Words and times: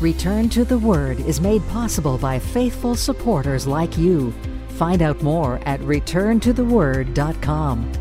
Return 0.00 0.48
to 0.50 0.64
the 0.64 0.78
Word 0.78 1.18
is 1.18 1.40
made 1.40 1.66
possible 1.70 2.18
by 2.18 2.38
faithful 2.38 2.94
supporters 2.94 3.66
like 3.66 3.98
you. 3.98 4.32
Find 4.76 5.02
out 5.02 5.20
more 5.22 5.58
at 5.66 5.80
returntotheword.com. 5.80 7.92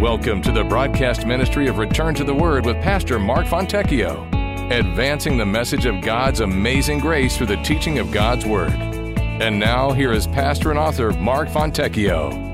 Welcome 0.00 0.42
to 0.42 0.52
the 0.52 0.62
broadcast 0.62 1.26
ministry 1.26 1.66
of 1.66 1.78
Return 1.78 2.14
to 2.14 2.22
the 2.22 2.32
Word 2.32 2.66
with 2.66 2.76
Pastor 2.82 3.18
Mark 3.18 3.46
Fontecchio, 3.46 4.30
advancing 4.70 5.36
the 5.36 5.46
message 5.46 5.86
of 5.86 6.00
God's 6.02 6.38
amazing 6.38 7.00
grace 7.00 7.36
through 7.36 7.48
the 7.48 7.60
teaching 7.64 7.98
of 7.98 8.12
God's 8.12 8.46
Word. 8.46 8.93
And 9.40 9.58
now, 9.58 9.90
here 9.90 10.12
is 10.12 10.28
pastor 10.28 10.70
and 10.70 10.78
author 10.78 11.12
Mark 11.12 11.48
Fontecchio. 11.48 12.53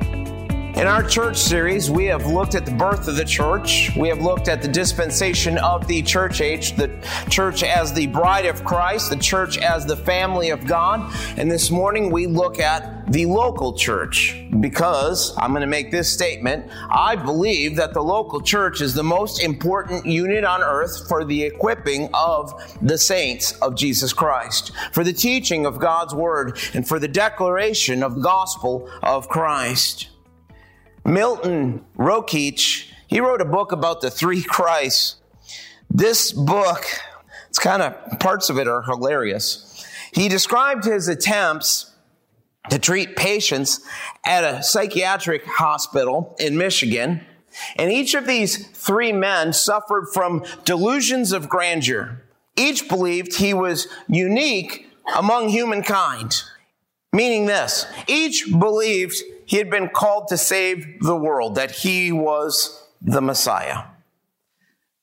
In 0.77 0.87
our 0.87 1.02
church 1.02 1.37
series, 1.37 1.91
we 1.91 2.05
have 2.06 2.27
looked 2.27 2.55
at 2.55 2.65
the 2.65 2.73
birth 2.73 3.09
of 3.09 3.16
the 3.16 3.24
church. 3.24 3.91
We 3.97 4.09
have 4.09 4.20
looked 4.20 4.48
at 4.48 4.62
the 4.62 4.69
dispensation 4.69 5.59
of 5.59 5.87
the 5.88 6.01
church 6.01 6.41
age, 6.41 6.77
the 6.77 6.88
church 7.28 7.65
as 7.65 7.92
the 7.92 8.06
bride 8.06 8.47
of 8.47 8.65
Christ, 8.65 9.11
the 9.11 9.16
church 9.16 9.59
as 9.59 9.84
the 9.84 9.97
family 9.97 10.51
of 10.51 10.66
God. 10.66 11.12
And 11.37 11.51
this 11.51 11.70
morning 11.70 12.11
we 12.11 12.27
look 12.27 12.61
at 12.61 13.12
the 13.12 13.27
local 13.27 13.73
church 13.73 14.41
because 14.61 15.34
I'm 15.37 15.51
going 15.51 15.62
to 15.62 15.66
make 15.66 15.91
this 15.91 16.11
statement. 16.11 16.70
I 16.89 17.16
believe 17.16 17.75
that 17.77 17.92
the 17.92 18.02
local 18.02 18.41
church 18.41 18.80
is 18.80 18.95
the 18.95 19.02
most 19.02 19.42
important 19.42 20.06
unit 20.06 20.45
on 20.45 20.62
earth 20.62 21.09
for 21.09 21.25
the 21.25 21.42
equipping 21.42 22.09
of 22.14 22.55
the 22.80 22.97
saints 22.97 23.52
of 23.59 23.75
Jesus 23.75 24.12
Christ, 24.12 24.70
for 24.92 25.02
the 25.02 25.12
teaching 25.12 25.66
of 25.66 25.80
God's 25.80 26.14
word, 26.14 26.59
and 26.75 26.87
for 26.87 27.00
the 27.00 27.09
declaration 27.09 28.05
of 28.05 28.14
the 28.14 28.23
gospel 28.23 28.89
of 29.02 29.28
Christ. 29.28 30.09
Milton 31.11 31.84
Rokeach, 31.98 32.89
he 33.08 33.20
wrote 33.20 33.41
a 33.41 33.44
book 33.44 33.72
about 33.72 34.00
the 34.00 34.11
three 34.11 34.42
Christs. 34.42 35.16
This 35.91 36.30
book, 36.30 36.84
it's 37.48 37.58
kind 37.58 37.83
of, 37.83 38.20
parts 38.20 38.48
of 38.48 38.58
it 38.58 38.69
are 38.69 38.83
hilarious. 38.83 39.84
He 40.12 40.28
described 40.28 40.84
his 40.84 41.08
attempts 41.08 41.92
to 42.70 42.78
treat 42.78 43.16
patients 43.16 43.81
at 44.25 44.44
a 44.44 44.62
psychiatric 44.62 45.44
hospital 45.44 46.36
in 46.38 46.56
Michigan. 46.56 47.22
And 47.77 47.91
each 47.91 48.14
of 48.14 48.27
these 48.27 48.69
three 48.69 49.12
men 49.12 49.53
suffered 49.53 50.06
from 50.14 50.44
delusions 50.64 51.33
of 51.33 51.48
grandeur. 51.48 52.22
Each 52.56 52.88
believed 52.88 53.36
he 53.36 53.53
was 53.53 53.88
unique 54.08 54.88
among 55.16 55.48
humankind. 55.48 56.44
Meaning 57.12 57.47
this, 57.47 57.86
each 58.06 58.47
believed 58.56 59.16
he 59.51 59.56
had 59.56 59.69
been 59.69 59.89
called 59.89 60.29
to 60.29 60.39
save 60.39 61.01
the 61.01 61.17
world, 61.17 61.56
that 61.56 61.73
he 61.73 62.12
was 62.12 62.87
the 63.03 63.20
Messiah. 63.20 63.83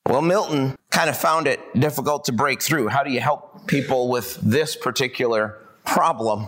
Well, 0.05 0.21
Milton 0.21 0.77
kind 0.89 1.09
of 1.09 1.17
found 1.17 1.47
it 1.47 1.59
difficult 1.77 2.23
to 2.25 2.31
break 2.31 2.61
through. 2.61 2.87
How 2.87 3.03
do 3.03 3.11
you 3.11 3.19
help 3.19 3.67
people 3.67 4.07
with 4.07 4.35
this 4.41 4.77
particular 4.77 5.57
problem? 5.83 6.47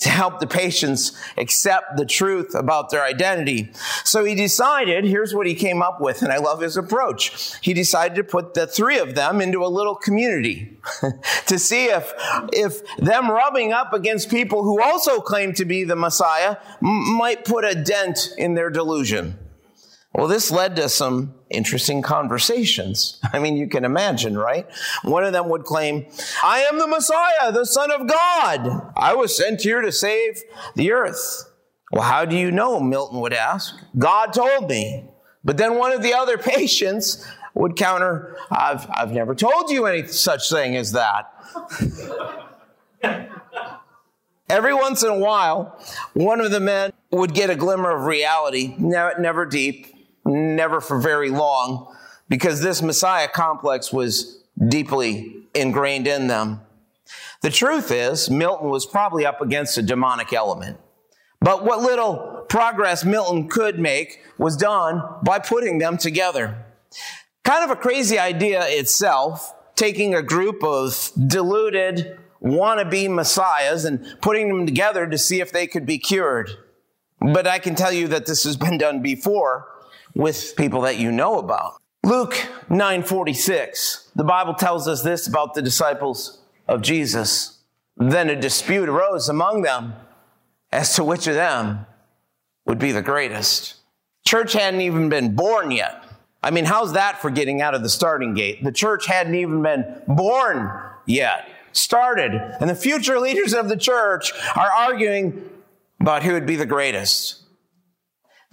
To 0.00 0.08
help 0.08 0.40
the 0.40 0.46
patients 0.46 1.12
accept 1.36 1.96
the 1.96 2.06
truth 2.06 2.54
about 2.54 2.90
their 2.90 3.04
identity. 3.04 3.70
So 4.04 4.24
he 4.24 4.34
decided, 4.34 5.04
here's 5.04 5.34
what 5.34 5.46
he 5.46 5.54
came 5.54 5.82
up 5.82 6.00
with, 6.00 6.22
and 6.22 6.32
I 6.32 6.38
love 6.38 6.60
his 6.60 6.76
approach. 6.76 7.56
He 7.60 7.74
decided 7.74 8.14
to 8.16 8.24
put 8.24 8.54
the 8.54 8.66
three 8.66 8.98
of 8.98 9.14
them 9.14 9.40
into 9.40 9.64
a 9.64 9.68
little 9.68 9.94
community 9.94 10.78
to 11.46 11.58
see 11.58 11.86
if, 11.86 12.12
if 12.52 12.96
them 12.96 13.30
rubbing 13.30 13.72
up 13.72 13.92
against 13.92 14.30
people 14.30 14.62
who 14.62 14.82
also 14.82 15.20
claim 15.20 15.52
to 15.54 15.64
be 15.64 15.84
the 15.84 15.96
Messiah 15.96 16.56
m- 16.82 17.16
might 17.16 17.44
put 17.44 17.64
a 17.64 17.74
dent 17.74 18.30
in 18.36 18.54
their 18.54 18.70
delusion. 18.70 19.38
Well, 20.12 20.28
this 20.28 20.50
led 20.50 20.76
to 20.76 20.88
some 20.88 21.34
interesting 21.50 22.02
conversations. 22.02 23.20
I 23.32 23.38
mean, 23.38 23.56
you 23.56 23.68
can 23.68 23.84
imagine, 23.84 24.36
right? 24.36 24.66
One 25.02 25.24
of 25.24 25.32
them 25.32 25.48
would 25.48 25.64
claim, 25.64 26.06
I 26.42 26.60
am 26.60 26.78
the 26.78 26.86
Messiah, 26.86 27.52
the 27.52 27.64
Son 27.64 27.90
of 27.90 28.06
God. 28.06 28.92
I 28.96 29.14
was 29.14 29.36
sent 29.36 29.62
here 29.62 29.80
to 29.80 29.92
save 29.92 30.42
the 30.74 30.92
earth. 30.92 31.52
Well, 31.92 32.02
how 32.02 32.24
do 32.24 32.36
you 32.36 32.50
know? 32.50 32.80
Milton 32.80 33.20
would 33.20 33.32
ask. 33.32 33.74
God 33.96 34.32
told 34.32 34.68
me. 34.68 35.04
But 35.44 35.56
then 35.56 35.78
one 35.78 35.92
of 35.92 36.02
the 36.02 36.14
other 36.14 36.36
patients 36.38 37.24
would 37.54 37.76
counter, 37.76 38.36
I've, 38.50 38.86
I've 38.90 39.12
never 39.12 39.34
told 39.34 39.70
you 39.70 39.86
any 39.86 40.06
such 40.08 40.50
thing 40.50 40.76
as 40.76 40.92
that. 40.92 41.32
Every 44.48 44.74
once 44.74 45.02
in 45.02 45.08
a 45.08 45.18
while, 45.18 45.80
one 46.12 46.40
of 46.40 46.50
the 46.52 46.60
men 46.60 46.92
would 47.10 47.34
get 47.34 47.50
a 47.50 47.56
glimmer 47.56 47.90
of 47.90 48.04
reality, 48.04 48.74
never, 48.78 49.18
never 49.18 49.46
deep, 49.46 49.95
never 50.26 50.80
for 50.80 51.00
very 51.00 51.30
long, 51.30 51.94
because 52.28 52.60
this 52.60 52.82
Messiah 52.82 53.28
complex 53.28 53.92
was 53.92 54.42
deeply 54.68 55.36
ingrained 55.54 56.06
in 56.06 56.26
them. 56.26 56.60
The 57.42 57.50
truth 57.50 57.90
is, 57.90 58.28
Milton 58.28 58.68
was 58.68 58.86
probably 58.86 59.24
up 59.24 59.40
against 59.40 59.78
a 59.78 59.82
demonic 59.82 60.32
element. 60.32 60.78
But 61.40 61.64
what 61.64 61.80
little 61.80 62.44
progress 62.48 63.04
Milton 63.04 63.48
could 63.48 63.78
make 63.78 64.20
was 64.38 64.56
done 64.56 65.02
by 65.22 65.38
putting 65.38 65.78
them 65.78 65.96
together. 65.96 66.64
Kind 67.44 67.64
of 67.64 67.70
a 67.70 67.80
crazy 67.80 68.18
idea 68.18 68.64
itself, 68.66 69.54
taking 69.76 70.14
a 70.14 70.22
group 70.22 70.64
of 70.64 71.12
deluded 71.26 72.18
wannabe 72.42 73.08
messiahs 73.10 73.84
and 73.84 74.16
putting 74.20 74.48
them 74.48 74.66
together 74.66 75.06
to 75.06 75.18
see 75.18 75.40
if 75.40 75.52
they 75.52 75.66
could 75.66 75.86
be 75.86 75.98
cured. 75.98 76.50
But 77.20 77.46
I 77.46 77.58
can 77.58 77.74
tell 77.74 77.92
you 77.92 78.08
that 78.08 78.26
this 78.26 78.44
has 78.44 78.56
been 78.56 78.78
done 78.78 79.02
before 79.02 79.68
with 80.16 80.54
people 80.56 80.80
that 80.80 80.96
you 80.96 81.12
know 81.12 81.38
about. 81.38 81.74
Luke 82.02 82.34
9:46. 82.70 84.10
The 84.16 84.24
Bible 84.24 84.54
tells 84.54 84.88
us 84.88 85.02
this 85.02 85.26
about 85.26 85.54
the 85.54 85.62
disciples 85.62 86.38
of 86.66 86.80
Jesus. 86.80 87.58
Then 87.96 88.30
a 88.30 88.40
dispute 88.40 88.88
arose 88.88 89.28
among 89.28 89.62
them 89.62 89.94
as 90.72 90.94
to 90.94 91.04
which 91.04 91.26
of 91.26 91.34
them 91.34 91.86
would 92.64 92.78
be 92.78 92.92
the 92.92 93.02
greatest. 93.02 93.74
Church 94.26 94.54
hadn't 94.54 94.80
even 94.80 95.08
been 95.08 95.36
born 95.36 95.70
yet. 95.70 96.02
I 96.42 96.50
mean, 96.50 96.64
how's 96.64 96.94
that 96.94 97.20
for 97.20 97.30
getting 97.30 97.60
out 97.60 97.74
of 97.74 97.82
the 97.82 97.88
starting 97.88 98.34
gate? 98.34 98.64
The 98.64 98.72
church 98.72 99.06
hadn't 99.06 99.34
even 99.34 99.62
been 99.62 100.02
born 100.06 100.70
yet. 101.04 101.48
Started. 101.72 102.32
And 102.60 102.70
the 102.70 102.74
future 102.74 103.20
leaders 103.20 103.52
of 103.52 103.68
the 103.68 103.76
church 103.76 104.32
are 104.54 104.70
arguing 104.70 105.50
about 106.00 106.22
who 106.22 106.32
would 106.32 106.46
be 106.46 106.56
the 106.56 106.66
greatest. 106.66 107.45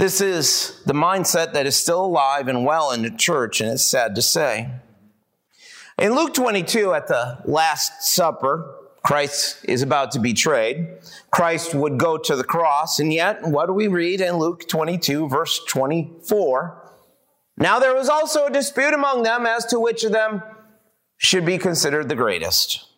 This 0.04 0.20
is 0.20 0.82
the 0.86 0.94
mindset 0.94 1.54
that 1.54 1.66
is 1.66 1.78
still 1.78 2.04
alive 2.04 2.50
and 2.50 2.66
well 2.66 2.92
in 2.92 3.04
the 3.04 3.10
church, 3.10 3.62
and 3.62 3.72
it's 3.72 3.84
sad 3.84 4.16
to 4.16 4.22
say. 4.22 4.70
In 5.98 6.14
Luke 6.14 6.34
22, 6.34 6.94
at 6.94 7.08
the 7.08 7.40
Last 7.46 8.04
Supper, 8.04 8.80
Christ 9.06 9.64
is 9.64 9.82
about 9.82 10.12
to 10.12 10.20
be 10.20 10.34
betrayed. 10.34 10.98
Christ 11.32 11.74
would 11.74 11.98
go 11.98 12.18
to 12.18 12.36
the 12.36 12.44
cross, 12.44 13.00
and 13.00 13.14
yet, 13.14 13.48
what 13.48 13.68
do 13.68 13.72
we 13.72 13.88
read 13.88 14.20
in 14.20 14.36
Luke 14.36 14.68
22, 14.68 15.30
verse 15.30 15.64
24? 15.70 16.92
Now 17.56 17.80
there 17.80 17.96
was 17.96 18.10
also 18.10 18.48
a 18.48 18.52
dispute 18.52 18.94
among 18.94 19.24
them 19.24 19.46
as 19.46 19.66
to 19.68 19.80
which 19.80 20.04
of 20.04 20.12
them 20.12 20.44
should 21.16 21.46
be 21.46 21.58
considered 21.58 22.10
the 22.10 22.16
greatest. 22.16 22.90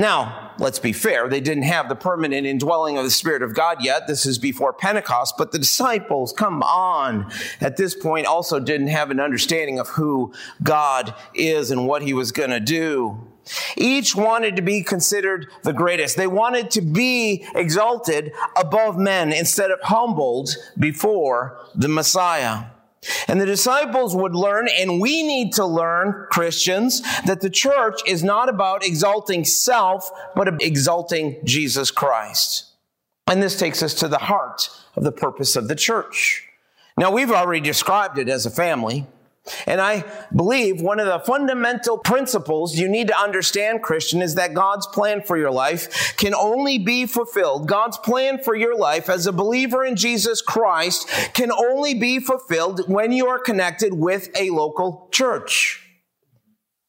Now, 0.00 0.54
let's 0.58 0.78
be 0.78 0.94
fair, 0.94 1.28
they 1.28 1.42
didn't 1.42 1.64
have 1.64 1.90
the 1.90 1.94
permanent 1.94 2.46
indwelling 2.46 2.96
of 2.96 3.04
the 3.04 3.10
Spirit 3.10 3.42
of 3.42 3.54
God 3.54 3.84
yet. 3.84 4.06
This 4.06 4.24
is 4.24 4.38
before 4.38 4.72
Pentecost, 4.72 5.34
but 5.36 5.52
the 5.52 5.58
disciples, 5.58 6.32
come 6.32 6.62
on, 6.62 7.30
at 7.60 7.76
this 7.76 7.94
point 7.94 8.26
also 8.26 8.58
didn't 8.58 8.86
have 8.86 9.10
an 9.10 9.20
understanding 9.20 9.78
of 9.78 9.88
who 9.88 10.32
God 10.62 11.14
is 11.34 11.70
and 11.70 11.86
what 11.86 12.00
he 12.00 12.14
was 12.14 12.32
going 12.32 12.48
to 12.48 12.60
do. 12.60 13.28
Each 13.76 14.16
wanted 14.16 14.56
to 14.56 14.62
be 14.62 14.82
considered 14.82 15.48
the 15.64 15.74
greatest. 15.74 16.16
They 16.16 16.26
wanted 16.26 16.70
to 16.70 16.80
be 16.80 17.44
exalted 17.54 18.32
above 18.56 18.96
men 18.96 19.34
instead 19.34 19.70
of 19.70 19.80
humbled 19.82 20.56
before 20.78 21.58
the 21.74 21.88
Messiah. 21.88 22.64
And 23.28 23.40
the 23.40 23.46
disciples 23.46 24.14
would 24.14 24.34
learn, 24.34 24.68
and 24.68 25.00
we 25.00 25.22
need 25.22 25.54
to 25.54 25.64
learn, 25.64 26.26
Christians, 26.30 27.00
that 27.24 27.40
the 27.40 27.48
church 27.48 28.00
is 28.06 28.22
not 28.22 28.48
about 28.48 28.84
exalting 28.84 29.44
self, 29.44 30.10
but 30.34 30.62
exalting 30.62 31.40
Jesus 31.44 31.90
Christ. 31.90 32.66
And 33.26 33.42
this 33.42 33.58
takes 33.58 33.82
us 33.82 33.94
to 33.94 34.08
the 34.08 34.18
heart 34.18 34.68
of 34.96 35.04
the 35.04 35.12
purpose 35.12 35.56
of 35.56 35.68
the 35.68 35.74
church. 35.74 36.46
Now, 36.98 37.10
we've 37.10 37.30
already 37.30 37.60
described 37.60 38.18
it 38.18 38.28
as 38.28 38.44
a 38.44 38.50
family. 38.50 39.06
And 39.66 39.80
I 39.80 40.04
believe 40.34 40.80
one 40.80 41.00
of 41.00 41.06
the 41.06 41.18
fundamental 41.20 41.98
principles 41.98 42.78
you 42.78 42.88
need 42.88 43.08
to 43.08 43.18
understand, 43.18 43.82
Christian, 43.82 44.20
is 44.20 44.34
that 44.34 44.54
God's 44.54 44.86
plan 44.86 45.22
for 45.22 45.36
your 45.36 45.50
life 45.50 46.14
can 46.16 46.34
only 46.34 46.78
be 46.78 47.06
fulfilled. 47.06 47.66
God's 47.66 47.96
plan 47.96 48.42
for 48.42 48.54
your 48.54 48.76
life 48.76 49.08
as 49.08 49.26
a 49.26 49.32
believer 49.32 49.84
in 49.84 49.96
Jesus 49.96 50.42
Christ 50.42 51.08
can 51.32 51.50
only 51.50 51.94
be 51.94 52.20
fulfilled 52.20 52.82
when 52.86 53.12
you 53.12 53.26
are 53.28 53.38
connected 53.38 53.94
with 53.94 54.28
a 54.36 54.50
local 54.50 55.08
church. 55.10 55.86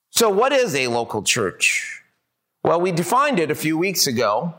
So 0.09 0.30
what 0.30 0.51
is 0.51 0.75
a 0.75 0.88
local 0.88 1.24
church? 1.24 2.01
Well, 2.63 2.81
we 2.81 2.92
defined 2.92 3.39
it 3.39 3.50
a 3.50 3.56
few 3.56 3.77
weeks 3.77 4.07
ago. 4.07 4.53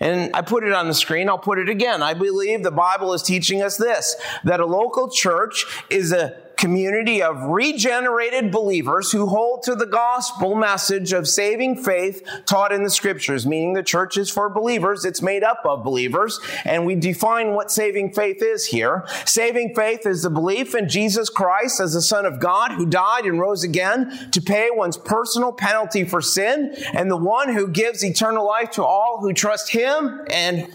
And 0.00 0.34
I 0.34 0.40
put 0.40 0.64
it 0.64 0.72
on 0.72 0.88
the 0.88 0.94
screen. 0.94 1.28
I'll 1.28 1.36
put 1.36 1.58
it 1.58 1.68
again. 1.68 2.02
I 2.02 2.14
believe 2.14 2.62
the 2.62 2.70
Bible 2.70 3.12
is 3.12 3.22
teaching 3.22 3.62
us 3.62 3.76
this, 3.76 4.16
that 4.44 4.58
a 4.58 4.64
local 4.64 5.10
church 5.10 5.66
is 5.90 6.12
a 6.12 6.45
community 6.56 7.22
of 7.22 7.42
regenerated 7.42 8.50
believers 8.50 9.12
who 9.12 9.26
hold 9.26 9.62
to 9.62 9.74
the 9.74 9.86
gospel 9.86 10.54
message 10.54 11.12
of 11.12 11.28
saving 11.28 11.82
faith 11.82 12.26
taught 12.46 12.72
in 12.72 12.82
the 12.82 12.90
scriptures, 12.90 13.46
meaning 13.46 13.74
the 13.74 13.82
church 13.82 14.16
is 14.16 14.30
for 14.30 14.48
believers. 14.48 15.04
It's 15.04 15.22
made 15.22 15.42
up 15.42 15.60
of 15.64 15.84
believers. 15.84 16.40
And 16.64 16.86
we 16.86 16.94
define 16.94 17.52
what 17.52 17.70
saving 17.70 18.12
faith 18.12 18.42
is 18.42 18.66
here. 18.66 19.06
Saving 19.24 19.74
faith 19.74 20.06
is 20.06 20.22
the 20.22 20.30
belief 20.30 20.74
in 20.74 20.88
Jesus 20.88 21.28
Christ 21.28 21.80
as 21.80 21.92
the 21.92 22.02
Son 22.02 22.24
of 22.24 22.40
God 22.40 22.72
who 22.72 22.86
died 22.86 23.26
and 23.26 23.38
rose 23.38 23.62
again 23.62 24.30
to 24.32 24.40
pay 24.40 24.70
one's 24.72 24.96
personal 24.96 25.52
penalty 25.52 26.04
for 26.04 26.22
sin 26.22 26.74
and 26.94 27.10
the 27.10 27.16
one 27.16 27.52
who 27.52 27.68
gives 27.68 28.04
eternal 28.04 28.46
life 28.46 28.70
to 28.72 28.84
all 28.84 29.18
who 29.20 29.32
trust 29.32 29.70
him 29.70 30.24
and 30.30 30.68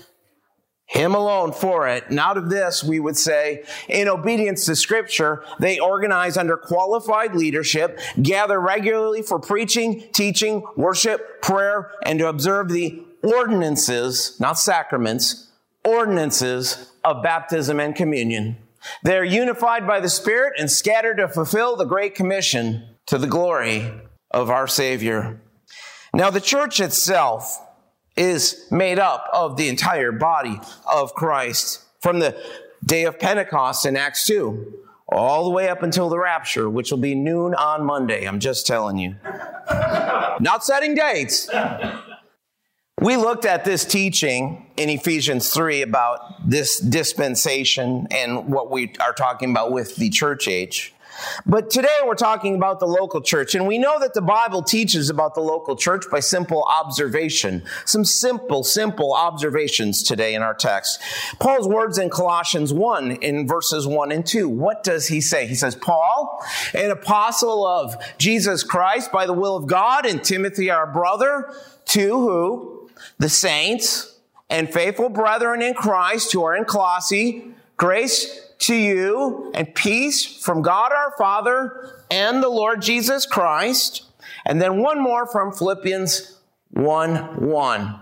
him 0.91 1.15
alone 1.15 1.53
for 1.53 1.87
it. 1.87 2.03
And 2.09 2.19
out 2.19 2.35
of 2.35 2.49
this, 2.49 2.83
we 2.83 2.99
would 2.99 3.15
say, 3.15 3.63
in 3.87 4.09
obedience 4.09 4.65
to 4.65 4.75
scripture, 4.75 5.41
they 5.57 5.79
organize 5.79 6.35
under 6.35 6.57
qualified 6.57 7.33
leadership, 7.33 7.97
gather 8.21 8.59
regularly 8.59 9.21
for 9.21 9.39
preaching, 9.39 10.03
teaching, 10.11 10.65
worship, 10.75 11.41
prayer, 11.41 11.91
and 12.03 12.19
to 12.19 12.27
observe 12.27 12.67
the 12.67 13.01
ordinances, 13.23 14.37
not 14.41 14.59
sacraments, 14.59 15.47
ordinances 15.85 16.91
of 17.05 17.23
baptism 17.23 17.79
and 17.79 17.95
communion. 17.95 18.57
They're 19.01 19.23
unified 19.23 19.87
by 19.87 20.01
the 20.01 20.09
Spirit 20.09 20.55
and 20.59 20.69
scattered 20.69 21.17
to 21.17 21.29
fulfill 21.29 21.77
the 21.77 21.85
Great 21.85 22.15
Commission 22.15 22.83
to 23.05 23.17
the 23.17 23.27
glory 23.27 23.89
of 24.29 24.49
our 24.49 24.67
Savior. 24.67 25.39
Now, 26.13 26.29
the 26.31 26.41
church 26.41 26.81
itself, 26.81 27.57
is 28.15 28.67
made 28.71 28.99
up 28.99 29.27
of 29.33 29.57
the 29.57 29.69
entire 29.69 30.11
body 30.11 30.59
of 30.91 31.13
Christ 31.13 31.83
from 31.99 32.19
the 32.19 32.35
day 32.85 33.05
of 33.05 33.19
Pentecost 33.19 33.85
in 33.85 33.95
Acts 33.95 34.25
2 34.27 34.81
all 35.11 35.43
the 35.43 35.49
way 35.49 35.67
up 35.67 35.83
until 35.83 36.09
the 36.09 36.17
rapture, 36.17 36.69
which 36.69 36.89
will 36.89 36.97
be 36.97 37.15
noon 37.15 37.53
on 37.55 37.83
Monday. 37.83 38.25
I'm 38.25 38.39
just 38.39 38.65
telling 38.65 38.97
you. 38.97 39.17
Not 40.39 40.63
setting 40.63 40.95
dates. 40.95 41.49
We 42.99 43.17
looked 43.17 43.45
at 43.45 43.65
this 43.65 43.83
teaching 43.83 44.67
in 44.77 44.89
Ephesians 44.89 45.51
3 45.51 45.81
about 45.81 46.49
this 46.49 46.79
dispensation 46.79 48.07
and 48.11 48.47
what 48.47 48.71
we 48.71 48.93
are 48.99 49.13
talking 49.13 49.51
about 49.51 49.71
with 49.71 49.95
the 49.97 50.09
church 50.09 50.47
age. 50.47 50.93
But 51.45 51.69
today 51.69 51.97
we're 52.05 52.15
talking 52.15 52.55
about 52.55 52.79
the 52.79 52.87
local 52.87 53.21
church, 53.21 53.55
and 53.55 53.67
we 53.67 53.77
know 53.77 53.99
that 53.99 54.13
the 54.13 54.21
Bible 54.21 54.63
teaches 54.63 55.09
about 55.09 55.35
the 55.35 55.41
local 55.41 55.75
church 55.75 56.05
by 56.11 56.19
simple 56.19 56.63
observation. 56.63 57.63
Some 57.85 58.05
simple, 58.05 58.63
simple 58.63 59.13
observations 59.13 60.03
today 60.03 60.33
in 60.33 60.41
our 60.41 60.53
text. 60.53 61.01
Paul's 61.39 61.67
words 61.67 61.97
in 61.97 62.09
Colossians 62.09 62.73
1 62.73 63.11
in 63.11 63.47
verses 63.47 63.87
1 63.87 64.11
and 64.11 64.25
2. 64.25 64.47
What 64.47 64.83
does 64.83 65.07
he 65.07 65.21
say? 65.21 65.47
He 65.47 65.55
says, 65.55 65.75
Paul, 65.75 66.43
an 66.73 66.91
apostle 66.91 67.65
of 67.65 67.95
Jesus 68.17 68.63
Christ 68.63 69.11
by 69.11 69.25
the 69.25 69.33
will 69.33 69.55
of 69.55 69.67
God, 69.67 70.05
and 70.05 70.23
Timothy, 70.23 70.69
our 70.69 70.87
brother, 70.87 71.53
to 71.85 72.09
who? 72.09 72.89
The 73.17 73.29
saints 73.29 74.19
and 74.49 74.71
faithful 74.71 75.09
brethren 75.09 75.61
in 75.61 75.73
Christ 75.73 76.33
who 76.33 76.43
are 76.43 76.55
in 76.55 76.65
Colossae, 76.65 77.45
grace 77.77 78.40
to 78.61 78.75
you 78.75 79.51
and 79.53 79.73
peace 79.75 80.25
from 80.25 80.61
God 80.61 80.91
our 80.91 81.13
Father 81.17 81.95
and 82.09 82.41
the 82.41 82.49
Lord 82.49 82.81
Jesus 82.81 83.25
Christ. 83.25 84.03
And 84.45 84.61
then 84.61 84.81
one 84.81 85.01
more 85.01 85.27
from 85.27 85.51
Philippians 85.51 86.39
1 86.71 87.47
1. 87.47 87.99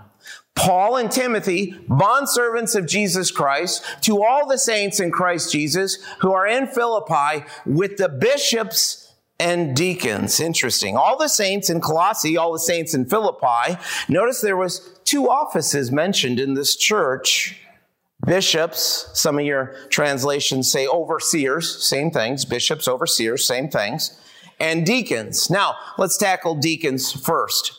Paul 0.56 0.98
and 0.98 1.10
Timothy, 1.10 1.72
bondservants 1.88 2.76
of 2.76 2.86
Jesus 2.86 3.32
Christ, 3.32 3.84
to 4.02 4.22
all 4.22 4.46
the 4.46 4.58
saints 4.58 5.00
in 5.00 5.10
Christ 5.10 5.54
Jesus 5.54 6.04
who 6.20 6.34
are 6.34 6.46
in 6.46 6.68
Philippi 6.68 7.46
with 7.66 7.96
the 7.96 8.10
bishops 8.10 9.14
and 9.40 9.74
deacons. 9.74 10.42
Interesting. 10.42 10.98
All 10.98 11.18
the 11.18 11.30
saints 11.30 11.70
in 11.70 11.80
Colossae, 11.80 12.36
all 12.36 12.52
the 12.52 12.60
saints 12.60 12.94
in 12.94 13.06
Philippi. 13.06 13.78
Notice 14.10 14.42
there 14.42 14.58
was 14.58 15.00
two 15.06 15.30
offices 15.30 15.94
mentioned 15.94 16.42
in 16.42 16.56
this 16.56 16.76
church 16.76 17.58
Bishops, 18.30 19.10
some 19.16 19.40
of 19.40 19.46
your 19.46 19.74
translations 19.90 20.72
say 20.72 20.86
overseers, 20.88 21.84
same 21.84 22.12
things. 22.12 22.46
Bishops, 22.46 22.88
overseers, 22.88 23.44
same 23.44 23.70
things. 23.70 24.22
And 24.60 24.86
deacons. 24.86 25.50
Now, 25.50 25.74
let's 25.98 26.16
tackle 26.16 26.54
deacons 26.54 27.12
first. 27.12 27.74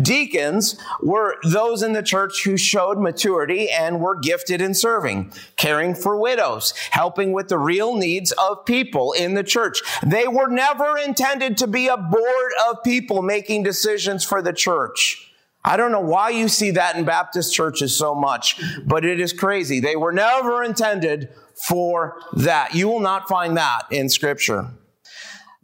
Deacons 0.00 0.80
were 1.02 1.36
those 1.44 1.82
in 1.82 1.92
the 1.92 2.02
church 2.02 2.44
who 2.44 2.56
showed 2.56 2.98
maturity 2.98 3.68
and 3.68 4.00
were 4.00 4.16
gifted 4.16 4.62
in 4.62 4.72
serving, 4.72 5.34
caring 5.56 5.94
for 5.94 6.18
widows, 6.18 6.72
helping 6.92 7.34
with 7.34 7.48
the 7.48 7.58
real 7.58 7.94
needs 7.94 8.32
of 8.32 8.64
people 8.64 9.12
in 9.12 9.34
the 9.34 9.44
church. 9.44 9.82
They 10.02 10.26
were 10.26 10.48
never 10.48 10.96
intended 10.96 11.58
to 11.58 11.66
be 11.66 11.88
a 11.88 11.98
board 11.98 12.52
of 12.70 12.82
people 12.82 13.20
making 13.20 13.64
decisions 13.64 14.24
for 14.24 14.40
the 14.40 14.54
church. 14.54 15.29
I 15.64 15.76
don't 15.76 15.92
know 15.92 16.00
why 16.00 16.30
you 16.30 16.48
see 16.48 16.70
that 16.72 16.96
in 16.96 17.04
Baptist 17.04 17.52
churches 17.52 17.96
so 17.96 18.14
much, 18.14 18.60
but 18.86 19.04
it 19.04 19.20
is 19.20 19.32
crazy. 19.32 19.78
They 19.80 19.96
were 19.96 20.12
never 20.12 20.62
intended 20.62 21.28
for 21.54 22.18
that. 22.32 22.74
You 22.74 22.88
will 22.88 23.00
not 23.00 23.28
find 23.28 23.56
that 23.56 23.82
in 23.90 24.08
scripture. 24.08 24.70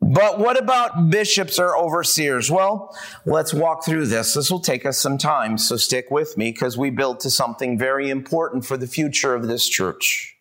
But 0.02 0.38
what 0.38 0.58
about 0.58 1.10
bishops 1.10 1.58
or 1.58 1.76
overseers? 1.76 2.50
Well, 2.50 2.94
let's 3.24 3.54
walk 3.54 3.84
through 3.84 4.06
this. 4.06 4.34
This 4.34 4.50
will 4.50 4.60
take 4.60 4.84
us 4.84 4.98
some 4.98 5.16
time, 5.16 5.56
so 5.56 5.76
stick 5.76 6.10
with 6.10 6.36
me 6.36 6.52
because 6.52 6.76
we 6.76 6.90
build 6.90 7.20
to 7.20 7.30
something 7.30 7.78
very 7.78 8.10
important 8.10 8.66
for 8.66 8.76
the 8.76 8.86
future 8.86 9.34
of 9.34 9.48
this 9.48 9.66
church. 9.66 10.35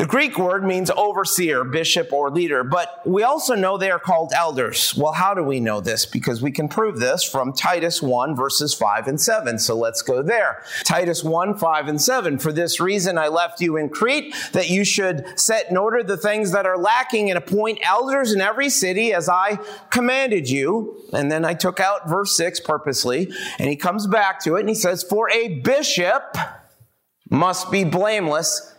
The 0.00 0.06
Greek 0.06 0.38
word 0.38 0.64
means 0.64 0.90
overseer, 0.96 1.62
bishop, 1.62 2.10
or 2.10 2.30
leader, 2.30 2.64
but 2.64 3.02
we 3.04 3.22
also 3.22 3.54
know 3.54 3.76
they 3.76 3.90
are 3.90 3.98
called 3.98 4.32
elders. 4.34 4.94
Well, 4.96 5.12
how 5.12 5.34
do 5.34 5.44
we 5.44 5.60
know 5.60 5.82
this? 5.82 6.06
Because 6.06 6.40
we 6.40 6.50
can 6.52 6.70
prove 6.70 6.98
this 6.98 7.22
from 7.22 7.52
Titus 7.52 8.00
1 8.00 8.34
verses 8.34 8.72
5 8.72 9.08
and 9.08 9.20
7. 9.20 9.58
So 9.58 9.76
let's 9.76 10.00
go 10.00 10.22
there. 10.22 10.62
Titus 10.84 11.22
1, 11.22 11.58
5 11.58 11.88
and 11.88 12.00
7. 12.00 12.38
For 12.38 12.50
this 12.50 12.80
reason 12.80 13.18
I 13.18 13.28
left 13.28 13.60
you 13.60 13.76
in 13.76 13.90
Crete, 13.90 14.34
that 14.52 14.70
you 14.70 14.86
should 14.86 15.38
set 15.38 15.70
in 15.70 15.76
order 15.76 16.02
the 16.02 16.16
things 16.16 16.52
that 16.52 16.64
are 16.64 16.78
lacking 16.78 17.28
and 17.28 17.36
appoint 17.36 17.80
elders 17.82 18.32
in 18.32 18.40
every 18.40 18.70
city 18.70 19.12
as 19.12 19.28
I 19.28 19.58
commanded 19.90 20.48
you. 20.48 20.96
And 21.12 21.30
then 21.30 21.44
I 21.44 21.52
took 21.52 21.78
out 21.78 22.08
verse 22.08 22.34
6 22.38 22.60
purposely, 22.60 23.30
and 23.58 23.68
he 23.68 23.76
comes 23.76 24.06
back 24.06 24.40
to 24.44 24.56
it 24.56 24.60
and 24.60 24.68
he 24.70 24.74
says, 24.74 25.02
For 25.02 25.28
a 25.28 25.60
bishop 25.60 26.38
must 27.28 27.70
be 27.70 27.84
blameless 27.84 28.70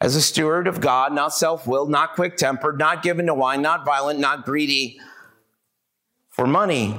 as 0.00 0.16
a 0.16 0.22
steward 0.22 0.66
of 0.66 0.80
God, 0.80 1.12
not 1.12 1.34
self 1.34 1.66
willed, 1.66 1.90
not 1.90 2.14
quick 2.14 2.36
tempered, 2.36 2.78
not 2.78 3.02
given 3.02 3.26
to 3.26 3.34
wine, 3.34 3.62
not 3.62 3.84
violent, 3.84 4.18
not 4.18 4.44
greedy 4.44 4.98
for 6.30 6.46
money. 6.46 6.96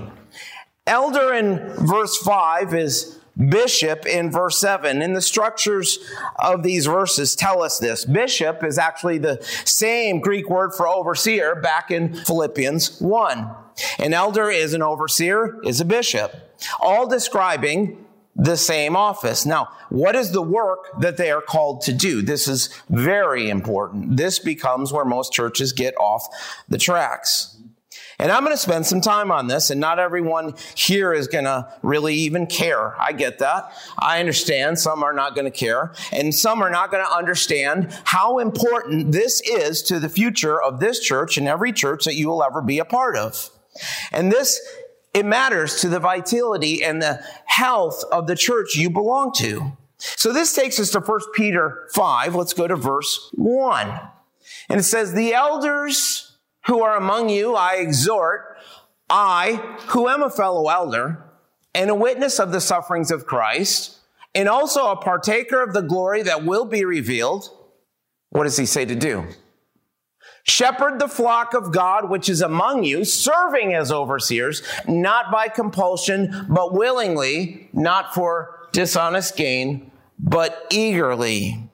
Elder 0.85 1.33
in 1.33 1.57
verse 1.87 2.17
5 2.17 2.73
is 2.73 3.19
bishop 3.49 4.05
in 4.05 4.31
verse 4.31 4.59
7. 4.59 5.01
And 5.01 5.15
the 5.15 5.21
structures 5.21 5.99
of 6.37 6.63
these 6.63 6.85
verses 6.85 7.35
tell 7.35 7.61
us 7.61 7.79
this. 7.79 8.05
Bishop 8.05 8.63
is 8.63 8.77
actually 8.77 9.17
the 9.17 9.39
same 9.65 10.19
Greek 10.19 10.49
word 10.49 10.73
for 10.73 10.87
overseer 10.87 11.55
back 11.55 11.91
in 11.91 12.13
Philippians 12.13 12.99
1. 12.99 13.49
An 13.99 14.13
elder 14.13 14.49
is 14.49 14.73
an 14.73 14.81
overseer, 14.81 15.59
is 15.63 15.79
a 15.79 15.85
bishop. 15.85 16.35
All 16.79 17.07
describing 17.07 18.05
the 18.35 18.55
same 18.55 18.95
office. 18.95 19.45
Now, 19.45 19.69
what 19.89 20.15
is 20.15 20.31
the 20.31 20.41
work 20.41 20.99
that 21.01 21.17
they 21.17 21.31
are 21.31 21.41
called 21.41 21.81
to 21.81 21.93
do? 21.93 22.21
This 22.21 22.47
is 22.47 22.69
very 22.89 23.49
important. 23.49 24.17
This 24.17 24.39
becomes 24.39 24.93
where 24.93 25.05
most 25.05 25.33
churches 25.33 25.73
get 25.73 25.95
off 25.97 26.27
the 26.69 26.77
tracks. 26.77 27.57
And 28.19 28.31
I'm 28.31 28.43
going 28.43 28.53
to 28.53 28.61
spend 28.61 28.85
some 28.85 29.01
time 29.01 29.31
on 29.31 29.47
this, 29.47 29.71
and 29.71 29.81
not 29.81 29.97
everyone 29.97 30.53
here 30.75 31.11
is 31.11 31.27
going 31.27 31.45
to 31.45 31.67
really 31.81 32.13
even 32.13 32.45
care. 32.45 32.95
I 33.01 33.13
get 33.13 33.39
that. 33.39 33.73
I 33.97 34.19
understand 34.19 34.77
some 34.77 35.01
are 35.01 35.11
not 35.11 35.33
going 35.33 35.51
to 35.51 35.57
care, 35.57 35.95
and 36.11 36.33
some 36.33 36.61
are 36.61 36.69
not 36.69 36.91
going 36.91 37.03
to 37.03 37.11
understand 37.11 37.91
how 38.03 38.37
important 38.37 39.11
this 39.11 39.41
is 39.41 39.81
to 39.83 39.99
the 39.99 40.07
future 40.07 40.61
of 40.61 40.79
this 40.79 40.99
church 40.99 41.39
and 41.39 41.47
every 41.47 41.73
church 41.73 42.05
that 42.05 42.13
you 42.13 42.29
will 42.29 42.43
ever 42.43 42.61
be 42.61 42.77
a 42.77 42.85
part 42.85 43.17
of. 43.17 43.49
And 44.11 44.31
this 44.31 44.59
it 45.13 45.25
matters 45.25 45.81
to 45.81 45.89
the 45.89 45.99
vitality 45.99 46.83
and 46.83 47.01
the 47.01 47.23
health 47.45 48.03
of 48.11 48.27
the 48.27 48.35
church 48.35 48.75
you 48.75 48.89
belong 48.89 49.33
to. 49.33 49.77
So 49.97 50.33
this 50.33 50.53
takes 50.53 50.79
us 50.79 50.89
to 50.91 50.99
1 50.99 51.19
Peter 51.33 51.87
5. 51.93 52.35
Let's 52.35 52.53
go 52.53 52.67
to 52.67 52.75
verse 52.75 53.29
1. 53.33 53.99
And 54.69 54.79
it 54.79 54.83
says, 54.83 55.13
The 55.13 55.33
elders 55.33 56.37
who 56.65 56.81
are 56.81 56.95
among 56.95 57.29
you, 57.29 57.55
I 57.55 57.75
exhort, 57.75 58.57
I, 59.09 59.77
who 59.89 60.07
am 60.07 60.23
a 60.23 60.29
fellow 60.29 60.69
elder, 60.69 61.23
and 61.75 61.89
a 61.89 61.95
witness 61.95 62.39
of 62.39 62.51
the 62.51 62.61
sufferings 62.61 63.11
of 63.11 63.25
Christ, 63.25 63.97
and 64.33 64.47
also 64.47 64.87
a 64.87 64.95
partaker 64.95 65.61
of 65.61 65.73
the 65.73 65.81
glory 65.81 66.23
that 66.23 66.45
will 66.45 66.65
be 66.65 66.85
revealed. 66.85 67.49
What 68.29 68.43
does 68.43 68.57
he 68.57 68.65
say 68.65 68.85
to 68.85 68.95
do? 68.95 69.27
Shepherd 70.43 70.99
the 70.99 71.07
flock 71.07 71.53
of 71.53 71.71
God 71.71 72.09
which 72.09 72.29
is 72.29 72.41
among 72.41 72.83
you, 72.83 73.05
serving 73.05 73.73
as 73.73 73.91
overseers, 73.91 74.63
not 74.87 75.31
by 75.31 75.47
compulsion, 75.47 76.47
but 76.49 76.73
willingly, 76.73 77.69
not 77.73 78.13
for 78.13 78.67
dishonest 78.71 79.35
gain, 79.35 79.91
but 80.19 80.67
eagerly. 80.71 81.69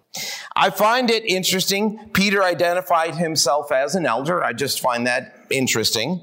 I 0.56 0.72
find 0.72 1.12
it 1.12 1.24
interesting. 1.26 2.10
Peter 2.14 2.44
identified 2.44 3.16
himself 3.16 3.72
as 3.72 3.96
an 3.96 4.06
elder. 4.06 4.44
I 4.44 4.54
just 4.54 4.80
find 4.80 5.06
that 5.06 5.46
interesting. 5.52 6.22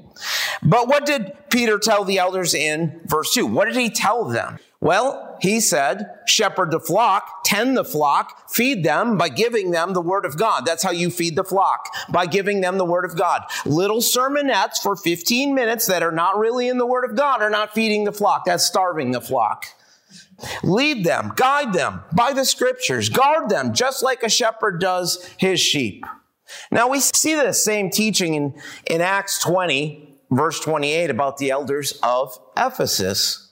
But 0.61 0.87
what 0.87 1.05
did 1.05 1.31
Peter 1.49 1.79
tell 1.79 2.03
the 2.03 2.17
elders 2.17 2.53
in 2.53 2.99
verse 3.05 3.33
2? 3.33 3.45
What 3.45 3.65
did 3.65 3.77
he 3.77 3.89
tell 3.89 4.25
them? 4.25 4.59
Well, 4.81 5.24
he 5.41 5.59
said, 5.59 6.05
shepherd 6.25 6.71
the 6.71 6.79
flock, 6.79 7.43
tend 7.43 7.77
the 7.77 7.85
flock, 7.85 8.49
feed 8.49 8.83
them 8.83 9.17
by 9.17 9.29
giving 9.29 9.71
them 9.71 9.93
the 9.93 10.01
word 10.01 10.25
of 10.25 10.37
God. 10.37 10.65
That's 10.65 10.83
how 10.83 10.91
you 10.91 11.09
feed 11.09 11.35
the 11.35 11.43
flock, 11.43 11.89
by 12.09 12.25
giving 12.25 12.61
them 12.61 12.77
the 12.77 12.85
word 12.85 13.05
of 13.05 13.15
God. 13.15 13.43
Little 13.65 13.99
sermonettes 13.99 14.77
for 14.81 14.95
15 14.95 15.53
minutes 15.53 15.87
that 15.87 16.03
are 16.03 16.11
not 16.11 16.37
really 16.37 16.67
in 16.67 16.77
the 16.77 16.85
word 16.85 17.09
of 17.09 17.15
God 17.15 17.41
are 17.41 17.49
not 17.49 17.73
feeding 17.73 18.03
the 18.03 18.11
flock. 18.11 18.45
That's 18.45 18.65
starving 18.65 19.11
the 19.11 19.21
flock. 19.21 19.65
Lead 20.63 21.05
them, 21.05 21.31
guide 21.35 21.73
them 21.73 22.01
by 22.13 22.33
the 22.33 22.45
scriptures, 22.45 23.09
guard 23.09 23.49
them 23.49 23.73
just 23.73 24.03
like 24.03 24.23
a 24.23 24.29
shepherd 24.29 24.81
does 24.81 25.29
his 25.37 25.59
sheep. 25.59 26.05
Now 26.71 26.89
we 26.89 26.99
see 26.99 27.35
the 27.35 27.53
same 27.53 27.89
teaching 27.89 28.35
in, 28.35 28.61
in 28.85 29.01
Acts 29.01 29.39
20, 29.39 30.17
verse 30.31 30.59
28 30.59 31.09
about 31.09 31.37
the 31.37 31.51
elders 31.51 31.97
of 32.03 32.37
Ephesus. 32.57 33.44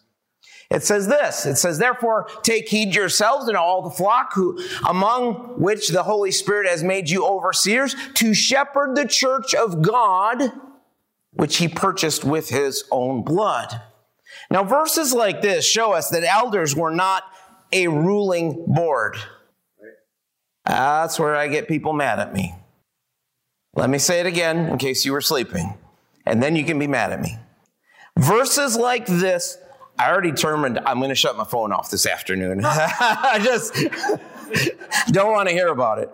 It 0.74 0.84
says 0.84 1.08
this, 1.08 1.46
it 1.46 1.58
says, 1.58 1.78
therefore 1.78 2.28
take 2.42 2.68
heed 2.68 2.96
yourselves 2.96 3.48
and 3.48 3.56
all 3.56 3.84
the 3.84 3.92
flock 3.92 4.34
who, 4.34 4.60
among 4.90 5.62
which 5.62 5.90
the 5.90 6.02
Holy 6.02 6.32
Spirit 6.32 6.68
has 6.68 6.84
made 6.84 7.12
you 7.12 7.28
overseers 7.28 7.96
to 8.16 8.34
shepherd 8.34 8.96
the 8.96 9.08
church 9.08 9.54
of 9.54 9.84
God, 9.84 10.52
which 11.32 11.58
he 11.58 11.68
purchased 11.68 12.26
with 12.26 12.50
his 12.50 12.86
own 12.92 13.24
blood. 13.24 13.82
Now 14.50 14.64
verses 14.64 15.14
like 15.14 15.44
this 15.44 15.64
show 15.64 15.94
us 15.94 16.10
that 16.10 16.24
elders 16.24 16.76
were 16.76 16.92
not 16.92 17.24
a 17.72 17.88
ruling 17.88 18.66
board. 18.68 19.18
That's 20.66 21.20
where 21.20 21.36
I 21.36 21.50
get 21.50 21.68
people 21.68 21.94
mad 21.94 22.20
at 22.20 22.34
me. 22.34 22.56
Let 23.76 23.92
me 23.92 24.00
say 24.00 24.20
it 24.22 24.26
again 24.26 24.70
in 24.70 24.80
case 24.80 25.06
you 25.06 25.12
were 25.12 25.22
sleeping, 25.22 25.78
and 26.26 26.42
then 26.42 26.56
you 26.56 26.64
can 26.64 26.80
be 26.80 26.88
mad 26.88 27.12
at 27.12 27.22
me. 27.22 27.38
Verses 28.18 28.76
like 28.76 29.06
this 29.06 29.58
I 30.04 30.12
already 30.12 30.32
determined 30.32 30.80
I'm 30.86 30.98
going 30.98 31.10
to 31.10 31.16
shut 31.16 31.38
my 31.38 31.46
phone 31.46 31.72
off 31.72 31.90
this 31.90 32.06
afternoon. 32.06 32.62
I 32.66 33.40
just 33.42 33.74
don't 35.14 35.32
want 35.32 35.48
to 35.48 35.56
hear 35.56 35.70
about 35.70 36.00
it. 36.00 36.12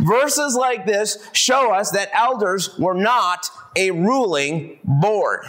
Verses 0.00 0.54
like 0.54 0.86
this 0.86 1.18
show 1.32 1.74
us 1.74 1.90
that 1.90 2.08
elders 2.14 2.78
were 2.78 2.94
not 2.94 3.50
a 3.76 3.90
ruling 3.90 4.78
board. 4.82 5.44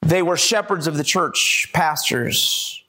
They 0.00 0.22
were 0.22 0.38
shepherds 0.38 0.86
of 0.86 0.96
the 0.96 1.04
church, 1.04 1.70
pastors. 1.74 2.82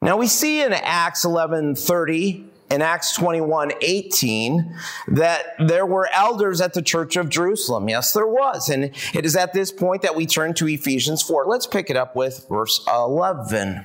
Now 0.00 0.16
we 0.16 0.26
see 0.26 0.62
in 0.62 0.72
Acts 0.72 1.26
11:30 1.26 2.49
in 2.70 2.82
Acts 2.82 3.14
21 3.14 3.72
18 3.80 4.76
that 5.08 5.54
there 5.58 5.86
were 5.86 6.08
elders 6.12 6.60
at 6.60 6.72
the 6.72 6.82
church 6.82 7.16
of 7.16 7.28
Jerusalem. 7.28 7.88
Yes, 7.88 8.12
there 8.12 8.26
was. 8.26 8.68
And 8.68 8.84
it 9.12 9.24
is 9.24 9.36
at 9.36 9.52
this 9.52 9.72
point 9.72 10.02
that 10.02 10.14
we 10.14 10.26
turn 10.26 10.54
to 10.54 10.68
Ephesians 10.68 11.22
4. 11.22 11.46
Let's 11.46 11.66
pick 11.66 11.90
it 11.90 11.96
up 11.96 12.14
with 12.14 12.46
verse 12.48 12.84
11. 12.88 13.84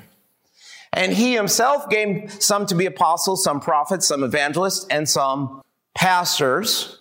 And 0.94 1.14
he 1.14 1.34
himself 1.34 1.90
gave 1.90 2.32
some 2.40 2.66
to 2.68 2.76
be 2.76 2.86
apostles, 2.86 3.44
some 3.44 3.60
prophets, 3.60 4.08
some 4.08 4.24
evangelists, 4.24 4.86
and 4.90 5.10
some 5.10 5.62
pastors 5.94 7.00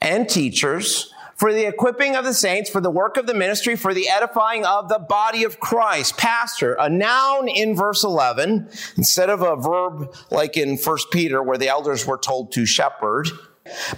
and 0.00 0.28
teachers 0.28 1.13
for 1.44 1.52
the 1.52 1.66
equipping 1.66 2.16
of 2.16 2.24
the 2.24 2.32
saints, 2.32 2.70
for 2.70 2.80
the 2.80 2.90
work 2.90 3.18
of 3.18 3.26
the 3.26 3.34
ministry, 3.34 3.76
for 3.76 3.92
the 3.92 4.08
edifying 4.08 4.64
of 4.64 4.88
the 4.88 4.98
body 4.98 5.44
of 5.44 5.60
Christ. 5.60 6.16
Pastor, 6.16 6.72
a 6.80 6.88
noun 6.88 7.48
in 7.48 7.76
verse 7.76 8.02
11, 8.02 8.66
instead 8.96 9.28
of 9.28 9.42
a 9.42 9.54
verb 9.54 10.16
like 10.30 10.56
in 10.56 10.78
1 10.78 10.98
Peter 11.12 11.42
where 11.42 11.58
the 11.58 11.68
elders 11.68 12.06
were 12.06 12.16
told 12.16 12.50
to 12.52 12.64
shepherd. 12.64 13.28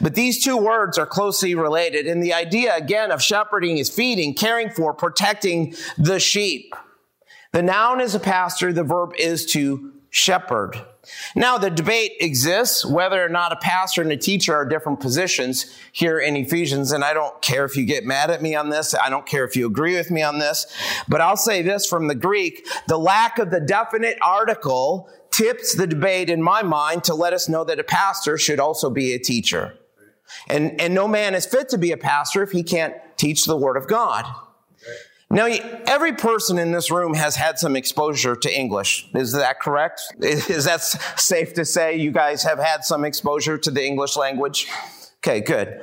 But 0.00 0.16
these 0.16 0.42
two 0.42 0.56
words 0.56 0.98
are 0.98 1.06
closely 1.06 1.54
related. 1.54 2.08
And 2.08 2.20
the 2.20 2.34
idea 2.34 2.74
again 2.74 3.12
of 3.12 3.22
shepherding 3.22 3.78
is 3.78 3.90
feeding, 3.90 4.34
caring 4.34 4.70
for, 4.70 4.92
protecting 4.92 5.76
the 5.96 6.18
sheep. 6.18 6.74
The 7.52 7.62
noun 7.62 8.00
is 8.00 8.16
a 8.16 8.18
pastor. 8.18 8.72
The 8.72 8.82
verb 8.82 9.12
is 9.16 9.46
to 9.52 9.92
shepherd. 10.10 10.84
Now, 11.34 11.58
the 11.58 11.70
debate 11.70 12.12
exists 12.20 12.84
whether 12.84 13.24
or 13.24 13.28
not 13.28 13.52
a 13.52 13.56
pastor 13.56 14.02
and 14.02 14.12
a 14.12 14.16
teacher 14.16 14.54
are 14.54 14.64
different 14.64 15.00
positions 15.00 15.66
here 15.92 16.18
in 16.18 16.36
Ephesians, 16.36 16.92
and 16.92 17.04
I 17.04 17.14
don't 17.14 17.40
care 17.42 17.64
if 17.64 17.76
you 17.76 17.84
get 17.84 18.04
mad 18.04 18.30
at 18.30 18.42
me 18.42 18.54
on 18.54 18.70
this. 18.70 18.94
I 18.94 19.10
don't 19.10 19.26
care 19.26 19.44
if 19.44 19.56
you 19.56 19.66
agree 19.66 19.96
with 19.96 20.10
me 20.10 20.22
on 20.22 20.38
this, 20.38 20.66
but 21.08 21.20
I'll 21.20 21.36
say 21.36 21.62
this 21.62 21.86
from 21.86 22.08
the 22.08 22.14
Greek 22.14 22.66
the 22.88 22.98
lack 22.98 23.38
of 23.38 23.50
the 23.50 23.60
definite 23.60 24.18
article 24.22 25.08
tips 25.30 25.74
the 25.74 25.86
debate 25.86 26.30
in 26.30 26.42
my 26.42 26.62
mind 26.62 27.04
to 27.04 27.14
let 27.14 27.32
us 27.32 27.48
know 27.48 27.64
that 27.64 27.78
a 27.78 27.84
pastor 27.84 28.38
should 28.38 28.60
also 28.60 28.90
be 28.90 29.12
a 29.12 29.18
teacher. 29.18 29.76
And, 30.48 30.80
and 30.80 30.94
no 30.94 31.06
man 31.06 31.34
is 31.34 31.46
fit 31.46 31.68
to 31.70 31.78
be 31.78 31.92
a 31.92 31.96
pastor 31.96 32.42
if 32.42 32.52
he 32.52 32.62
can't 32.62 32.94
teach 33.16 33.44
the 33.44 33.56
Word 33.56 33.76
of 33.76 33.86
God. 33.86 34.24
Now, 35.28 35.46
every 35.46 36.12
person 36.12 36.56
in 36.56 36.70
this 36.70 36.90
room 36.90 37.14
has 37.14 37.34
had 37.34 37.58
some 37.58 37.74
exposure 37.74 38.36
to 38.36 38.58
English. 38.58 39.08
Is 39.12 39.32
that 39.32 39.60
correct? 39.60 40.00
Is 40.20 40.66
that 40.66 40.82
safe 40.82 41.54
to 41.54 41.64
say 41.64 41.96
you 41.96 42.12
guys 42.12 42.44
have 42.44 42.58
had 42.58 42.84
some 42.84 43.04
exposure 43.04 43.58
to 43.58 43.70
the 43.70 43.84
English 43.84 44.16
language? 44.16 44.68
Okay, 45.26 45.40
good. 45.40 45.82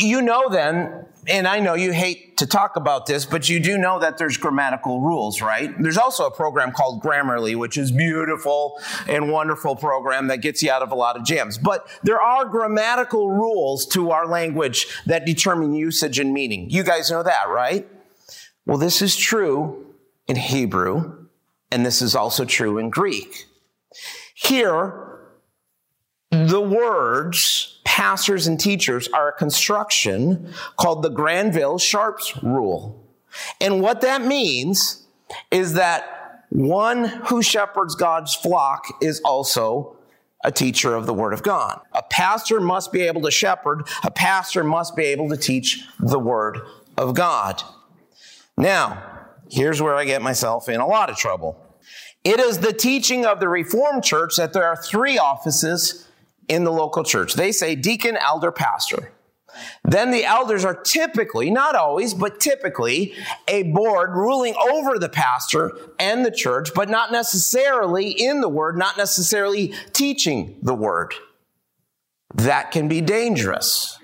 You 0.00 0.22
know 0.22 0.48
then, 0.48 1.04
and 1.28 1.46
I 1.46 1.60
know 1.60 1.74
you 1.74 1.92
hate 1.92 2.38
to 2.38 2.46
talk 2.46 2.76
about 2.76 3.04
this, 3.04 3.26
but 3.26 3.46
you 3.46 3.60
do 3.60 3.76
know 3.76 3.98
that 3.98 4.16
there's 4.16 4.38
grammatical 4.38 5.02
rules, 5.02 5.42
right? 5.42 5.70
There's 5.78 5.98
also 5.98 6.26
a 6.26 6.30
program 6.30 6.72
called 6.72 7.02
Grammarly, 7.02 7.54
which 7.54 7.76
is 7.76 7.92
beautiful 7.92 8.80
and 9.06 9.30
wonderful 9.30 9.76
program 9.76 10.28
that 10.28 10.38
gets 10.38 10.62
you 10.62 10.70
out 10.70 10.80
of 10.80 10.90
a 10.90 10.94
lot 10.94 11.16
of 11.16 11.24
jams. 11.24 11.58
But 11.58 11.86
there 12.02 12.22
are 12.22 12.46
grammatical 12.46 13.28
rules 13.30 13.84
to 13.88 14.10
our 14.10 14.26
language 14.26 14.86
that 15.04 15.26
determine 15.26 15.74
usage 15.74 16.18
and 16.18 16.32
meaning. 16.32 16.70
You 16.70 16.82
guys 16.82 17.10
know 17.10 17.22
that, 17.22 17.50
right? 17.50 17.86
Well, 18.66 18.78
this 18.78 19.02
is 19.02 19.16
true 19.16 19.86
in 20.28 20.36
Hebrew, 20.36 21.26
and 21.70 21.84
this 21.84 22.02
is 22.02 22.14
also 22.14 22.44
true 22.44 22.78
in 22.78 22.90
Greek. 22.90 23.46
Here, 24.34 25.18
the 26.30 26.60
words 26.60 27.80
pastors 27.84 28.46
and 28.46 28.58
teachers 28.58 29.08
are 29.08 29.28
a 29.28 29.32
construction 29.32 30.52
called 30.78 31.02
the 31.02 31.10
Granville 31.10 31.78
Sharps 31.78 32.42
rule. 32.42 33.06
And 33.60 33.82
what 33.82 34.00
that 34.00 34.22
means 34.22 35.04
is 35.50 35.74
that 35.74 36.46
one 36.48 37.04
who 37.04 37.42
shepherds 37.42 37.94
God's 37.94 38.34
flock 38.34 38.86
is 39.02 39.20
also 39.24 39.96
a 40.44 40.50
teacher 40.50 40.94
of 40.94 41.06
the 41.06 41.14
Word 41.14 41.32
of 41.32 41.42
God. 41.42 41.80
A 41.92 42.02
pastor 42.02 42.60
must 42.60 42.92
be 42.92 43.02
able 43.02 43.22
to 43.22 43.30
shepherd, 43.30 43.86
a 44.02 44.10
pastor 44.10 44.64
must 44.64 44.96
be 44.96 45.04
able 45.04 45.28
to 45.28 45.36
teach 45.36 45.84
the 46.00 46.18
Word 46.18 46.60
of 46.96 47.14
God. 47.14 47.62
Now, 48.56 49.02
here's 49.50 49.80
where 49.80 49.94
I 49.94 50.04
get 50.04 50.22
myself 50.22 50.68
in 50.68 50.80
a 50.80 50.86
lot 50.86 51.10
of 51.10 51.16
trouble. 51.16 51.56
It 52.24 52.38
is 52.38 52.58
the 52.58 52.72
teaching 52.72 53.26
of 53.26 53.40
the 53.40 53.48
Reformed 53.48 54.04
Church 54.04 54.36
that 54.36 54.52
there 54.52 54.66
are 54.66 54.76
three 54.76 55.18
offices 55.18 56.08
in 56.48 56.64
the 56.64 56.72
local 56.72 57.02
church. 57.02 57.34
They 57.34 57.52
say 57.52 57.74
deacon, 57.74 58.16
elder, 58.16 58.52
pastor. 58.52 59.12
Then 59.84 60.10
the 60.10 60.24
elders 60.24 60.64
are 60.64 60.74
typically, 60.74 61.50
not 61.50 61.74
always, 61.74 62.14
but 62.14 62.40
typically 62.40 63.14
a 63.48 63.64
board 63.64 64.10
ruling 64.10 64.54
over 64.70 64.98
the 64.98 65.08
pastor 65.08 65.76
and 65.98 66.24
the 66.24 66.30
church, 66.30 66.70
but 66.74 66.88
not 66.88 67.12
necessarily 67.12 68.10
in 68.10 68.40
the 68.40 68.48
word, 68.48 68.78
not 68.78 68.96
necessarily 68.96 69.74
teaching 69.92 70.56
the 70.62 70.74
word. 70.74 71.14
That 72.34 72.70
can 72.70 72.88
be 72.88 73.00
dangerous. 73.00 73.98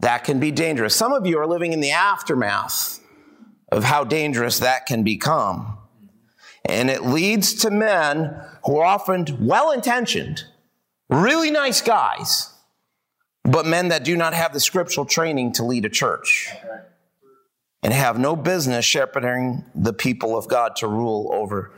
That 0.00 0.22
can 0.22 0.38
be 0.38 0.52
dangerous. 0.52 0.94
Some 0.94 1.12
of 1.12 1.26
you 1.26 1.38
are 1.40 1.46
living 1.46 1.72
in 1.72 1.80
the 1.80 1.90
aftermath 1.90 3.00
of 3.70 3.84
how 3.84 4.04
dangerous 4.04 4.60
that 4.60 4.86
can 4.86 5.02
become. 5.02 5.78
And 6.64 6.90
it 6.90 7.04
leads 7.04 7.54
to 7.54 7.70
men 7.70 8.40
who 8.64 8.78
are 8.78 8.84
often 8.84 9.26
well 9.46 9.70
intentioned, 9.70 10.44
really 11.08 11.50
nice 11.50 11.80
guys, 11.80 12.52
but 13.44 13.66
men 13.66 13.88
that 13.88 14.04
do 14.04 14.16
not 14.16 14.34
have 14.34 14.52
the 14.52 14.60
scriptural 14.60 15.06
training 15.06 15.52
to 15.52 15.64
lead 15.64 15.84
a 15.84 15.88
church 15.88 16.50
and 17.82 17.92
have 17.92 18.18
no 18.18 18.36
business 18.36 18.84
shepherding 18.84 19.64
the 19.74 19.92
people 19.92 20.36
of 20.36 20.48
God 20.48 20.76
to 20.76 20.88
rule 20.88 21.30
over 21.32 21.72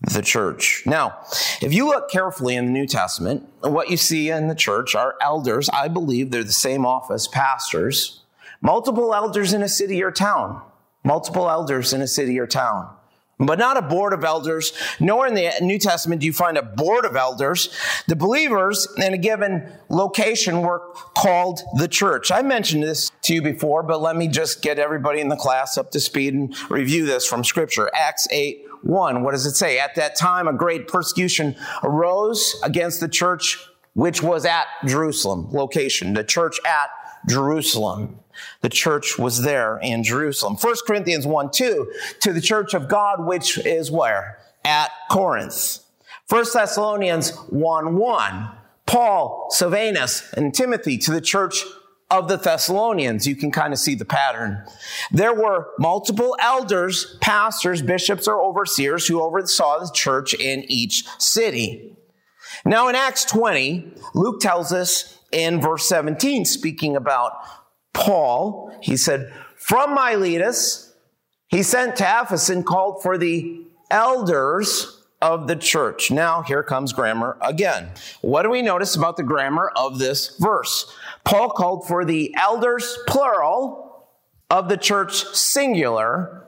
the 0.00 0.22
church. 0.22 0.82
Now, 0.84 1.18
if 1.60 1.72
you 1.72 1.86
look 1.86 2.10
carefully 2.10 2.56
in 2.56 2.66
the 2.66 2.72
New 2.72 2.86
Testament, 2.86 3.48
what 3.60 3.88
you 3.88 3.96
see 3.96 4.30
in 4.30 4.48
the 4.48 4.54
church 4.54 4.96
are 4.96 5.14
elders. 5.20 5.68
I 5.72 5.86
believe 5.86 6.30
they're 6.30 6.42
the 6.42 6.50
same 6.50 6.84
office, 6.84 7.28
pastors, 7.28 8.22
multiple 8.60 9.14
elders 9.14 9.52
in 9.52 9.62
a 9.62 9.68
city 9.68 10.02
or 10.02 10.10
town 10.10 10.62
multiple 11.04 11.48
elders 11.48 11.92
in 11.92 12.00
a 12.00 12.06
city 12.06 12.38
or 12.38 12.46
town, 12.46 12.94
but 13.38 13.58
not 13.58 13.76
a 13.76 13.82
board 13.82 14.12
of 14.12 14.24
elders. 14.24 14.72
Nor 15.00 15.26
in 15.26 15.34
the 15.34 15.50
New 15.60 15.78
Testament 15.78 16.20
do 16.20 16.26
you 16.26 16.32
find 16.32 16.56
a 16.56 16.62
board 16.62 17.04
of 17.04 17.16
elders. 17.16 17.74
The 18.06 18.16
believers 18.16 18.86
in 18.96 19.14
a 19.14 19.18
given 19.18 19.70
location 19.88 20.62
were 20.62 20.80
called 21.16 21.60
the 21.76 21.88
church. 21.88 22.30
I 22.30 22.42
mentioned 22.42 22.82
this 22.82 23.10
to 23.22 23.34
you 23.34 23.42
before, 23.42 23.82
but 23.82 24.00
let 24.00 24.16
me 24.16 24.28
just 24.28 24.62
get 24.62 24.78
everybody 24.78 25.20
in 25.20 25.28
the 25.28 25.36
class 25.36 25.76
up 25.76 25.90
to 25.92 26.00
speed 26.00 26.34
and 26.34 26.70
review 26.70 27.06
this 27.06 27.26
from 27.26 27.44
Scripture. 27.44 27.90
Acts 27.94 28.28
8 28.30 28.66
1. 28.82 29.22
What 29.22 29.30
does 29.32 29.46
it 29.46 29.54
say? 29.54 29.78
At 29.78 29.94
that 29.94 30.16
time, 30.16 30.48
a 30.48 30.52
great 30.52 30.88
persecution 30.88 31.54
arose 31.84 32.60
against 32.64 33.00
the 33.00 33.08
church 33.08 33.58
which 33.94 34.22
was 34.22 34.44
at 34.44 34.66
Jerusalem, 34.86 35.48
location, 35.52 36.14
the 36.14 36.24
church 36.24 36.58
at 36.64 36.90
Jerusalem. 37.28 38.18
The 38.60 38.68
church 38.68 39.18
was 39.18 39.42
there 39.42 39.78
in 39.82 40.04
Jerusalem. 40.04 40.56
1 40.56 40.74
Corinthians 40.86 41.26
1 41.26 41.50
2, 41.50 41.92
to 42.20 42.32
the 42.32 42.40
church 42.40 42.74
of 42.74 42.88
God, 42.88 43.24
which 43.24 43.58
is 43.58 43.90
where? 43.90 44.38
At 44.64 44.90
Corinth. 45.10 45.80
1 46.28 46.44
Thessalonians 46.52 47.36
1 47.50 47.96
1, 47.96 48.50
Paul, 48.86 49.48
Silvanus, 49.50 50.32
and 50.32 50.54
Timothy 50.54 50.96
to 50.98 51.10
the 51.10 51.20
church 51.20 51.64
of 52.12 52.28
the 52.28 52.36
Thessalonians. 52.36 53.26
You 53.26 53.34
can 53.34 53.50
kind 53.50 53.72
of 53.72 53.78
see 53.78 53.94
the 53.94 54.04
pattern. 54.04 54.64
There 55.10 55.34
were 55.34 55.70
multiple 55.78 56.36
elders, 56.40 57.16
pastors, 57.20 57.82
bishops, 57.82 58.28
or 58.28 58.40
overseers 58.40 59.06
who 59.06 59.22
oversaw 59.22 59.80
the 59.80 59.90
church 59.92 60.34
in 60.34 60.64
each 60.68 61.04
city. 61.18 61.96
Now 62.64 62.88
in 62.88 62.94
Acts 62.94 63.24
20, 63.24 63.92
Luke 64.14 64.40
tells 64.40 64.72
us 64.72 65.18
in 65.32 65.60
verse 65.60 65.88
17, 65.88 66.44
speaking 66.44 66.96
about 66.96 67.32
Paul, 67.92 68.76
he 68.80 68.96
said, 68.96 69.32
From 69.56 69.94
Miletus, 69.94 70.94
he 71.48 71.62
sent 71.62 71.96
to 71.96 72.04
Ephesus 72.04 72.48
and 72.48 72.64
called 72.64 73.02
for 73.02 73.18
the 73.18 73.62
elders 73.90 75.02
of 75.20 75.46
the 75.46 75.56
church. 75.56 76.10
Now, 76.10 76.42
here 76.42 76.62
comes 76.62 76.92
grammar 76.92 77.38
again. 77.40 77.90
What 78.22 78.42
do 78.42 78.50
we 78.50 78.60
notice 78.60 78.96
about 78.96 79.16
the 79.16 79.22
grammar 79.22 79.70
of 79.76 79.98
this 79.98 80.36
verse? 80.38 80.92
Paul 81.24 81.50
called 81.50 81.86
for 81.86 82.04
the 82.04 82.34
elders, 82.36 82.98
plural, 83.06 84.08
of 84.50 84.68
the 84.68 84.76
church, 84.76 85.24
singular, 85.34 86.46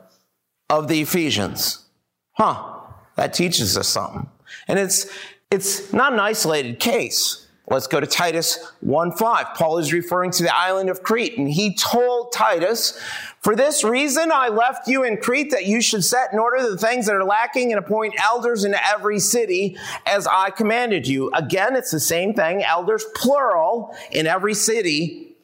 of 0.69 0.87
the 0.87 1.01
Ephesians. 1.01 1.85
Huh, 2.33 2.79
that 3.15 3.33
teaches 3.33 3.77
us 3.77 3.87
something. 3.87 4.29
And 4.67 4.77
it's, 4.77 5.09
it's 5.49 5.93
not 5.93 6.13
an 6.13 6.19
isolated 6.19 6.79
case. 6.79 7.44
Let's 7.67 7.87
go 7.87 7.99
to 7.99 8.05
Titus 8.05 8.59
1:5. 8.81 9.55
Paul 9.55 9.79
is 9.79 9.91
referring 9.91 10.29
to 10.31 10.43
the 10.43 10.55
island 10.55 10.89
of 10.89 11.01
Crete, 11.01 11.37
and 11.37 11.49
he 11.49 11.73
told 11.73 12.31
Titus, 12.31 12.99
For 13.41 13.55
this 13.55 13.83
reason 13.83 14.31
I 14.31 14.49
left 14.49 14.87
you 14.87 15.03
in 15.03 15.17
Crete, 15.17 15.49
that 15.51 15.65
you 15.65 15.81
should 15.81 16.03
set 16.03 16.31
in 16.31 16.37
order 16.37 16.61
the 16.61 16.77
things 16.77 17.07
that 17.07 17.15
are 17.15 17.23
lacking 17.23 17.71
and 17.71 17.79
appoint 17.79 18.13
elders 18.23 18.65
in 18.65 18.75
every 18.75 19.19
city 19.19 19.77
as 20.05 20.27
I 20.27 20.51
commanded 20.51 21.07
you. 21.07 21.31
Again, 21.33 21.75
it's 21.75 21.91
the 21.91 21.99
same 21.99 22.33
thing, 22.35 22.63
elders 22.63 23.03
plural 23.15 23.95
in 24.11 24.27
every 24.27 24.53
city, 24.53 25.35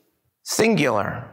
singular. 0.43 1.27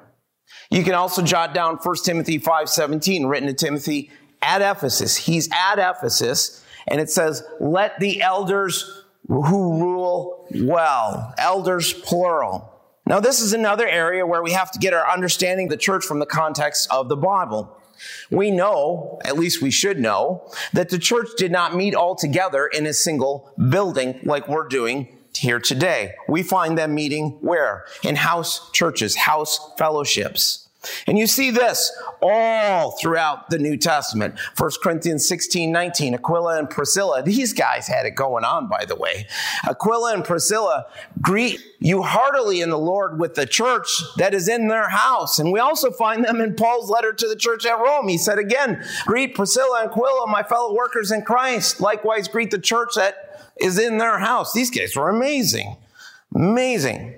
You 0.71 0.85
can 0.85 0.95
also 0.95 1.23
jot 1.23 1.53
down 1.53 1.77
1 1.77 2.05
Timothy 2.05 2.39
5:17, 2.39 3.27
written 3.27 3.49
to 3.49 3.55
Timothy 3.55 4.11
at 4.41 4.63
Ephesus. 4.63 5.17
He's 5.17 5.51
at 5.53 5.79
Ephesus, 5.79 6.65
and 6.87 6.99
it 7.01 7.11
says, 7.11 7.43
Let 7.61 8.01
the 8.01 8.23
elders 8.23 9.05
who 9.29 9.81
rule 9.81 10.47
well. 10.55 11.35
Elders, 11.39 11.93
plural. 11.93 12.75
Now, 13.07 13.21
this 13.21 13.41
is 13.41 13.53
another 13.53 13.87
area 13.87 14.27
where 14.27 14.43
we 14.43 14.53
have 14.53 14.71
to 14.73 14.79
get 14.79 14.93
our 14.93 15.09
understanding 15.09 15.67
of 15.67 15.71
the 15.71 15.77
church 15.77 16.05
from 16.05 16.19
the 16.19 16.27
context 16.27 16.89
of 16.91 17.09
the 17.09 17.17
Bible. 17.17 17.75
We 18.31 18.51
know, 18.51 19.19
at 19.25 19.39
least 19.39 19.63
we 19.63 19.71
should 19.71 19.99
know, 19.99 20.51
that 20.73 20.91
the 20.91 20.99
church 20.99 21.29
did 21.37 21.51
not 21.51 21.75
meet 21.75 21.95
all 21.95 22.15
together 22.15 22.67
in 22.67 22.87
a 22.87 22.93
single 22.93 23.53
building 23.71 24.21
like 24.25 24.49
we're 24.49 24.69
doing 24.69 25.09
here 25.35 25.61
today. 25.61 26.15
We 26.29 26.43
find 26.43 26.77
them 26.77 26.95
meeting 26.95 27.39
where? 27.41 27.87
In 28.03 28.17
house 28.17 28.71
churches, 28.73 29.17
house 29.17 29.73
fellowships. 29.79 30.68
And 31.07 31.19
you 31.19 31.27
see 31.27 31.51
this 31.51 31.91
all 32.23 32.93
throughout 32.93 33.51
the 33.51 33.59
New 33.59 33.77
Testament. 33.77 34.39
1 34.57 34.71
Corinthians 34.83 35.27
16, 35.27 35.73
19, 35.73 36.15
Aquila 36.15 36.59
and 36.59 36.71
Priscilla. 36.71 37.23
These 37.23 37.53
guys 37.53 37.89
had 37.89 38.07
it 38.07 38.13
going 38.13 38.45
on, 38.45 38.69
by 38.69 38.85
the 38.85 38.95
way. 38.95 39.27
Aquila 39.69 40.15
and 40.15 40.25
Priscilla 40.25 40.87
greet 41.21 41.61
you 41.81 42.03
heartily 42.03 42.61
in 42.61 42.71
the 42.71 42.79
Lord 42.79 43.19
with 43.19 43.35
the 43.35 43.47
church 43.47 44.03
that 44.19 44.35
is 44.35 44.49
in 44.49 44.69
their 44.69 44.89
house. 44.89 45.39
And 45.39 45.53
we 45.53 45.59
also 45.59 45.91
find 45.91 46.25
them 46.25 46.41
in 46.41 46.55
Paul's 46.55 46.91
letter 46.91 47.13
to 47.13 47.29
the 47.29 47.37
church 47.37 47.67
at 47.67 47.79
Rome. 47.79 48.09
He 48.09 48.19
said 48.19 48.39
again, 48.39 48.85
greet 49.05 49.35
Priscilla 49.35 49.83
and 49.83 49.91
Aquila, 49.91 50.29
my 50.29 50.45
fellow 50.45 50.75
workers 50.75 51.11
in 51.11 51.23
Christ. 51.23 51.81
Likewise, 51.81 52.29
greet 52.29 52.51
the 52.51 52.59
church 52.59 52.91
that 52.95 53.53
is 53.61 53.79
in 53.79 53.99
their 53.99 54.19
house. 54.19 54.53
These 54.53 54.71
guys 54.71 54.95
were 54.95 55.09
amazing. 55.09 55.77
Amazing. 56.35 57.18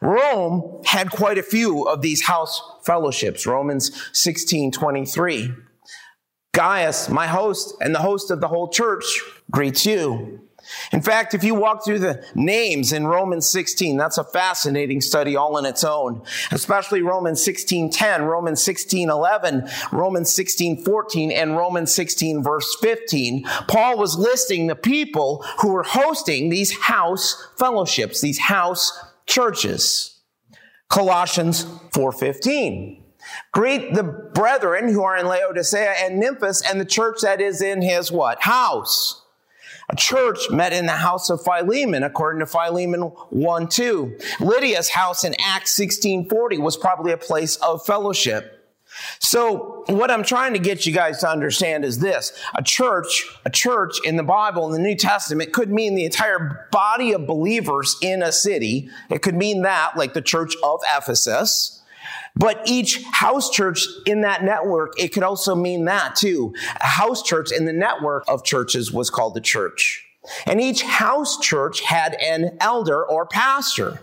Rome 0.00 0.82
had 0.84 1.10
quite 1.10 1.38
a 1.38 1.42
few 1.42 1.84
of 1.84 2.02
these 2.02 2.22
house 2.22 2.62
fellowships. 2.84 3.46
Romans 3.46 3.90
16 4.12 4.72
23. 4.72 5.52
Gaius, 6.52 7.08
my 7.08 7.26
host 7.26 7.74
and 7.80 7.94
the 7.94 8.00
host 8.00 8.30
of 8.30 8.40
the 8.40 8.48
whole 8.48 8.68
church, 8.68 9.20
greets 9.50 9.86
you. 9.86 10.40
In 10.92 11.00
fact, 11.00 11.34
if 11.34 11.42
you 11.42 11.54
walk 11.54 11.84
through 11.84 12.00
the 12.00 12.24
names 12.34 12.92
in 12.92 13.06
Romans 13.06 13.48
16, 13.48 13.96
that's 13.96 14.18
a 14.18 14.24
fascinating 14.24 15.00
study 15.00 15.36
all 15.36 15.56
in 15.58 15.64
its 15.64 15.84
own, 15.84 16.22
especially 16.50 17.02
Romans 17.02 17.42
16:10, 17.42 18.22
Romans 18.22 18.62
16:11, 18.62 19.68
Romans 19.92 20.30
16:14 20.30 21.30
and 21.32 21.56
Romans 21.56 21.94
16 21.94 22.42
verse 22.42 22.76
15. 22.80 23.44
Paul 23.68 23.96
was 23.96 24.18
listing 24.18 24.66
the 24.66 24.76
people 24.76 25.44
who 25.58 25.72
were 25.72 25.82
hosting 25.82 26.48
these 26.48 26.72
house 26.72 27.48
fellowships, 27.56 28.20
these 28.20 28.38
house 28.38 28.92
churches. 29.30 30.20
Colossians 30.88 31.64
4:15. 31.92 33.02
Greet 33.52 33.94
the 33.94 34.02
brethren 34.02 34.88
who 34.92 35.02
are 35.02 35.16
in 35.16 35.26
Laodicea 35.26 35.94
and 36.00 36.22
Nymphas 36.22 36.62
and 36.68 36.80
the 36.80 36.84
church 36.84 37.20
that 37.20 37.40
is 37.40 37.62
in 37.62 37.80
his 37.80 38.10
what? 38.10 38.42
House. 38.42 39.22
A 39.88 39.96
church 39.96 40.50
met 40.50 40.72
in 40.72 40.86
the 40.86 40.92
house 40.92 41.30
of 41.30 41.42
Philemon, 41.42 42.02
according 42.02 42.40
to 42.40 42.46
Philemon 42.46 43.02
1 43.02 43.68
2. 43.68 44.18
Lydia's 44.40 44.88
house 44.88 45.24
in 45.24 45.34
Acts 45.34 45.78
1640 45.78 46.58
was 46.58 46.76
probably 46.76 47.12
a 47.12 47.16
place 47.16 47.56
of 47.56 47.84
fellowship. 47.84 48.59
So 49.22 49.84
what 49.86 50.10
I'm 50.10 50.24
trying 50.24 50.54
to 50.54 50.58
get 50.58 50.86
you 50.86 50.94
guys 50.94 51.18
to 51.18 51.28
understand 51.28 51.84
is 51.84 51.98
this. 51.98 52.32
A 52.54 52.62
church, 52.62 53.26
a 53.44 53.50
church 53.50 53.98
in 54.04 54.16
the 54.16 54.22
Bible, 54.22 54.66
in 54.66 54.72
the 54.72 54.78
New 54.78 54.96
Testament, 54.96 55.52
could 55.52 55.70
mean 55.70 55.94
the 55.94 56.06
entire 56.06 56.68
body 56.72 57.12
of 57.12 57.26
believers 57.26 57.96
in 58.02 58.22
a 58.22 58.32
city. 58.32 58.88
It 59.10 59.20
could 59.20 59.34
mean 59.34 59.62
that, 59.62 59.96
like 59.96 60.14
the 60.14 60.22
church 60.22 60.54
of 60.64 60.80
Ephesus. 60.96 61.82
But 62.34 62.62
each 62.64 63.04
house 63.12 63.50
church 63.50 63.84
in 64.06 64.22
that 64.22 64.42
network, 64.42 64.98
it 64.98 65.08
could 65.08 65.22
also 65.22 65.54
mean 65.54 65.84
that 65.84 66.16
too. 66.16 66.54
A 66.80 66.86
house 66.86 67.22
church 67.22 67.52
in 67.52 67.66
the 67.66 67.72
network 67.74 68.24
of 68.26 68.42
churches 68.42 68.90
was 68.90 69.10
called 69.10 69.34
the 69.34 69.40
church. 69.40 70.02
And 70.46 70.60
each 70.60 70.82
house 70.82 71.38
church 71.38 71.82
had 71.82 72.14
an 72.14 72.56
elder 72.60 73.04
or 73.04 73.26
pastor. 73.26 74.00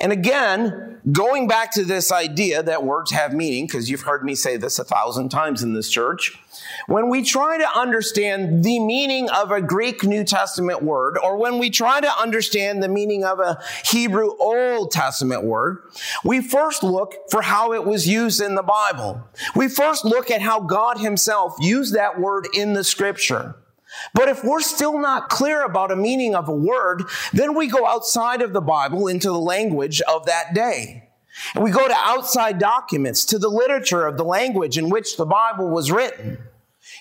And 0.00 0.12
again, 0.12 1.00
going 1.12 1.46
back 1.46 1.72
to 1.72 1.84
this 1.84 2.10
idea 2.10 2.62
that 2.62 2.84
words 2.84 3.10
have 3.12 3.32
meaning, 3.32 3.66
because 3.66 3.90
you've 3.90 4.02
heard 4.02 4.24
me 4.24 4.34
say 4.34 4.56
this 4.56 4.78
a 4.78 4.84
thousand 4.84 5.28
times 5.28 5.62
in 5.62 5.74
this 5.74 5.90
church, 5.90 6.38
when 6.86 7.08
we 7.08 7.22
try 7.22 7.58
to 7.58 7.78
understand 7.78 8.64
the 8.64 8.78
meaning 8.80 9.28
of 9.30 9.50
a 9.50 9.60
Greek 9.60 10.04
New 10.04 10.24
Testament 10.24 10.82
word, 10.82 11.18
or 11.22 11.36
when 11.36 11.58
we 11.58 11.70
try 11.70 12.00
to 12.00 12.18
understand 12.18 12.82
the 12.82 12.88
meaning 12.88 13.24
of 13.24 13.38
a 13.38 13.60
Hebrew 13.86 14.30
Old 14.38 14.90
Testament 14.90 15.44
word, 15.44 15.82
we 16.24 16.40
first 16.40 16.82
look 16.82 17.14
for 17.30 17.42
how 17.42 17.72
it 17.72 17.84
was 17.84 18.08
used 18.08 18.40
in 18.40 18.54
the 18.54 18.62
Bible. 18.62 19.22
We 19.54 19.68
first 19.68 20.04
look 20.04 20.30
at 20.30 20.40
how 20.40 20.60
God 20.60 20.98
himself 20.98 21.54
used 21.60 21.94
that 21.94 22.18
word 22.20 22.48
in 22.54 22.72
the 22.72 22.84
scripture. 22.84 23.56
But 24.12 24.28
if 24.28 24.44
we're 24.44 24.60
still 24.60 24.98
not 24.98 25.28
clear 25.28 25.64
about 25.64 25.90
a 25.90 25.96
meaning 25.96 26.34
of 26.34 26.48
a 26.48 26.54
word, 26.54 27.04
then 27.32 27.54
we 27.54 27.66
go 27.66 27.86
outside 27.86 28.42
of 28.42 28.52
the 28.52 28.60
Bible 28.60 29.08
into 29.08 29.28
the 29.28 29.40
language 29.40 30.00
of 30.02 30.26
that 30.26 30.54
day. 30.54 31.08
And 31.54 31.64
we 31.64 31.70
go 31.70 31.86
to 31.86 31.96
outside 31.96 32.58
documents, 32.58 33.24
to 33.26 33.38
the 33.38 33.48
literature 33.48 34.06
of 34.06 34.16
the 34.16 34.24
language 34.24 34.78
in 34.78 34.88
which 34.88 35.16
the 35.16 35.26
Bible 35.26 35.68
was 35.68 35.90
written. 35.90 36.38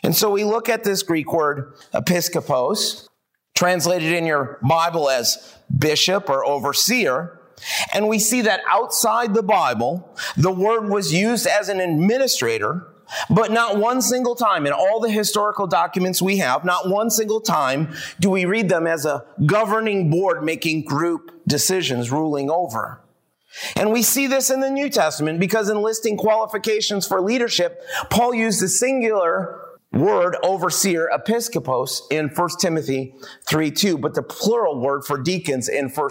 And 0.01 0.15
so 0.15 0.29
we 0.32 0.43
look 0.43 0.69
at 0.69 0.84
this 0.84 1.03
Greek 1.03 1.32
word, 1.32 1.73
episkopos, 1.93 3.08
translated 3.56 4.12
in 4.13 4.25
your 4.25 4.58
Bible 4.67 5.10
as 5.10 5.56
bishop 5.77 6.29
or 6.29 6.45
overseer. 6.45 7.39
And 7.93 8.08
we 8.08 8.17
see 8.17 8.41
that 8.41 8.62
outside 8.67 9.34
the 9.34 9.43
Bible, 9.43 10.10
the 10.36 10.51
word 10.51 10.89
was 10.89 11.13
used 11.13 11.45
as 11.45 11.69
an 11.69 11.79
administrator 11.79 12.88
but 13.30 13.52
not 13.52 13.78
one 13.78 14.02
single 14.02 14.36
time 14.36 14.65
in 14.65 14.73
all 14.73 14.99
the 14.99 15.10
historical 15.10 15.67
documents 15.67 16.21
we 16.21 16.38
have, 16.38 16.63
not 16.65 16.89
one 16.89 17.10
single 17.10 17.41
time 17.41 17.93
do 18.19 18.30
we 18.30 18.45
read 18.45 18.69
them 18.69 18.88
as 18.88 19.06
a 19.06 19.26
governing 19.45 20.10
board 20.10 20.43
making 20.43 20.84
group 20.84 21.32
decisions 21.47 22.12
ruling 22.12 22.49
over. 22.49 22.99
And 23.76 23.91
we 23.91 24.02
see 24.02 24.28
this 24.28 24.49
in 24.49 24.62
the 24.62 24.69
New 24.69 24.89
Testament 24.89 25.39
because 25.39 25.69
in 25.69 25.82
listing 25.82 26.17
qualifications 26.17 27.06
for 27.06 27.21
leadership, 27.21 27.82
Paul 28.10 28.34
used 28.34 28.62
the 28.62 28.67
singular 28.67 29.60
word 29.91 30.36
overseer 30.41 31.10
episkopos 31.13 32.02
in 32.10 32.30
1 32.30 32.49
Timothy 32.60 33.13
3 33.47 33.71
2, 33.71 33.97
but 33.97 34.15
the 34.15 34.23
plural 34.23 34.80
word 34.80 35.06
for 35.06 35.21
deacons 35.21 35.69
in 35.69 35.89
1 35.89 36.10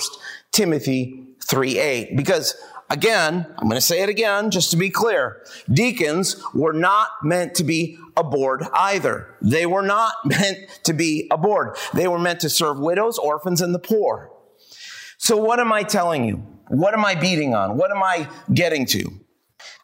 Timothy 0.53 1.27
3 1.45 1.79
8. 1.79 2.17
Because 2.17 2.55
again, 2.91 3.47
I'm 3.59 3.69
going 3.69 3.77
to 3.77 3.81
say 3.81 4.03
it 4.03 4.09
again 4.09 4.51
just 4.51 4.71
to 4.71 4.77
be 4.77 4.91
clear. 4.91 5.45
Deacons 5.73 6.43
were 6.55 6.73
not 6.73 7.09
meant 7.23 7.55
to 7.57 7.65
be 7.65 7.99
a 8.17 8.25
board 8.25 8.65
either. 8.73 9.37
They 9.41 9.67
were 9.67 9.83
not 9.83 10.15
meant 10.25 10.59
to 10.85 10.93
be 10.93 11.29
a 11.31 11.39
board. 11.39 11.77
They 11.95 12.09
were 12.09 12.19
meant 12.19 12.41
to 12.41 12.51
serve 12.51 12.79
widows, 12.79 13.19
orphans, 13.19 13.61
and 13.61 13.75
the 13.75 13.79
poor. 13.79 14.31
So 15.19 15.37
what 15.37 15.61
am 15.61 15.73
I 15.73 15.83
telling 15.83 16.25
you? 16.25 16.37
What 16.69 16.95
am 16.95 17.05
I 17.05 17.15
beating 17.15 17.55
on? 17.55 17.77
What 17.77 17.91
am 17.91 18.03
I 18.03 18.29
getting 18.53 18.87
to? 18.87 19.23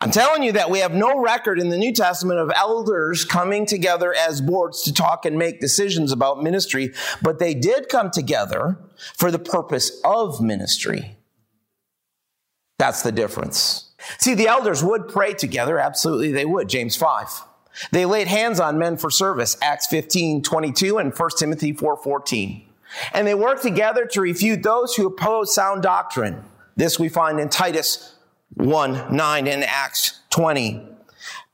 I'm 0.00 0.10
telling 0.10 0.44
you 0.44 0.52
that 0.52 0.70
we 0.70 0.78
have 0.78 0.94
no 0.94 1.20
record 1.20 1.58
in 1.58 1.70
the 1.70 1.76
New 1.76 1.92
Testament 1.92 2.38
of 2.38 2.52
elders 2.54 3.24
coming 3.24 3.66
together 3.66 4.14
as 4.14 4.40
boards 4.40 4.82
to 4.82 4.92
talk 4.92 5.24
and 5.24 5.36
make 5.36 5.60
decisions 5.60 6.12
about 6.12 6.42
ministry, 6.42 6.92
but 7.20 7.40
they 7.40 7.52
did 7.52 7.88
come 7.88 8.10
together 8.10 8.78
for 9.16 9.30
the 9.30 9.40
purpose 9.40 10.00
of 10.04 10.40
ministry. 10.40 11.17
That's 12.78 13.02
the 13.02 13.12
difference. 13.12 13.90
See, 14.18 14.34
the 14.34 14.48
elders 14.48 14.82
would 14.82 15.08
pray 15.08 15.34
together. 15.34 15.78
Absolutely, 15.78 16.32
they 16.32 16.44
would. 16.44 16.68
James 16.68 16.96
5. 16.96 17.42
They 17.90 18.06
laid 18.06 18.28
hands 18.28 18.60
on 18.60 18.78
men 18.78 18.96
for 18.96 19.10
service. 19.10 19.56
Acts 19.60 19.86
15, 19.86 20.42
22 20.42 20.98
and 20.98 21.16
1 21.16 21.30
Timothy 21.36 21.72
4, 21.72 21.96
14. 21.96 22.62
And 23.12 23.26
they 23.26 23.34
worked 23.34 23.62
together 23.62 24.06
to 24.06 24.20
refute 24.20 24.62
those 24.62 24.94
who 24.94 25.06
oppose 25.06 25.54
sound 25.54 25.82
doctrine. 25.82 26.42
This 26.76 26.98
we 26.98 27.08
find 27.08 27.38
in 27.38 27.48
Titus 27.48 28.14
1 28.54 29.14
9 29.14 29.46
in 29.46 29.62
Acts 29.62 30.20
20. 30.30 30.86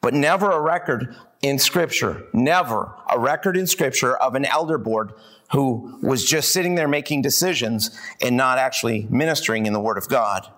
But 0.01 0.15
never 0.15 0.51
a 0.51 0.61
record 0.61 1.17
in 1.43 1.59
Scripture, 1.59 2.25
never 2.33 2.95
a 3.11 3.19
record 3.19 3.57
in 3.57 3.67
Scripture 3.67 4.17
of 4.17 4.35
an 4.35 4.45
elder 4.45 4.79
board 4.79 5.13
who 5.53 5.99
was 6.03 6.25
just 6.25 6.53
sitting 6.53 6.75
there 6.75 6.89
making 6.89 7.23
decisions 7.23 7.99
and 8.21 8.37
not 8.37 8.59
actually 8.59 9.07
ministering 9.11 9.67
in 9.67 9.73
the 9.73 9.81
Word 9.81 9.99
of 9.99 10.09
God. 10.09 10.51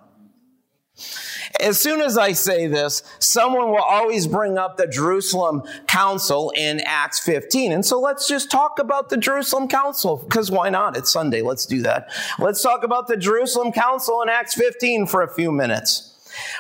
As 1.61 1.81
soon 1.81 2.01
as 2.01 2.17
I 2.19 2.33
say 2.33 2.67
this, 2.67 3.03
someone 3.19 3.71
will 3.71 3.83
always 3.83 4.27
bring 4.27 4.59
up 4.59 4.77
the 4.77 4.87
Jerusalem 4.87 5.63
Council 5.87 6.53
in 6.57 6.81
Acts 6.81 7.21
15. 7.21 7.73
And 7.73 7.85
so 7.85 8.01
let's 8.01 8.27
just 8.29 8.51
talk 8.51 8.79
about 8.79 9.09
the 9.09 9.17
Jerusalem 9.17 9.69
Council, 9.69 10.17
because 10.17 10.51
why 10.51 10.71
not? 10.71 10.97
It's 10.97 11.13
Sunday. 11.13 11.43
Let's 11.43 11.67
do 11.67 11.83
that. 11.83 12.11
Let's 12.39 12.63
talk 12.63 12.83
about 12.83 13.09
the 13.09 13.17
Jerusalem 13.17 13.73
Council 13.73 14.23
in 14.23 14.29
Acts 14.29 14.55
15 14.55 15.07
for 15.07 15.23
a 15.23 15.33
few 15.33 15.53
minutes. 15.53 16.13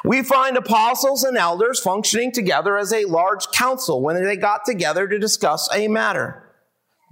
We 0.04 0.22
find 0.22 0.56
apostles 0.56 1.22
and 1.24 1.36
elders 1.36 1.80
functioning 1.80 2.32
together 2.32 2.78
as 2.78 2.92
a 2.92 3.04
large 3.04 3.48
council 3.48 4.00
when 4.00 4.22
they 4.22 4.36
got 4.36 4.64
together 4.64 5.06
to 5.06 5.18
discuss 5.18 5.68
a 5.74 5.88
matter. 5.88 6.45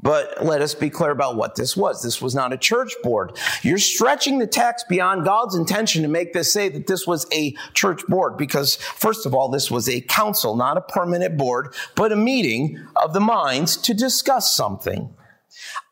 But 0.04 0.44
let 0.44 0.60
us 0.60 0.74
be 0.74 0.90
clear 0.90 1.10
about 1.10 1.36
what 1.36 1.54
this 1.54 1.78
was. 1.78 2.02
This 2.02 2.20
was 2.20 2.34
not 2.34 2.52
a 2.52 2.58
church 2.58 2.92
board. 3.02 3.38
You're 3.62 3.78
stretching 3.78 4.38
the 4.38 4.46
text 4.46 4.86
beyond 4.86 5.24
God's 5.24 5.56
intention 5.56 6.02
to 6.02 6.08
make 6.08 6.34
this 6.34 6.52
say 6.52 6.68
that 6.68 6.86
this 6.86 7.06
was 7.06 7.26
a 7.32 7.56
church 7.72 8.06
board 8.06 8.36
because, 8.36 8.76
first 8.76 9.24
of 9.24 9.34
all, 9.34 9.48
this 9.48 9.70
was 9.70 9.88
a 9.88 10.02
council, 10.02 10.56
not 10.56 10.76
a 10.76 10.82
permanent 10.82 11.38
board, 11.38 11.74
but 11.94 12.12
a 12.12 12.16
meeting 12.16 12.86
of 12.96 13.14
the 13.14 13.20
minds 13.20 13.78
to 13.78 13.94
discuss 13.94 14.54
something. 14.54 15.16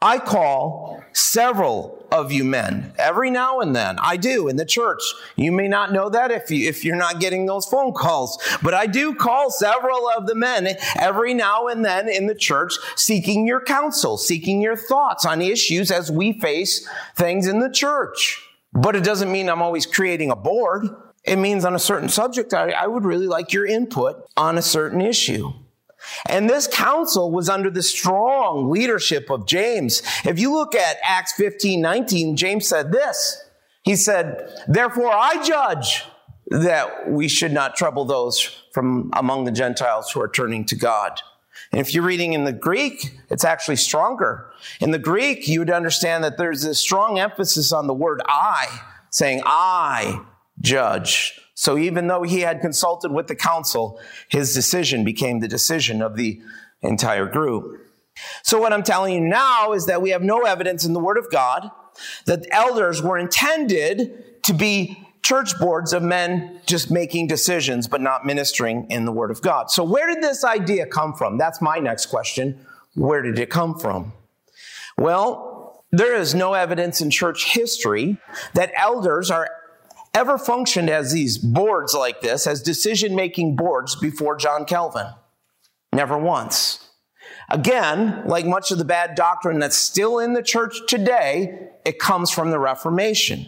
I 0.02 0.18
call 0.18 1.01
several 1.14 2.06
of 2.10 2.30
you 2.30 2.44
men 2.44 2.92
every 2.98 3.30
now 3.30 3.60
and 3.60 3.74
then. 3.74 3.98
I 3.98 4.16
do 4.16 4.48
in 4.48 4.56
the 4.56 4.64
church. 4.64 5.00
You 5.36 5.50
may 5.52 5.68
not 5.68 5.92
know 5.92 6.08
that 6.10 6.30
if 6.30 6.50
you, 6.50 6.68
if 6.68 6.84
you're 6.84 6.96
not 6.96 7.20
getting 7.20 7.46
those 7.46 7.66
phone 7.66 7.92
calls, 7.92 8.42
but 8.62 8.74
I 8.74 8.86
do 8.86 9.14
call 9.14 9.50
several 9.50 10.08
of 10.16 10.26
the 10.26 10.34
men 10.34 10.76
every 10.98 11.34
now 11.34 11.68
and 11.68 11.84
then 11.84 12.08
in 12.08 12.26
the 12.26 12.34
church 12.34 12.74
seeking 12.96 13.46
your 13.46 13.60
counsel, 13.60 14.16
seeking 14.18 14.60
your 14.60 14.76
thoughts 14.76 15.24
on 15.24 15.40
issues 15.40 15.90
as 15.90 16.10
we 16.10 16.38
face 16.38 16.88
things 17.16 17.46
in 17.46 17.60
the 17.60 17.70
church. 17.70 18.42
But 18.72 18.96
it 18.96 19.04
doesn't 19.04 19.30
mean 19.30 19.48
I'm 19.48 19.62
always 19.62 19.86
creating 19.86 20.30
a 20.30 20.36
board. 20.36 20.88
It 21.24 21.36
means 21.36 21.64
on 21.64 21.74
a 21.74 21.78
certain 21.78 22.08
subject, 22.08 22.52
I, 22.52 22.70
I 22.70 22.86
would 22.86 23.04
really 23.04 23.26
like 23.28 23.52
your 23.52 23.66
input 23.66 24.24
on 24.36 24.58
a 24.58 24.62
certain 24.62 25.00
issue. 25.00 25.52
And 26.28 26.48
this 26.48 26.66
council 26.66 27.30
was 27.30 27.48
under 27.48 27.70
the 27.70 27.82
strong 27.82 28.70
leadership 28.70 29.30
of 29.30 29.46
James. 29.46 30.02
If 30.24 30.38
you 30.38 30.52
look 30.52 30.74
at 30.74 30.96
Acts 31.04 31.32
15, 31.32 31.80
19, 31.80 32.36
James 32.36 32.68
said 32.68 32.92
this. 32.92 33.42
He 33.82 33.96
said, 33.96 34.48
therefore 34.68 35.10
I 35.12 35.42
judge 35.42 36.04
that 36.48 37.10
we 37.10 37.28
should 37.28 37.52
not 37.52 37.76
trouble 37.76 38.04
those 38.04 38.42
from 38.72 39.10
among 39.14 39.44
the 39.44 39.52
Gentiles 39.52 40.10
who 40.10 40.20
are 40.20 40.28
turning 40.28 40.64
to 40.66 40.76
God. 40.76 41.20
And 41.70 41.80
if 41.80 41.94
you're 41.94 42.04
reading 42.04 42.34
in 42.34 42.44
the 42.44 42.52
Greek, 42.52 43.18
it's 43.30 43.44
actually 43.44 43.76
stronger. 43.76 44.50
In 44.80 44.90
the 44.90 44.98
Greek, 44.98 45.48
you 45.48 45.60
would 45.60 45.70
understand 45.70 46.22
that 46.24 46.36
there's 46.36 46.64
a 46.64 46.74
strong 46.74 47.18
emphasis 47.18 47.72
on 47.72 47.86
the 47.86 47.94
word 47.94 48.20
I, 48.26 48.66
saying, 49.10 49.42
I 49.46 50.20
judge. 50.60 51.40
So 51.62 51.78
even 51.78 52.08
though 52.08 52.24
he 52.24 52.40
had 52.40 52.60
consulted 52.60 53.12
with 53.12 53.28
the 53.28 53.36
council, 53.36 54.00
his 54.28 54.52
decision 54.52 55.04
became 55.04 55.38
the 55.38 55.46
decision 55.46 56.02
of 56.02 56.16
the 56.16 56.40
entire 56.80 57.24
group. 57.24 57.86
So 58.42 58.60
what 58.60 58.72
I'm 58.72 58.82
telling 58.82 59.14
you 59.14 59.20
now 59.20 59.72
is 59.72 59.86
that 59.86 60.02
we 60.02 60.10
have 60.10 60.22
no 60.22 60.40
evidence 60.40 60.84
in 60.84 60.92
the 60.92 60.98
Word 60.98 61.18
of 61.18 61.30
God 61.30 61.70
that 62.26 62.48
elders 62.50 63.00
were 63.00 63.16
intended 63.16 64.42
to 64.42 64.52
be 64.52 65.06
church 65.22 65.56
boards 65.60 65.92
of 65.92 66.02
men 66.02 66.60
just 66.66 66.90
making 66.90 67.28
decisions 67.28 67.86
but 67.86 68.00
not 68.00 68.26
ministering 68.26 68.90
in 68.90 69.04
the 69.04 69.12
Word 69.12 69.30
of 69.30 69.40
God. 69.40 69.70
So 69.70 69.84
where 69.84 70.12
did 70.12 70.20
this 70.20 70.42
idea 70.42 70.84
come 70.84 71.14
from? 71.14 71.38
That's 71.38 71.62
my 71.62 71.78
next 71.78 72.06
question. 72.06 72.58
Where 72.96 73.22
did 73.22 73.38
it 73.38 73.50
come 73.50 73.78
from? 73.78 74.14
Well, 74.98 75.84
there 75.92 76.16
is 76.16 76.34
no 76.34 76.54
evidence 76.54 77.00
in 77.00 77.10
church 77.10 77.52
history 77.52 78.16
that 78.54 78.72
elders 78.74 79.30
are 79.30 79.48
ever 80.14 80.38
functioned 80.38 80.90
as 80.90 81.12
these 81.12 81.38
boards 81.38 81.94
like 81.94 82.20
this, 82.20 82.46
as 82.46 82.62
decision 82.62 83.14
making 83.14 83.56
boards 83.56 83.96
before 83.96 84.36
John 84.36 84.64
Calvin. 84.64 85.06
Never 85.92 86.18
once. 86.18 86.88
Again, 87.50 88.22
like 88.26 88.46
much 88.46 88.70
of 88.70 88.78
the 88.78 88.84
bad 88.84 89.14
doctrine 89.14 89.58
that's 89.58 89.76
still 89.76 90.18
in 90.18 90.32
the 90.32 90.42
church 90.42 90.76
today, 90.88 91.68
it 91.84 91.98
comes 91.98 92.30
from 92.30 92.50
the 92.50 92.58
Reformation. 92.58 93.46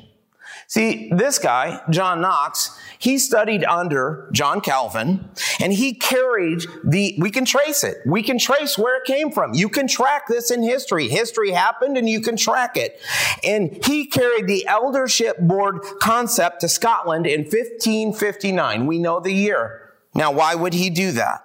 See, 0.67 1.11
this 1.15 1.39
guy, 1.39 1.81
John 1.91 2.21
Knox, 2.21 2.79
he 2.99 3.19
studied 3.19 3.65
under 3.65 4.29
John 4.33 4.61
Calvin 4.61 5.29
and 5.61 5.73
he 5.73 5.95
carried 5.95 6.63
the, 6.85 7.17
we 7.19 7.31
can 7.31 7.45
trace 7.45 7.85
it. 7.85 7.99
We 8.07 8.23
can 8.23 8.39
trace 8.39 8.79
where 8.79 8.97
it 9.01 9.05
came 9.05 9.31
from. 9.31 9.55
You 9.55 9.69
can 9.69 9.87
track 9.87 10.27
this 10.27 10.51
in 10.51 10.63
history. 10.63 11.09
History 11.09 11.51
happened 11.51 11.97
and 11.97 12.09
you 12.09 12.21
can 12.21 12.37
track 12.37 12.77
it. 12.77 12.99
And 13.43 13.85
he 13.85 14.07
carried 14.07 14.47
the 14.47 14.67
eldership 14.67 15.39
board 15.39 15.81
concept 16.01 16.61
to 16.61 16.69
Scotland 16.69 17.27
in 17.27 17.43
1559. 17.43 18.87
We 18.87 18.99
know 18.99 19.21
the 19.21 19.33
year. 19.33 19.93
Now, 20.15 20.33
why 20.33 20.55
would 20.55 20.75
he 20.75 20.91
do 20.91 21.13
that? 21.13 21.45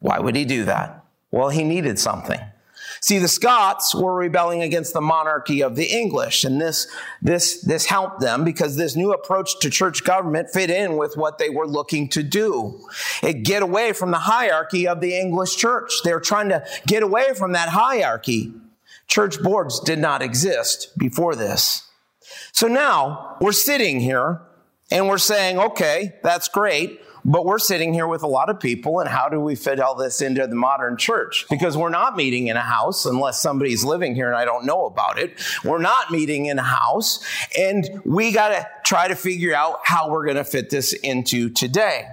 Why 0.00 0.18
would 0.18 0.36
he 0.36 0.44
do 0.44 0.64
that? 0.66 1.04
Well, 1.30 1.48
he 1.48 1.64
needed 1.64 1.98
something. 1.98 2.40
See, 3.00 3.18
the 3.18 3.28
Scots 3.28 3.94
were 3.94 4.14
rebelling 4.14 4.62
against 4.62 4.92
the 4.92 5.00
monarchy 5.00 5.62
of 5.62 5.76
the 5.76 5.86
English, 5.86 6.44
and 6.44 6.60
this, 6.60 6.86
this, 7.22 7.60
this 7.62 7.86
helped 7.86 8.20
them 8.20 8.44
because 8.44 8.76
this 8.76 8.96
new 8.96 9.12
approach 9.12 9.58
to 9.60 9.70
church 9.70 10.04
government 10.04 10.50
fit 10.52 10.70
in 10.70 10.96
with 10.96 11.16
what 11.16 11.38
they 11.38 11.50
were 11.50 11.66
looking 11.66 12.08
to 12.10 12.22
do. 12.22 12.80
It 13.22 13.44
get 13.44 13.62
away 13.62 13.92
from 13.92 14.10
the 14.10 14.18
hierarchy 14.18 14.88
of 14.88 15.00
the 15.00 15.16
English 15.16 15.56
church. 15.56 15.92
They 16.04 16.12
were 16.12 16.20
trying 16.20 16.48
to 16.48 16.64
get 16.86 17.02
away 17.02 17.34
from 17.34 17.52
that 17.52 17.68
hierarchy. 17.68 18.52
Church 19.06 19.40
boards 19.42 19.80
did 19.80 19.98
not 19.98 20.22
exist 20.22 20.96
before 20.98 21.34
this. 21.34 21.88
So 22.52 22.66
now 22.66 23.36
we're 23.40 23.52
sitting 23.52 24.00
here 24.00 24.42
and 24.90 25.08
we're 25.08 25.18
saying, 25.18 25.58
okay, 25.58 26.14
that's 26.22 26.48
great. 26.48 27.00
But 27.28 27.44
we're 27.44 27.58
sitting 27.58 27.92
here 27.92 28.06
with 28.06 28.22
a 28.22 28.26
lot 28.26 28.48
of 28.48 28.58
people, 28.58 29.00
and 29.00 29.08
how 29.08 29.28
do 29.28 29.38
we 29.38 29.54
fit 29.54 29.80
all 29.80 29.94
this 29.94 30.22
into 30.22 30.46
the 30.46 30.54
modern 30.54 30.96
church? 30.96 31.44
Because 31.50 31.76
we're 31.76 31.90
not 31.90 32.16
meeting 32.16 32.46
in 32.46 32.56
a 32.56 32.62
house 32.62 33.04
unless 33.04 33.38
somebody's 33.38 33.84
living 33.84 34.14
here 34.14 34.28
and 34.28 34.36
I 34.36 34.46
don't 34.46 34.64
know 34.64 34.86
about 34.86 35.18
it. 35.18 35.38
We're 35.62 35.76
not 35.76 36.10
meeting 36.10 36.46
in 36.46 36.58
a 36.58 36.62
house, 36.62 37.22
and 37.56 38.00
we 38.06 38.32
got 38.32 38.48
to 38.48 38.66
try 38.82 39.08
to 39.08 39.14
figure 39.14 39.54
out 39.54 39.80
how 39.84 40.10
we're 40.10 40.24
going 40.24 40.38
to 40.38 40.44
fit 40.44 40.70
this 40.70 40.94
into 40.94 41.50
today. 41.50 42.06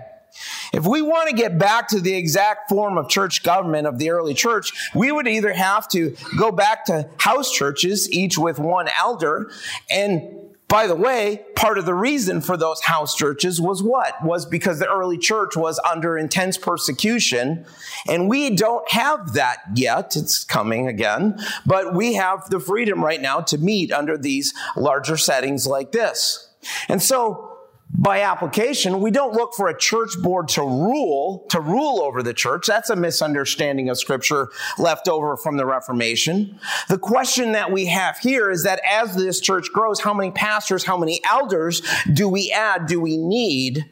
If 0.73 0.85
we 0.85 1.01
want 1.01 1.29
to 1.29 1.35
get 1.35 1.57
back 1.57 1.87
to 1.89 2.01
the 2.01 2.13
exact 2.13 2.67
form 2.67 2.97
of 2.97 3.07
church 3.07 3.41
government 3.41 3.87
of 3.87 3.99
the 3.99 4.09
early 4.09 4.33
church, 4.33 4.73
we 4.93 5.13
would 5.13 5.29
either 5.29 5.53
have 5.53 5.87
to 5.89 6.13
go 6.37 6.51
back 6.51 6.83
to 6.85 7.09
house 7.17 7.53
churches, 7.53 8.11
each 8.11 8.37
with 8.37 8.59
one 8.59 8.89
elder, 8.89 9.49
and 9.89 10.44
by 10.67 10.87
the 10.87 10.95
way, 10.95 11.45
part 11.55 11.77
of 11.77 11.85
the 11.85 11.93
reason 11.93 12.41
for 12.41 12.57
those 12.57 12.81
house 12.81 13.15
churches 13.15 13.61
was 13.61 13.83
what? 13.83 14.23
Was 14.23 14.45
because 14.45 14.79
the 14.79 14.87
early 14.87 15.17
church 15.17 15.55
was 15.55 15.79
under 15.89 16.17
intense 16.17 16.57
persecution. 16.57 17.65
And 18.07 18.27
we 18.27 18.55
don't 18.55 18.89
have 18.91 19.33
that 19.33 19.59
yet. 19.75 20.15
It's 20.15 20.43
coming 20.43 20.87
again. 20.87 21.39
But 21.65 21.93
we 21.93 22.15
have 22.15 22.49
the 22.49 22.59
freedom 22.59 23.03
right 23.03 23.21
now 23.21 23.41
to 23.41 23.57
meet 23.57 23.91
under 23.91 24.17
these 24.17 24.53
larger 24.75 25.17
settings 25.17 25.67
like 25.67 25.91
this. 25.91 26.49
And 26.89 27.01
so 27.01 27.54
by 27.93 28.21
application, 28.21 28.99
we 28.99 29.11
don't 29.11 29.33
look 29.33 29.53
for 29.53 29.67
a 29.67 29.77
church 29.77 30.19
board 30.21 30.47
to 30.49 30.61
rule, 30.61 31.45
to 31.49 31.59
rule 31.59 32.01
over 32.01 32.23
the 32.23 32.33
church. 32.33 32.65
That's 32.67 32.89
a 32.89 32.95
misunderstanding 32.95 33.89
of 33.89 33.99
scripture 33.99 34.49
left 34.77 35.07
over 35.07 35.37
from 35.37 35.57
the 35.57 35.65
Reformation. 35.65 36.59
The 36.89 36.97
question 36.97 37.51
that 37.51 37.71
we 37.71 37.85
have 37.85 38.17
here 38.17 38.49
is 38.49 38.63
that 38.63 38.81
as 38.89 39.15
this 39.15 39.39
church 39.39 39.67
grows, 39.71 40.01
how 40.01 40.13
many 40.13 40.31
pastors, 40.31 40.83
how 40.83 40.97
many 40.97 41.21
elders 41.25 41.81
do 42.11 42.27
we 42.27 42.51
add, 42.51 42.87
do 42.87 42.99
we 42.99 43.17
need 43.17 43.89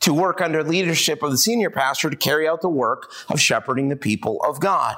to 0.00 0.14
work 0.14 0.40
under 0.40 0.64
leadership 0.64 1.22
of 1.22 1.30
the 1.30 1.38
senior 1.38 1.70
pastor 1.70 2.10
to 2.10 2.16
carry 2.16 2.48
out 2.48 2.60
the 2.60 2.68
work 2.68 3.10
of 3.28 3.40
shepherding 3.40 3.88
the 3.88 3.96
people 3.96 4.42
of 4.42 4.58
God? 4.58 4.96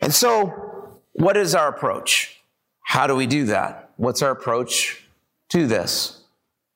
And 0.00 0.12
so, 0.12 1.00
what 1.12 1.36
is 1.36 1.54
our 1.54 1.68
approach? 1.68 2.40
How 2.82 3.06
do 3.06 3.16
we 3.16 3.26
do 3.26 3.46
that? 3.46 3.92
What's 3.96 4.20
our 4.20 4.30
approach 4.30 5.08
to 5.48 5.66
this? 5.66 6.15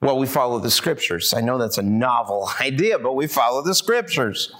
Well, 0.02 0.18
we 0.18 0.26
follow 0.26 0.58
the 0.58 0.70
scriptures. 0.70 1.34
I 1.34 1.42
know 1.42 1.58
that's 1.58 1.78
a 1.78 1.82
novel 1.82 2.48
idea, 2.60 2.98
but 2.98 3.14
we 3.14 3.26
follow 3.26 3.62
the 3.62 3.74
scriptures. 3.74 4.52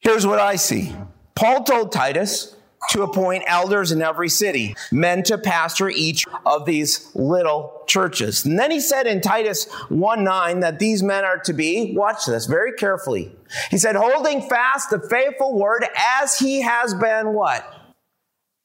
Here's 0.00 0.26
what 0.26 0.38
I 0.38 0.56
see 0.56 0.94
Paul 1.34 1.64
told 1.64 1.92
Titus 1.92 2.56
to 2.90 3.02
appoint 3.02 3.44
elders 3.46 3.92
in 3.92 4.02
every 4.02 4.28
city, 4.28 4.76
men 4.92 5.22
to 5.22 5.38
pastor 5.38 5.88
each 5.88 6.26
of 6.44 6.66
these 6.66 7.10
little 7.14 7.82
churches. 7.86 8.44
And 8.44 8.58
then 8.58 8.70
he 8.70 8.80
said 8.80 9.06
in 9.06 9.20
Titus 9.20 9.70
1 9.88 10.22
9 10.22 10.60
that 10.60 10.78
these 10.78 11.02
men 11.02 11.24
are 11.24 11.38
to 11.38 11.52
be, 11.52 11.94
watch 11.96 12.26
this 12.26 12.46
very 12.46 12.72
carefully. 12.72 13.32
He 13.70 13.78
said, 13.78 13.96
holding 13.96 14.42
fast 14.42 14.90
the 14.90 15.00
faithful 15.00 15.58
word 15.58 15.86
as 16.20 16.38
he 16.38 16.60
has 16.60 16.94
been 16.94 17.32
what? 17.32 17.64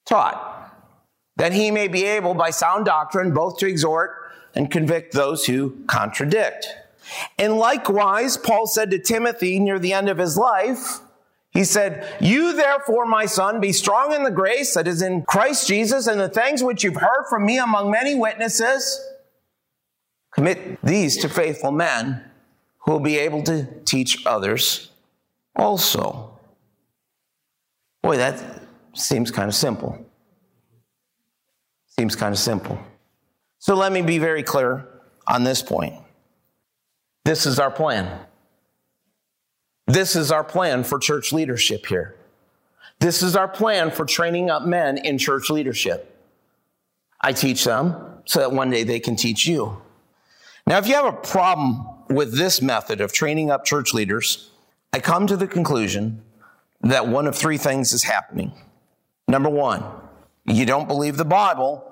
Taught. 0.05 0.57
That 1.37 1.53
he 1.53 1.71
may 1.71 1.87
be 1.87 2.03
able 2.03 2.33
by 2.33 2.49
sound 2.49 2.85
doctrine 2.85 3.33
both 3.33 3.57
to 3.59 3.67
exhort 3.67 4.28
and 4.59 4.69
convict 4.69 5.13
those 5.13 5.45
who 5.45 5.73
contradict. 5.87 6.67
And 7.37 7.55
likewise, 7.55 8.35
Paul 8.35 8.67
said 8.67 8.91
to 8.91 8.99
Timothy 8.99 9.57
near 9.57 9.79
the 9.79 9.93
end 9.93 10.09
of 10.09 10.17
his 10.17 10.37
life, 10.37 10.99
he 11.51 11.63
said, 11.63 12.05
You 12.19 12.53
therefore, 12.53 13.05
my 13.05 13.25
son, 13.25 13.61
be 13.61 13.71
strong 13.71 14.13
in 14.13 14.25
the 14.25 14.31
grace 14.31 14.73
that 14.73 14.85
is 14.85 15.01
in 15.01 15.21
Christ 15.21 15.65
Jesus 15.65 16.07
and 16.07 16.19
the 16.19 16.27
things 16.27 16.61
which 16.61 16.83
you've 16.83 16.97
heard 16.97 17.23
from 17.29 17.45
me 17.45 17.57
among 17.57 17.89
many 17.89 18.15
witnesses. 18.15 18.99
Commit 20.35 20.77
these 20.83 21.15
to 21.19 21.29
faithful 21.29 21.71
men 21.71 22.21
who 22.79 22.91
will 22.91 22.99
be 22.99 23.17
able 23.17 23.43
to 23.43 23.65
teach 23.85 24.25
others 24.25 24.91
also. 25.55 26.37
Boy, 28.01 28.17
that 28.17 28.43
seems 28.93 29.31
kind 29.31 29.47
of 29.47 29.55
simple. 29.55 30.05
Seems 31.97 32.17
kind 32.17 32.33
of 32.33 32.39
simple. 32.39 32.77
So 33.59 33.75
let 33.75 33.91
me 33.91 34.01
be 34.01 34.17
very 34.17 34.41
clear 34.41 34.87
on 35.27 35.43
this 35.43 35.61
point. 35.61 35.93
This 37.25 37.45
is 37.45 37.59
our 37.59 37.69
plan. 37.69 38.25
This 39.85 40.15
is 40.15 40.31
our 40.31 40.43
plan 40.43 40.83
for 40.83 40.97
church 40.97 41.33
leadership 41.33 41.85
here. 41.85 42.15
This 42.99 43.21
is 43.21 43.35
our 43.35 43.47
plan 43.47 43.91
for 43.91 44.05
training 44.05 44.49
up 44.49 44.63
men 44.63 44.97
in 44.97 45.17
church 45.17 45.49
leadership. 45.49 46.15
I 47.21 47.33
teach 47.33 47.63
them 47.65 47.95
so 48.25 48.39
that 48.39 48.51
one 48.51 48.69
day 48.69 48.83
they 48.83 48.99
can 48.99 49.15
teach 49.15 49.45
you. 49.45 49.81
Now, 50.65 50.77
if 50.77 50.87
you 50.87 50.95
have 50.95 51.05
a 51.05 51.13
problem 51.13 51.85
with 52.09 52.37
this 52.37 52.61
method 52.61 53.01
of 53.01 53.11
training 53.11 53.51
up 53.51 53.65
church 53.65 53.93
leaders, 53.93 54.51
I 54.93 54.99
come 54.99 55.27
to 55.27 55.35
the 55.35 55.47
conclusion 55.47 56.21
that 56.81 57.07
one 57.07 57.27
of 57.27 57.35
three 57.35 57.57
things 57.57 57.91
is 57.91 58.03
happening. 58.03 58.53
Number 59.27 59.49
one, 59.49 59.83
you 60.45 60.65
don't 60.65 60.87
believe 60.87 61.17
the 61.17 61.25
Bible 61.25 61.88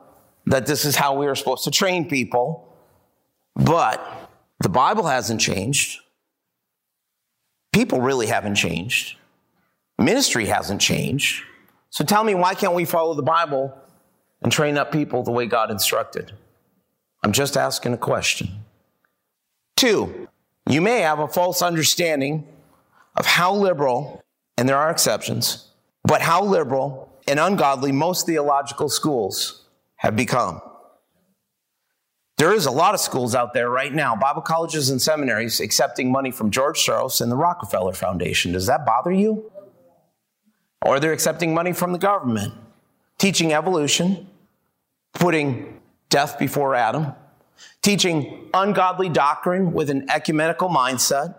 that 0.48 0.66
this 0.66 0.86
is 0.86 0.96
how 0.96 1.14
we 1.14 1.28
are 1.28 1.36
supposed 1.36 1.66
to 1.66 1.72
train 1.72 2.08
people. 2.08 2.74
But 3.56 4.02
the 4.62 4.70
Bible 4.70 5.06
hasn't 5.06 5.42
changed. 5.42 6.00
People 7.74 8.02
really 8.02 8.28
haven't 8.28 8.56
changed. 8.56 9.18
Ministry 10.00 10.46
hasn't 10.46 10.82
changed. 10.82 11.44
So 11.90 12.04
tell 12.04 12.24
me, 12.24 12.34
why 12.34 12.54
can't 12.54 12.74
we 12.74 12.86
follow 12.86 13.14
the 13.14 13.24
Bible 13.24 13.78
and 14.42 14.52
train 14.52 14.78
up 14.78 14.92
people 14.92 15.24
the 15.24 15.32
way 15.32 15.48
God 15.48 15.70
instructed? 15.70 16.32
I'm 17.24 17.32
just 17.34 17.58
asking 17.58 17.94
a 17.94 17.98
question. 17.98 18.50
Two, 19.76 20.28
you 20.70 20.82
may 20.82 21.02
have 21.02 21.20
a 21.20 21.28
false 21.28 21.62
understanding 21.62 22.48
of 23.16 23.26
how 23.26 23.54
liberal, 23.54 24.24
and 24.58 24.70
there 24.70 24.78
are 24.78 24.92
exceptions, 24.92 25.68
but 26.04 26.22
how 26.22 26.44
liberal 26.44 27.12
and 27.28 27.40
ungodly 27.40 27.92
most 27.92 28.26
theological 28.26 28.88
schools 28.88 29.67
have 29.98 30.16
become. 30.16 30.62
There 32.38 32.54
is 32.54 32.68
a 32.68 32.72
lot 32.72 32.94
of 32.94 33.00
schools 33.00 33.34
out 33.34 33.54
there 33.54 33.70
right 33.70 33.92
now, 33.92 34.16
Bible 34.16 34.44
colleges 34.44 34.92
and 34.92 35.02
seminaries, 35.02 35.60
accepting 35.60 36.12
money 36.12 36.30
from 36.30 36.52
George 36.52 36.78
Soros 36.78 37.20
and 37.20 37.32
the 37.32 37.36
Rockefeller 37.36 37.94
Foundation. 37.94 38.52
Does 38.52 38.68
that 38.68 38.86
bother 38.86 39.12
you? 39.12 39.52
Or 40.84 41.00
they're 41.00 41.14
accepting 41.14 41.56
money 41.56 41.74
from 41.74 41.94
the 41.94 41.98
government, 41.98 42.54
teaching 43.18 43.54
evolution, 43.54 44.28
putting 45.14 45.82
death 46.10 46.38
before 46.38 46.76
Adam, 46.76 47.14
teaching 47.82 48.50
ungodly 48.54 49.10
doctrine 49.10 49.74
with 49.74 49.90
an 49.90 50.08
ecumenical 50.08 50.70
mindset, 50.70 51.36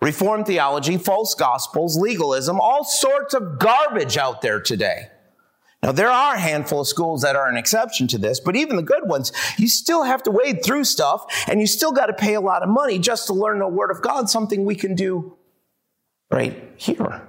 reformed 0.00 0.46
theology, 0.46 0.96
false 0.96 1.34
gospels, 1.34 1.98
legalism, 1.98 2.58
all 2.58 2.82
sorts 2.82 3.34
of 3.34 3.58
garbage 3.58 4.16
out 4.16 4.40
there 4.40 4.58
today. 4.58 5.08
Now, 5.82 5.92
there 5.92 6.10
are 6.10 6.34
a 6.34 6.38
handful 6.38 6.82
of 6.82 6.88
schools 6.88 7.22
that 7.22 7.36
are 7.36 7.48
an 7.48 7.56
exception 7.56 8.06
to 8.08 8.18
this, 8.18 8.38
but 8.38 8.54
even 8.54 8.76
the 8.76 8.82
good 8.82 9.08
ones, 9.08 9.32
you 9.56 9.66
still 9.66 10.02
have 10.04 10.22
to 10.24 10.30
wade 10.30 10.62
through 10.62 10.84
stuff 10.84 11.24
and 11.48 11.58
you 11.60 11.66
still 11.66 11.92
got 11.92 12.06
to 12.06 12.12
pay 12.12 12.34
a 12.34 12.40
lot 12.40 12.62
of 12.62 12.68
money 12.68 12.98
just 12.98 13.26
to 13.28 13.32
learn 13.32 13.60
the 13.60 13.68
Word 13.68 13.90
of 13.90 14.02
God, 14.02 14.28
something 14.28 14.64
we 14.64 14.74
can 14.74 14.94
do 14.94 15.38
right 16.30 16.70
here. 16.76 17.26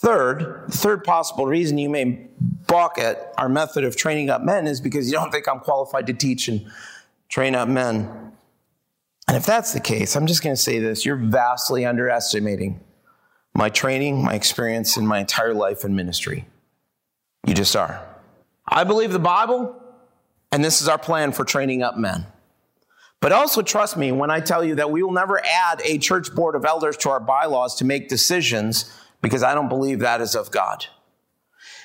Third, 0.00 0.64
the 0.66 0.76
third 0.76 1.04
possible 1.04 1.46
reason 1.46 1.78
you 1.78 1.88
may 1.88 2.26
balk 2.66 2.98
at 2.98 3.32
our 3.38 3.48
method 3.48 3.84
of 3.84 3.96
training 3.96 4.28
up 4.28 4.42
men 4.42 4.66
is 4.66 4.80
because 4.80 5.06
you 5.06 5.12
don't 5.12 5.30
think 5.30 5.46
I'm 5.46 5.60
qualified 5.60 6.08
to 6.08 6.12
teach 6.12 6.48
and 6.48 6.66
train 7.28 7.54
up 7.54 7.68
men. 7.68 8.32
And 9.28 9.36
if 9.36 9.46
that's 9.46 9.72
the 9.72 9.80
case, 9.80 10.16
I'm 10.16 10.26
just 10.26 10.42
going 10.42 10.56
to 10.56 10.60
say 10.60 10.80
this 10.80 11.06
you're 11.06 11.14
vastly 11.14 11.86
underestimating 11.86 12.80
my 13.54 13.68
training, 13.68 14.24
my 14.24 14.34
experience, 14.34 14.96
and 14.96 15.06
my 15.06 15.20
entire 15.20 15.54
life 15.54 15.84
in 15.84 15.94
ministry. 15.94 16.46
You 17.46 17.54
just 17.54 17.74
are. 17.74 18.06
I 18.66 18.84
believe 18.84 19.12
the 19.12 19.18
Bible, 19.18 19.74
and 20.50 20.64
this 20.64 20.80
is 20.80 20.88
our 20.88 20.98
plan 20.98 21.32
for 21.32 21.44
training 21.44 21.82
up 21.82 21.96
men. 21.96 22.26
But 23.20 23.32
also 23.32 23.62
trust 23.62 23.96
me 23.96 24.10
when 24.10 24.30
I 24.30 24.40
tell 24.40 24.64
you 24.64 24.74
that 24.76 24.90
we 24.90 25.02
will 25.02 25.12
never 25.12 25.40
add 25.44 25.80
a 25.84 25.98
church 25.98 26.34
board 26.34 26.56
of 26.56 26.64
elders 26.64 26.96
to 26.98 27.10
our 27.10 27.20
bylaws 27.20 27.76
to 27.76 27.84
make 27.84 28.08
decisions 28.08 28.92
because 29.20 29.44
I 29.44 29.54
don't 29.54 29.68
believe 29.68 30.00
that 30.00 30.20
is 30.20 30.34
of 30.34 30.50
God. 30.50 30.86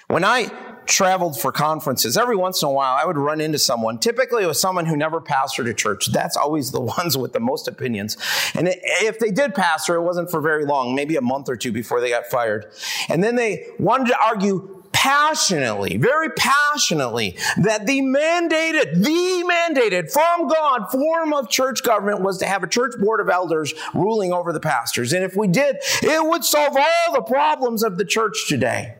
When 0.07 0.23
I 0.23 0.49
traveled 0.85 1.39
for 1.39 1.51
conferences, 1.51 2.17
every 2.17 2.37
once 2.37 2.61
in 2.63 2.69
a 2.69 2.71
while 2.71 2.95
I 2.95 3.05
would 3.05 3.17
run 3.17 3.41
into 3.41 3.59
someone. 3.59 3.99
Typically 3.99 4.43
it 4.43 4.47
was 4.47 4.59
someone 4.59 4.85
who 4.85 4.95
never 4.95 5.19
pastored 5.19 5.69
a 5.69 5.73
church. 5.73 6.07
That's 6.07 6.37
always 6.37 6.71
the 6.71 6.79
ones 6.97 7.17
with 7.17 7.33
the 7.33 7.39
most 7.39 7.67
opinions. 7.67 8.17
And 8.55 8.69
if 8.71 9.19
they 9.19 9.29
did 9.29 9.53
pastor, 9.53 9.95
it 9.95 10.03
wasn't 10.03 10.31
for 10.31 10.41
very 10.41 10.65
long, 10.65 10.95
maybe 10.95 11.17
a 11.17 11.21
month 11.21 11.49
or 11.49 11.55
two 11.55 11.71
before 11.71 12.01
they 12.01 12.09
got 12.09 12.25
fired. 12.27 12.71
And 13.09 13.23
then 13.23 13.35
they 13.35 13.67
wanted 13.77 14.07
to 14.07 14.17
argue 14.19 14.76
passionately, 14.97 15.95
very 15.97 16.29
passionately, 16.31 17.37
that 17.57 17.85
the 17.85 18.01
mandated, 18.01 18.95
the 18.95 19.43
mandated 19.47 20.11
from 20.11 20.47
God 20.47 20.89
form 20.91 21.33
of 21.33 21.49
church 21.49 21.83
government 21.83 22.21
was 22.21 22.39
to 22.39 22.47
have 22.47 22.63
a 22.63 22.67
church 22.67 22.93
board 22.99 23.19
of 23.19 23.29
elders 23.29 23.75
ruling 23.93 24.33
over 24.33 24.51
the 24.51 24.59
pastors. 24.59 25.13
And 25.13 25.23
if 25.23 25.35
we 25.35 25.47
did, 25.47 25.77
it 26.01 26.27
would 26.27 26.43
solve 26.43 26.75
all 26.75 27.13
the 27.13 27.21
problems 27.21 27.83
of 27.83 27.97
the 27.97 28.05
church 28.05 28.47
today. 28.47 28.96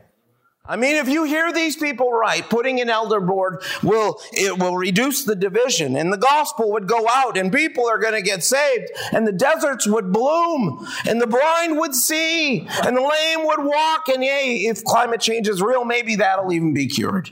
I 0.68 0.76
mean, 0.76 0.96
if 0.96 1.08
you 1.08 1.24
hear 1.24 1.50
these 1.50 1.76
people 1.76 2.12
right, 2.12 2.48
putting 2.48 2.78
an 2.78 2.90
elder 2.90 3.20
board 3.20 3.62
will, 3.82 4.20
it 4.32 4.58
will 4.58 4.76
reduce 4.76 5.24
the 5.24 5.34
division 5.34 5.96
and 5.96 6.12
the 6.12 6.18
gospel 6.18 6.70
would 6.72 6.86
go 6.86 7.08
out 7.08 7.38
and 7.38 7.50
people 7.50 7.88
are 7.88 7.96
going 7.98 8.12
to 8.12 8.20
get 8.20 8.44
saved 8.44 8.90
and 9.12 9.26
the 9.26 9.32
deserts 9.32 9.86
would 9.86 10.12
bloom 10.12 10.86
and 11.08 11.22
the 11.22 11.26
blind 11.26 11.78
would 11.78 11.94
see 11.94 12.68
and 12.84 12.96
the 12.96 13.00
lame 13.00 13.46
would 13.46 13.64
walk. 13.64 14.08
And 14.08 14.22
yay, 14.22 14.66
if 14.66 14.84
climate 14.84 15.22
change 15.22 15.48
is 15.48 15.62
real, 15.62 15.86
maybe 15.86 16.16
that'll 16.16 16.52
even 16.52 16.74
be 16.74 16.86
cured. 16.86 17.30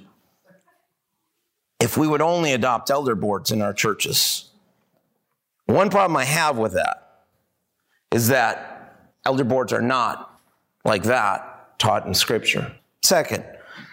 If 1.79 1.99
we 1.99 2.09
would 2.09 2.23
only 2.23 2.55
adopt 2.55 2.91
elder 2.91 3.15
boards 3.15 3.51
in 3.51 3.61
our 3.61 3.75
churches. 3.75 4.51
One 5.67 5.91
problem 5.91 6.17
I 6.17 6.25
have 6.25 6.57
with 6.57 6.73
that 6.73 7.25
is 8.13 8.29
that 8.29 9.11
elder 9.27 9.45
boards 9.45 9.75
are 9.75 9.83
not 9.83 10.41
like 10.87 11.03
that 11.03 11.79
taught 11.79 12.07
in 12.07 12.15
scripture. 12.15 12.73
Second, 13.07 13.45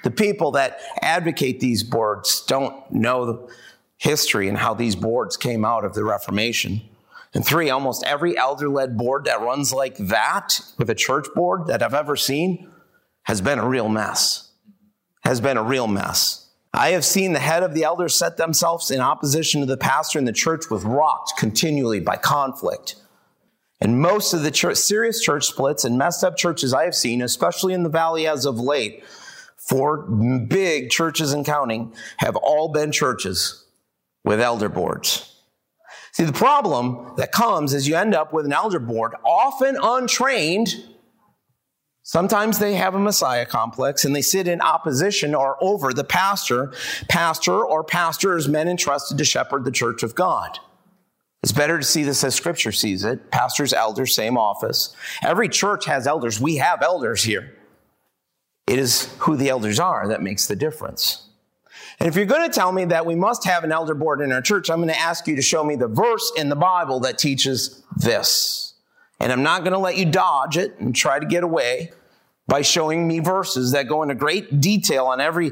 the 0.03 0.09
people 0.09 0.51
that 0.51 0.79
advocate 1.03 1.59
these 1.59 1.83
boards 1.83 2.43
don't 2.47 2.91
know 2.91 3.25
the 3.25 3.55
history 3.97 4.49
and 4.49 4.57
how 4.57 4.73
these 4.73 4.95
boards 4.95 5.37
came 5.37 5.63
out 5.63 5.85
of 5.85 5.93
the 5.93 6.03
Reformation. 6.03 6.81
And 7.35 7.45
three, 7.45 7.69
almost 7.69 8.03
every 8.05 8.35
elder 8.35 8.67
led 8.69 8.97
board 8.97 9.25
that 9.25 9.41
runs 9.41 9.71
like 9.71 9.97
that 9.97 10.59
with 10.79 10.89
a 10.89 10.95
church 10.95 11.27
board 11.35 11.67
that 11.67 11.83
I've 11.83 11.93
ever 11.93 12.15
seen 12.15 12.71
has 13.23 13.39
been 13.39 13.59
a 13.59 13.67
real 13.67 13.87
mess. 13.87 14.51
Has 15.23 15.39
been 15.39 15.57
a 15.57 15.63
real 15.63 15.87
mess. 15.87 16.49
I 16.73 16.89
have 16.89 17.05
seen 17.05 17.33
the 17.33 17.39
head 17.39 17.61
of 17.61 17.75
the 17.75 17.83
elders 17.83 18.15
set 18.15 18.37
themselves 18.37 18.89
in 18.89 18.99
opposition 18.99 19.61
to 19.61 19.67
the 19.67 19.77
pastor 19.77 20.17
in 20.17 20.25
the 20.25 20.33
church 20.33 20.71
with 20.71 20.83
rocked 20.83 21.33
continually 21.37 21.99
by 21.99 22.17
conflict. 22.17 22.95
And 23.83 23.99
most 23.99 24.33
of 24.33 24.43
the 24.43 24.49
church, 24.49 24.77
serious 24.77 25.19
church 25.19 25.45
splits 25.45 25.83
and 25.83 25.97
messed 25.97 26.23
up 26.23 26.37
churches 26.37 26.73
I 26.73 26.85
have 26.85 26.95
seen, 26.95 27.21
especially 27.21 27.73
in 27.73 27.83
the 27.83 27.89
valley 27.89 28.25
as 28.25 28.45
of 28.45 28.57
late, 28.57 29.03
four 29.57 30.03
big 30.47 30.89
churches 30.89 31.33
and 31.33 31.45
counting, 31.45 31.93
have 32.17 32.37
all 32.37 32.69
been 32.71 32.93
churches 32.93 33.65
with 34.23 34.39
elder 34.39 34.69
boards. 34.69 35.35
See, 36.13 36.23
the 36.23 36.31
problem 36.31 37.13
that 37.17 37.33
comes 37.33 37.73
is 37.73 37.85
you 37.85 37.97
end 37.97 38.15
up 38.15 38.31
with 38.31 38.45
an 38.45 38.53
elder 38.53 38.79
board, 38.79 39.15
often 39.25 39.77
untrained, 39.81 40.73
Sometimes 42.05 42.59
they 42.59 42.73
have 42.73 42.95
a 42.95 42.99
Messiah 42.99 43.45
complex 43.45 44.03
and 44.03 44.13
they 44.13 44.21
sit 44.21 44.45
in 44.45 44.59
opposition 44.59 45.33
or 45.33 45.57
over 45.63 45.93
the 45.93 46.03
pastor, 46.03 46.73
pastor 47.07 47.65
or 47.65 47.81
pastors, 47.81 48.49
men 48.49 48.67
entrusted 48.67 49.17
to 49.17 49.23
shepherd 49.23 49.63
the 49.63 49.71
church 49.71 50.03
of 50.03 50.13
God. 50.13 50.59
It's 51.43 51.51
better 51.51 51.77
to 51.77 51.83
see 51.83 52.03
this 52.03 52.23
as 52.23 52.33
scripture 52.33 52.71
sees 52.71 53.03
it. 53.03 53.29
Pastors, 53.29 53.73
elders, 53.73 54.15
same 54.15 54.37
office. 54.37 54.95
Every 55.21 55.49
church 55.49 55.85
has 55.85 56.07
elders. 56.07 56.39
We 56.39 56.55
have 56.55 56.81
elders 56.81 57.21
here. 57.21 57.53
It 58.65 58.79
is 58.79 59.13
who 59.19 59.35
the 59.35 59.49
elders 59.49 59.77
are 59.77 60.07
that 60.07 60.21
makes 60.21 60.47
the 60.47 60.55
difference. 60.55 61.27
And 61.99 62.07
if 62.07 62.15
you're 62.15 62.25
going 62.25 62.49
to 62.49 62.53
tell 62.53 62.71
me 62.71 62.85
that 62.85 63.05
we 63.05 63.15
must 63.15 63.43
have 63.43 63.65
an 63.65 63.73
elder 63.73 63.93
board 63.93 64.21
in 64.21 64.31
our 64.31 64.41
church, 64.41 64.69
I'm 64.69 64.77
going 64.77 64.87
to 64.87 64.97
ask 64.97 65.27
you 65.27 65.35
to 65.35 65.41
show 65.41 65.65
me 65.65 65.75
the 65.75 65.89
verse 65.89 66.31
in 66.37 66.47
the 66.47 66.55
Bible 66.55 67.01
that 67.01 67.17
teaches 67.17 67.83
this. 67.97 68.75
And 69.19 69.29
I'm 69.31 69.43
not 69.43 69.63
going 69.63 69.73
to 69.73 69.79
let 69.79 69.97
you 69.97 70.05
dodge 70.05 70.57
it 70.57 70.79
and 70.79 70.95
try 70.95 71.19
to 71.19 71.25
get 71.25 71.43
away 71.43 71.91
by 72.47 72.61
showing 72.61 73.05
me 73.05 73.19
verses 73.19 73.71
that 73.71 73.89
go 73.89 74.01
into 74.01 74.15
great 74.15 74.61
detail 74.61 75.07
on 75.07 75.19
every 75.19 75.51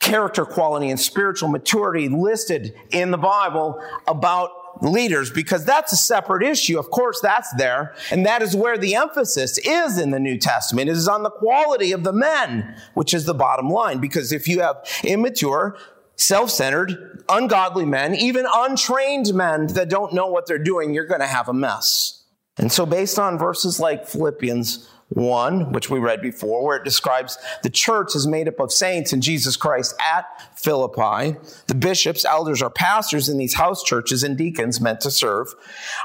character 0.00 0.44
quality 0.44 0.90
and 0.90 0.98
spiritual 0.98 1.48
maturity 1.48 2.08
listed 2.08 2.74
in 2.90 3.12
the 3.12 3.18
Bible 3.18 3.80
about 4.08 4.50
leaders 4.80 5.30
because 5.30 5.64
that's 5.64 5.92
a 5.92 5.96
separate 5.96 6.42
issue. 6.42 6.78
Of 6.78 6.90
course, 6.90 7.20
that's 7.20 7.52
there. 7.54 7.94
And 8.10 8.26
that 8.26 8.42
is 8.42 8.56
where 8.56 8.78
the 8.78 8.94
emphasis 8.94 9.58
is 9.58 9.98
in 9.98 10.10
the 10.10 10.20
New 10.20 10.38
Testament. 10.38 10.88
It 10.88 10.96
is 10.96 11.08
on 11.08 11.22
the 11.22 11.30
quality 11.30 11.92
of 11.92 12.04
the 12.04 12.12
men, 12.12 12.76
which 12.94 13.14
is 13.14 13.24
the 13.24 13.34
bottom 13.34 13.68
line. 13.68 13.98
Because 13.98 14.32
if 14.32 14.48
you 14.48 14.60
have 14.60 14.76
immature, 15.02 15.76
self-centered, 16.16 17.24
ungodly 17.28 17.86
men, 17.86 18.14
even 18.14 18.46
untrained 18.52 19.34
men 19.34 19.68
that 19.68 19.88
don't 19.88 20.12
know 20.12 20.26
what 20.26 20.46
they're 20.46 20.58
doing, 20.58 20.94
you're 20.94 21.06
going 21.06 21.20
to 21.20 21.26
have 21.26 21.48
a 21.48 21.54
mess. 21.54 22.24
And 22.56 22.70
so, 22.70 22.86
based 22.86 23.18
on 23.18 23.36
verses 23.36 23.80
like 23.80 24.06
Philippians 24.06 24.88
1, 25.14 25.72
which 25.72 25.90
we 25.90 25.98
read 25.98 26.20
before, 26.20 26.64
where 26.64 26.76
it 26.76 26.84
describes 26.84 27.38
the 27.62 27.70
church 27.70 28.14
is 28.14 28.26
made 28.26 28.48
up 28.48 28.60
of 28.60 28.72
saints 28.72 29.12
in 29.12 29.20
Jesus 29.20 29.56
Christ 29.56 29.94
at 30.00 30.26
Philippi, 30.58 31.38
the 31.66 31.74
bishops, 31.74 32.24
elders, 32.24 32.62
or 32.62 32.70
pastors 32.70 33.28
in 33.28 33.38
these 33.38 33.54
house 33.54 33.82
churches 33.82 34.22
and 34.22 34.36
deacons 34.36 34.80
meant 34.80 35.00
to 35.00 35.10
serve. 35.10 35.54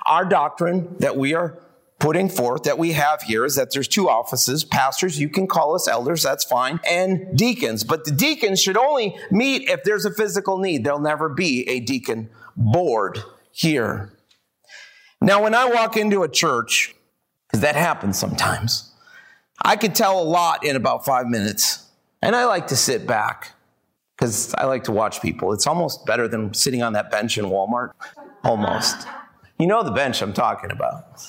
Our 0.05 0.25
doctrine 0.25 0.95
that 0.99 1.17
we 1.17 1.33
are 1.33 1.59
putting 1.99 2.29
forth 2.29 2.63
that 2.63 2.77
we 2.77 2.93
have 2.93 3.21
here 3.21 3.45
is 3.45 3.55
that 3.55 3.71
there's 3.71 3.87
two 3.87 4.09
offices 4.09 4.63
pastors, 4.63 5.19
you 5.19 5.29
can 5.29 5.47
call 5.47 5.75
us 5.75 5.87
elders, 5.87 6.23
that's 6.23 6.45
fine, 6.45 6.79
and 6.89 7.37
deacons. 7.37 7.83
But 7.83 8.05
the 8.05 8.11
deacons 8.11 8.61
should 8.61 8.77
only 8.77 9.17
meet 9.29 9.69
if 9.69 9.83
there's 9.83 10.05
a 10.05 10.13
physical 10.13 10.57
need. 10.57 10.83
There'll 10.83 10.99
never 10.99 11.29
be 11.29 11.67
a 11.67 11.81
deacon 11.81 12.29
board 12.55 13.19
here. 13.51 14.13
Now, 15.21 15.43
when 15.43 15.53
I 15.53 15.65
walk 15.65 15.97
into 15.97 16.23
a 16.23 16.29
church, 16.29 16.95
because 17.47 17.61
that 17.61 17.75
happens 17.75 18.17
sometimes, 18.17 18.88
I 19.61 19.75
could 19.75 19.95
tell 19.95 20.21
a 20.21 20.23
lot 20.23 20.65
in 20.65 20.75
about 20.75 21.05
five 21.05 21.27
minutes. 21.27 21.87
And 22.21 22.35
I 22.35 22.45
like 22.45 22.67
to 22.67 22.75
sit 22.75 23.07
back 23.07 23.53
because 24.15 24.53
I 24.55 24.65
like 24.65 24.83
to 24.85 24.91
watch 24.91 25.21
people. 25.21 25.53
It's 25.53 25.67
almost 25.67 26.05
better 26.05 26.27
than 26.27 26.53
sitting 26.53 26.83
on 26.83 26.93
that 26.93 27.11
bench 27.11 27.37
in 27.37 27.45
Walmart. 27.45 27.91
Almost. 28.43 29.07
You 29.57 29.67
know 29.67 29.83
the 29.83 29.91
bench 29.91 30.21
I'm 30.21 30.33
talking 30.33 30.71
about. 30.71 31.21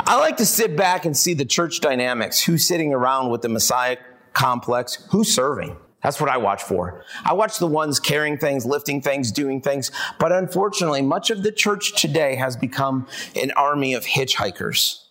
I 0.00 0.18
like 0.18 0.38
to 0.38 0.46
sit 0.46 0.76
back 0.76 1.04
and 1.04 1.16
see 1.16 1.34
the 1.34 1.44
church 1.44 1.80
dynamics 1.80 2.40
who's 2.42 2.66
sitting 2.66 2.94
around 2.94 3.30
with 3.30 3.42
the 3.42 3.48
Messiah 3.48 3.98
complex, 4.32 5.06
who's 5.10 5.34
serving. 5.34 5.76
That's 6.02 6.20
what 6.20 6.30
I 6.30 6.36
watch 6.36 6.62
for. 6.62 7.04
I 7.24 7.34
watch 7.34 7.58
the 7.58 7.66
ones 7.66 7.98
carrying 7.98 8.38
things, 8.38 8.64
lifting 8.64 9.02
things, 9.02 9.32
doing 9.32 9.60
things. 9.60 9.90
But 10.18 10.32
unfortunately, 10.32 11.02
much 11.02 11.30
of 11.30 11.42
the 11.42 11.50
church 11.50 12.00
today 12.00 12.36
has 12.36 12.56
become 12.56 13.08
an 13.34 13.50
army 13.52 13.94
of 13.94 14.06
hitchhikers. 14.06 15.04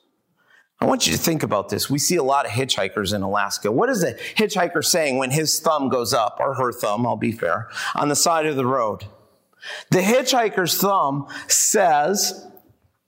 I 0.79 0.85
want 0.85 1.07
you 1.07 1.13
to 1.13 1.19
think 1.19 1.41
about 1.43 1.69
this. 1.69 1.89
We 1.89 1.97
see 1.97 2.17
a 2.17 2.23
lot 2.23 2.45
of 2.45 2.51
hitchhikers 2.51 3.13
in 3.13 3.23
Alaska. 3.23 3.71
What 3.71 3.89
is 3.89 4.03
a 4.03 4.13
hitchhiker 4.13 4.85
saying 4.85 5.17
when 5.17 5.31
his 5.31 5.59
thumb 5.59 5.89
goes 5.89 6.13
up, 6.13 6.37
or 6.39 6.53
her 6.53 6.71
thumb, 6.71 7.05
I'll 7.05 7.17
be 7.17 7.31
fair, 7.31 7.67
on 7.95 8.09
the 8.09 8.15
side 8.15 8.45
of 8.45 8.55
the 8.55 8.65
road? 8.65 9.05
The 9.89 10.01
hitchhiker's 10.01 10.77
thumb 10.77 11.27
says, 11.47 12.47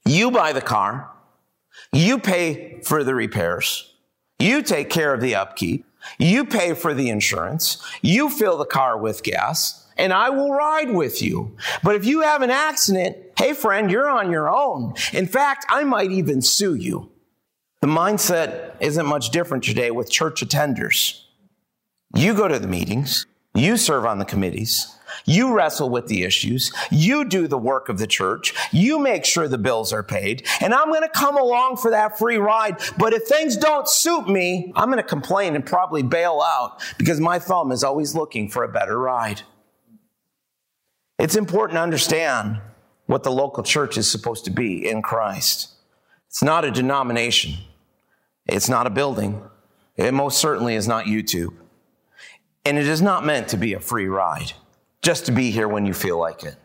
you 0.06 0.32
buy 0.32 0.52
the 0.52 0.62
car, 0.62 1.12
you 1.94 2.18
pay 2.18 2.82
for 2.84 3.04
the 3.04 3.14
repairs, 3.14 3.94
you 4.40 4.64
take 4.64 4.90
care 4.90 5.14
of 5.14 5.22
the 5.22 5.36
upkeep, 5.36 5.86
you 6.18 6.46
pay 6.46 6.74
for 6.74 6.94
the 6.94 7.10
insurance. 7.10 7.84
You 8.02 8.30
fill 8.30 8.58
the 8.58 8.66
car 8.66 8.98
with 8.98 9.24
gas 9.24 9.88
and 9.98 10.14
I 10.14 10.30
will 10.30 10.52
ride 10.52 10.92
with 10.92 11.22
you. 11.22 11.58
But 11.84 11.96
if 11.96 12.06
you 12.06 12.22
have 12.22 12.42
an 12.42 12.52
accident, 12.52 13.18
hey 13.38 13.54
friend, 13.54 13.92
you're 13.92 14.10
on 14.10 14.32
your 14.32 14.50
own. 14.50 14.94
In 15.14 15.28
fact, 15.28 15.66
I 15.70 15.84
might 15.84 16.12
even 16.12 16.42
sue 16.42 16.76
you. 16.76 17.12
The 17.82 17.88
mindset 17.88 18.76
isn't 18.80 19.06
much 19.06 19.30
different 19.30 19.64
today 19.64 19.92
with 19.92 20.12
church 20.12 20.42
attenders. 20.42 21.22
You 22.16 22.34
go 22.34 22.48
to 22.48 22.60
the 22.60 22.68
meetings, 22.68 23.26
you 23.54 23.78
serve 23.78 24.06
on 24.06 24.20
the 24.20 24.26
committees, 24.26 25.00
you 25.26 25.54
wrestle 25.54 25.90
with 25.90 26.08
the 26.08 26.24
issues. 26.24 26.72
You 26.90 27.26
do 27.26 27.48
the 27.48 27.58
work 27.58 27.90
of 27.90 27.98
the 27.98 28.08
church. 28.08 28.54
You 28.72 29.00
make 29.00 29.26
sure 29.26 29.48
the 29.48 29.58
bills 29.58 29.94
are 29.94 30.04
paid. 30.04 30.48
And 30.62 30.74
I'm 30.74 30.90
going 30.90 31.02
to 31.02 31.10
come 31.10 31.38
along 31.38 31.78
for 31.78 31.92
that 31.92 32.18
free 32.18 32.38
ride. 32.38 32.80
But 32.98 33.14
if 33.14 33.24
things 33.24 33.58
don't 33.58 33.88
suit 33.88 34.28
me, 34.28 34.72
I'm 34.76 34.90
going 34.90 34.98
to 34.98 35.04
complain 35.04 35.56
and 35.56 35.66
probably 35.66 36.04
bail 36.04 36.42
out 36.44 36.82
because 36.98 37.20
my 37.20 37.40
thumb 37.40 37.72
is 37.72 37.84
always 37.84 38.16
looking 38.16 38.50
for 38.50 38.64
a 38.64 38.70
better 38.70 38.98
ride. 38.98 39.42
It's 41.18 41.36
important 41.36 41.78
to 41.78 41.82
understand 41.82 42.62
what 43.08 43.24
the 43.24 43.32
local 43.32 43.64
church 43.64 43.98
is 43.98 44.10
supposed 44.10 44.46
to 44.46 44.52
be 44.52 44.88
in 44.88 45.02
Christ. 45.02 45.74
It's 46.28 46.44
not 46.44 46.64
a 46.64 46.72
denomination. 46.72 47.56
It's 48.52 48.70
not 48.70 48.88
a 48.88 48.90
building. 48.90 49.42
It 49.96 50.14
most 50.14 50.40
certainly 50.40 50.76
is 50.76 50.88
not 50.88 51.06
YouTube. 51.06 51.54
And 52.66 52.78
it 52.78 52.88
is 52.88 53.02
not 53.02 53.26
meant 53.26 53.50
to 53.50 53.58
be 53.58 53.74
a 53.74 53.80
free 53.80 54.08
ride 54.08 54.54
just 55.02 55.26
to 55.28 55.32
be 55.32 55.52
here 55.52 55.68
when 55.68 55.86
you 55.86 55.94
feel 55.94 56.18
like 56.18 56.44
it. 56.44 56.56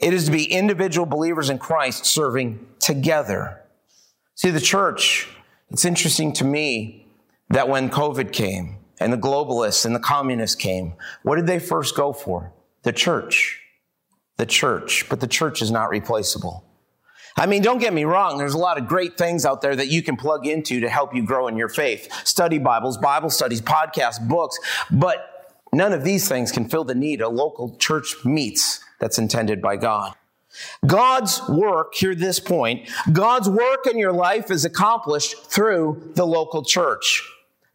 It 0.00 0.12
is 0.12 0.26
to 0.26 0.30
be 0.30 0.44
individual 0.44 1.06
believers 1.06 1.50
in 1.50 1.58
Christ 1.58 2.04
serving 2.06 2.66
together. 2.78 3.60
See, 4.34 4.50
the 4.50 4.60
church, 4.60 5.28
it's 5.70 5.84
interesting 5.84 6.32
to 6.34 6.44
me 6.44 7.06
that 7.48 7.68
when 7.68 7.90
COVID 7.90 8.32
came 8.32 8.76
and 8.98 9.12
the 9.12 9.18
globalists 9.18 9.84
and 9.84 9.94
the 9.94 10.00
communists 10.00 10.56
came, 10.56 10.94
what 11.22 11.36
did 11.36 11.46
they 11.46 11.58
first 11.58 11.96
go 11.96 12.12
for? 12.12 12.52
The 12.82 12.92
church. 12.92 13.60
The 14.36 14.46
church. 14.46 15.06
But 15.08 15.20
the 15.20 15.26
church 15.26 15.62
is 15.62 15.70
not 15.70 15.90
replaceable. 15.90 16.64
I 17.36 17.46
mean, 17.46 17.62
don't 17.62 17.78
get 17.78 17.92
me 17.92 18.04
wrong. 18.04 18.38
There's 18.38 18.54
a 18.54 18.58
lot 18.58 18.78
of 18.78 18.86
great 18.86 19.16
things 19.16 19.46
out 19.46 19.62
there 19.62 19.76
that 19.76 19.88
you 19.88 20.02
can 20.02 20.16
plug 20.16 20.46
into 20.46 20.80
to 20.80 20.88
help 20.88 21.14
you 21.14 21.24
grow 21.24 21.48
in 21.48 21.56
your 21.56 21.68
faith. 21.68 22.12
Study 22.26 22.58
Bibles, 22.58 22.98
Bible 22.98 23.30
studies, 23.30 23.60
podcasts, 23.60 24.20
books. 24.26 24.58
But 24.90 25.30
None 25.72 25.92
of 25.92 26.04
these 26.04 26.28
things 26.28 26.50
can 26.50 26.68
fill 26.68 26.84
the 26.84 26.94
need 26.94 27.20
a 27.20 27.28
local 27.28 27.76
church 27.76 28.16
meets 28.24 28.80
that's 28.98 29.18
intended 29.18 29.62
by 29.62 29.76
God. 29.76 30.14
God's 30.84 31.40
work, 31.48 31.94
hear 31.94 32.14
this 32.14 32.40
point, 32.40 32.90
God's 33.12 33.48
work 33.48 33.86
in 33.86 33.96
your 33.96 34.12
life 34.12 34.50
is 34.50 34.64
accomplished 34.64 35.44
through 35.44 36.12
the 36.16 36.26
local 36.26 36.64
church. 36.64 37.22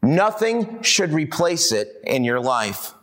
Nothing 0.01 0.81
should 0.81 1.13
replace 1.13 1.71
it 1.71 2.01
in 2.03 2.25
your 2.25 2.41
life. 2.41 2.93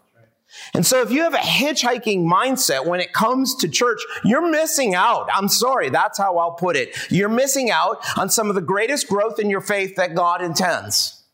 And 0.74 0.86
so 0.86 1.00
if 1.00 1.10
you 1.10 1.22
have 1.22 1.34
a 1.34 1.38
hitchhiking 1.38 2.24
mindset 2.24 2.86
when 2.86 3.00
it 3.00 3.12
comes 3.12 3.54
to 3.56 3.68
church, 3.68 4.00
you're 4.24 4.48
missing 4.48 4.94
out. 4.94 5.28
I'm 5.32 5.48
sorry, 5.48 5.90
that's 5.90 6.18
how 6.18 6.38
I'll 6.38 6.52
put 6.52 6.76
it. 6.76 6.96
You're 7.10 7.28
missing 7.28 7.70
out 7.70 7.98
on 8.18 8.30
some 8.30 8.48
of 8.48 8.54
the 8.54 8.60
greatest 8.60 9.08
growth 9.08 9.38
in 9.38 9.50
your 9.50 9.60
faith 9.60 9.96
that 9.96 10.14
God 10.14 10.42
intends. 10.42 11.24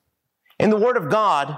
In 0.58 0.70
the 0.70 0.76
Word 0.76 0.96
of 0.96 1.10
God, 1.10 1.56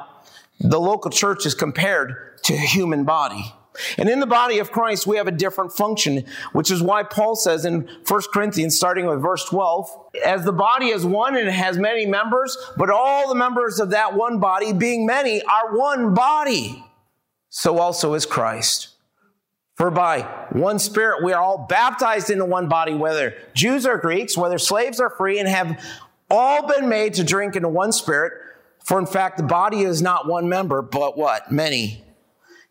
the 0.59 0.81
local 0.81 1.11
church 1.11 1.46
is 1.46 1.55
compared 1.55 2.42
to 2.44 2.55
a 2.55 2.59
human 2.59 3.05
body. 3.05 3.55
And 3.96 4.09
in 4.09 4.20
the 4.20 4.27
body 4.27 4.59
of 4.59 4.73
Christ, 4.73 5.07
we 5.07 5.16
have 5.16 5.29
a 5.29 5.33
different 5.33 5.73
function, 5.73 6.25
which 6.53 6.70
is 6.70 6.83
why 6.83 7.03
Paul 7.03 7.37
says 7.37 7.64
in 7.64 7.88
1 8.07 8.20
Corinthians, 8.33 8.77
starting 8.77 9.07
with 9.07 9.23
verse 9.23 9.44
12, 9.44 9.88
as 10.25 10.44
the 10.44 10.53
body 10.53 10.88
is 10.88 11.07
one 11.07 11.37
and 11.37 11.48
it 11.48 11.52
has 11.52 11.79
many 11.79 12.04
members, 12.04 12.58
but 12.77 12.90
all 12.90 13.29
the 13.29 13.35
members 13.35 13.81
of 13.81 13.90
that 13.90 14.15
one 14.15 14.38
body, 14.38 14.73
being 14.73 15.06
many, 15.06 15.40
are 15.42 15.77
one 15.79 16.15
body. 16.15 16.85
So 17.51 17.79
also 17.79 18.15
is 18.15 18.25
Christ. 18.27 18.88
For 19.75 19.90
by 19.90 20.23
one 20.53 20.79
Spirit 20.79 21.25
we 21.25 21.33
are 21.33 21.42
all 21.42 21.67
baptized 21.69 22.31
into 22.31 22.44
one 22.44 22.69
body, 22.69 22.94
whether 22.94 23.35
Jews 23.55 23.87
or 23.87 23.98
Greeks, 23.98 24.37
whether 24.37 24.59
slaves 24.59 25.01
or 25.01 25.11
free, 25.11 25.38
and 25.38 25.48
have 25.48 25.83
all 26.31 26.67
been 26.67 26.88
made 26.88 27.15
to 27.15 27.25
drink 27.25 27.57
into 27.57 27.69
one 27.69 27.92
Spirit. 27.92 28.33
For 28.85 28.98
in 28.98 29.07
fact, 29.07 29.37
the 29.37 29.42
body 29.42 29.83
is 29.83 30.01
not 30.01 30.29
one 30.29 30.48
member, 30.48 30.81
but 30.81 31.19
what? 31.19 31.51
Many. 31.51 32.05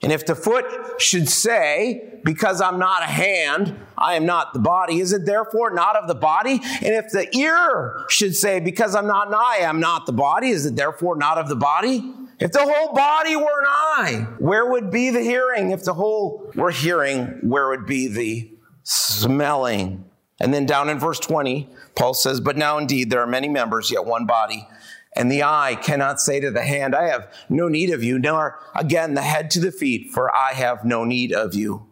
And 0.01 0.13
if 0.13 0.25
the 0.25 0.35
foot 0.35 0.65
should 1.01 1.27
say, 1.27 2.19
because 2.23 2.61
I'm 2.61 2.79
not 2.79 3.03
a 3.03 3.07
hand, 3.07 3.75
I 3.97 4.15
am 4.15 4.25
not 4.25 4.53
the 4.53 4.59
body, 4.59 4.99
is 4.99 5.11
it 5.11 5.25
therefore 5.25 5.71
not 5.71 5.97
of 5.97 6.07
the 6.07 6.15
body? 6.15 6.53
And 6.53 6.93
if 6.93 7.09
the 7.11 7.27
ear 7.35 8.05
should 8.07 8.35
say, 8.35 8.59
because 8.59 8.95
I'm 8.95 9.07
not 9.07 9.27
an 9.27 9.33
eye, 9.33 9.65
I'm 9.67 9.81
not 9.81 10.05
the 10.05 10.13
body, 10.13 10.49
is 10.49 10.65
it 10.65 10.75
therefore 10.75 11.17
not 11.17 11.37
of 11.37 11.49
the 11.49 11.55
body? 11.55 12.13
If 12.39 12.53
the 12.53 12.63
whole 12.63 12.93
body 12.93 13.35
were 13.35 13.59
an 13.59 13.65
eye, 13.67 14.27
where 14.39 14.71
would 14.71 14.91
be 14.91 15.09
the 15.09 15.21
hearing? 15.21 15.71
If 15.71 15.83
the 15.83 15.93
whole 15.93 16.49
were 16.55 16.71
hearing, 16.71 17.39
where 17.41 17.67
would 17.67 17.85
be 17.85 18.07
the 18.07 18.51
smelling? 18.83 20.05
And 20.39 20.53
then 20.53 20.65
down 20.65 20.89
in 20.89 20.99
verse 20.99 21.19
20, 21.19 21.69
Paul 21.95 22.13
says, 22.13 22.39
But 22.39 22.55
now 22.55 22.77
indeed 22.77 23.09
there 23.09 23.21
are 23.21 23.27
many 23.27 23.49
members, 23.49 23.91
yet 23.91 24.05
one 24.05 24.25
body. 24.25 24.67
And 25.15 25.29
the 25.29 25.43
eye 25.43 25.77
cannot 25.81 26.21
say 26.21 26.39
to 26.39 26.49
the 26.49 26.63
hand, 26.63 26.95
I 26.95 27.09
have 27.09 27.33
no 27.49 27.67
need 27.67 27.89
of 27.89 28.03
you, 28.03 28.17
nor 28.17 28.59
again 28.73 29.15
the 29.15 29.21
head 29.21 29.51
to 29.51 29.59
the 29.59 29.71
feet, 29.71 30.11
for 30.11 30.33
I 30.33 30.53
have 30.53 30.85
no 30.85 31.03
need 31.03 31.33
of 31.33 31.53
you. 31.53 31.87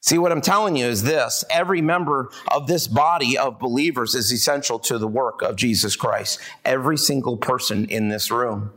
See, 0.00 0.16
what 0.16 0.32
I'm 0.32 0.40
telling 0.40 0.76
you 0.76 0.86
is 0.86 1.02
this 1.02 1.44
every 1.50 1.82
member 1.82 2.30
of 2.50 2.68
this 2.68 2.86
body 2.86 3.36
of 3.36 3.58
believers 3.58 4.14
is 4.14 4.32
essential 4.32 4.78
to 4.80 4.96
the 4.96 5.08
work 5.08 5.42
of 5.42 5.56
Jesus 5.56 5.96
Christ. 5.96 6.40
Every 6.64 6.96
single 6.96 7.36
person 7.36 7.84
in 7.86 8.08
this 8.08 8.30
room. 8.30 8.72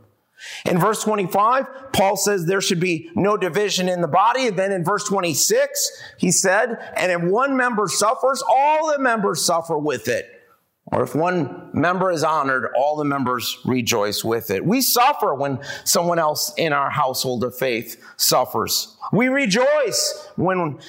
In 0.64 0.78
verse 0.78 1.02
25, 1.02 1.92
Paul 1.92 2.16
says 2.16 2.46
there 2.46 2.60
should 2.60 2.80
be 2.80 3.10
no 3.14 3.36
division 3.36 3.88
in 3.88 4.00
the 4.00 4.08
body. 4.08 4.48
And 4.48 4.58
then 4.58 4.72
in 4.72 4.84
verse 4.84 5.04
26, 5.04 6.02
he 6.18 6.30
said, 6.30 6.78
and 6.96 7.12
if 7.12 7.22
one 7.22 7.56
member 7.56 7.88
suffers, 7.88 8.42
all 8.48 8.92
the 8.92 8.98
members 8.98 9.44
suffer 9.44 9.78
with 9.78 10.08
it. 10.08 10.28
Or 10.86 11.04
if 11.04 11.14
one 11.14 11.70
member 11.72 12.10
is 12.10 12.24
honored, 12.24 12.70
all 12.76 12.96
the 12.96 13.04
members 13.04 13.58
rejoice 13.64 14.24
with 14.24 14.50
it. 14.50 14.64
We 14.64 14.80
suffer 14.82 15.34
when 15.34 15.60
someone 15.84 16.18
else 16.18 16.52
in 16.58 16.72
our 16.72 16.90
household 16.90 17.44
of 17.44 17.56
faith 17.56 18.02
suffers. 18.16 18.96
We 19.12 19.28
rejoice 19.28 20.28
when 20.36 20.80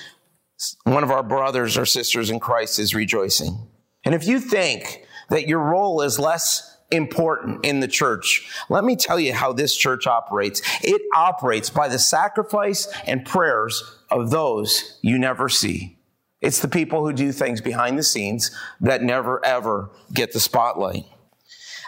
one 0.83 1.03
of 1.03 1.11
our 1.11 1.23
brothers 1.23 1.77
or 1.77 1.85
sisters 1.85 2.29
in 2.29 2.39
Christ 2.39 2.79
is 2.79 2.95
rejoicing. 2.95 3.67
And 4.03 4.15
if 4.15 4.27
you 4.27 4.39
think 4.39 5.05
that 5.29 5.47
your 5.47 5.59
role 5.59 6.01
is 6.01 6.19
less 6.19 6.72
important 6.91 7.65
in 7.65 7.79
the 7.79 7.87
church, 7.87 8.47
let 8.69 8.83
me 8.83 8.95
tell 8.95 9.19
you 9.19 9.33
how 9.33 9.53
this 9.53 9.75
church 9.75 10.07
operates. 10.07 10.61
It 10.83 11.01
operates 11.15 11.69
by 11.69 11.87
the 11.87 11.99
sacrifice 11.99 12.87
and 13.05 13.25
prayers 13.25 13.83
of 14.09 14.29
those 14.29 14.99
you 15.01 15.17
never 15.17 15.49
see. 15.49 15.97
It's 16.41 16.59
the 16.59 16.67
people 16.67 17.05
who 17.05 17.13
do 17.13 17.31
things 17.31 17.61
behind 17.61 17.97
the 17.97 18.03
scenes 18.03 18.51
that 18.81 19.01
never 19.01 19.43
ever 19.45 19.89
get 20.13 20.33
the 20.33 20.39
spotlight. 20.39 21.05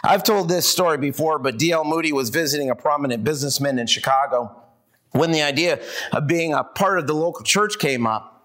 I've 0.02 0.22
told 0.22 0.48
this 0.48 0.68
story 0.68 0.98
before, 0.98 1.38
but 1.38 1.58
D.L. 1.58 1.84
Moody 1.84 2.12
was 2.12 2.30
visiting 2.30 2.70
a 2.70 2.74
prominent 2.74 3.24
businessman 3.24 3.78
in 3.78 3.86
Chicago 3.86 4.62
when 5.12 5.30
the 5.30 5.42
idea 5.42 5.80
of 6.12 6.26
being 6.26 6.54
a 6.54 6.62
part 6.64 6.98
of 6.98 7.06
the 7.06 7.14
local 7.14 7.44
church 7.44 7.78
came 7.78 8.06
up. 8.06 8.35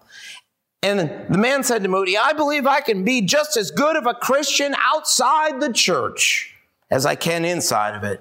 And 0.82 0.98
the 1.32 1.38
man 1.38 1.62
said 1.62 1.82
to 1.84 1.88
Moody, 1.88 2.18
I 2.18 2.32
believe 2.32 2.66
I 2.66 2.80
can 2.80 3.04
be 3.04 3.22
just 3.22 3.56
as 3.56 3.70
good 3.70 3.96
of 3.96 4.06
a 4.06 4.14
Christian 4.14 4.74
outside 4.78 5.60
the 5.60 5.72
church 5.72 6.54
as 6.90 7.06
I 7.06 7.14
can 7.14 7.44
inside 7.44 7.94
of 7.94 8.02
it. 8.02 8.20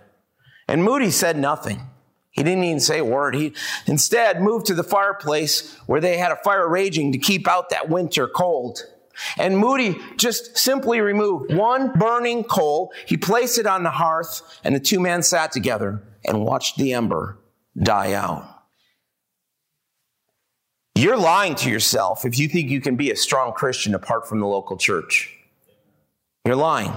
And 0.67 0.83
Moody 0.83 1.09
said 1.09 1.37
nothing. 1.37 1.81
He 2.29 2.43
didn't 2.43 2.63
even 2.63 2.79
say 2.79 2.99
a 2.99 3.05
word. 3.05 3.35
He 3.35 3.53
instead 3.87 4.41
moved 4.41 4.67
to 4.67 4.73
the 4.73 4.83
fireplace 4.83 5.75
where 5.85 5.99
they 5.99 6.17
had 6.17 6.31
a 6.31 6.37
fire 6.37 6.67
raging 6.69 7.11
to 7.11 7.17
keep 7.17 7.47
out 7.47 7.69
that 7.71 7.89
winter 7.89 8.27
cold. 8.27 8.79
And 9.37 9.57
Moody 9.57 9.97
just 10.17 10.57
simply 10.57 11.01
removed 11.01 11.53
one 11.53 11.91
burning 11.91 12.43
coal. 12.43 12.93
He 13.05 13.17
placed 13.17 13.57
it 13.57 13.65
on 13.65 13.83
the 13.83 13.91
hearth 13.91 14.41
and 14.63 14.73
the 14.73 14.79
two 14.79 14.99
men 14.99 15.23
sat 15.23 15.51
together 15.51 16.01
and 16.25 16.45
watched 16.45 16.77
the 16.77 16.93
ember 16.93 17.37
die 17.77 18.13
out. 18.13 18.60
You're 21.01 21.17
lying 21.17 21.55
to 21.55 21.69
yourself 21.71 22.25
if 22.25 22.37
you 22.37 22.47
think 22.47 22.69
you 22.69 22.79
can 22.79 22.95
be 22.95 23.09
a 23.09 23.15
strong 23.15 23.53
Christian 23.53 23.95
apart 23.95 24.29
from 24.29 24.39
the 24.39 24.45
local 24.45 24.77
church. 24.77 25.35
You're 26.45 26.55
lying. 26.55 26.93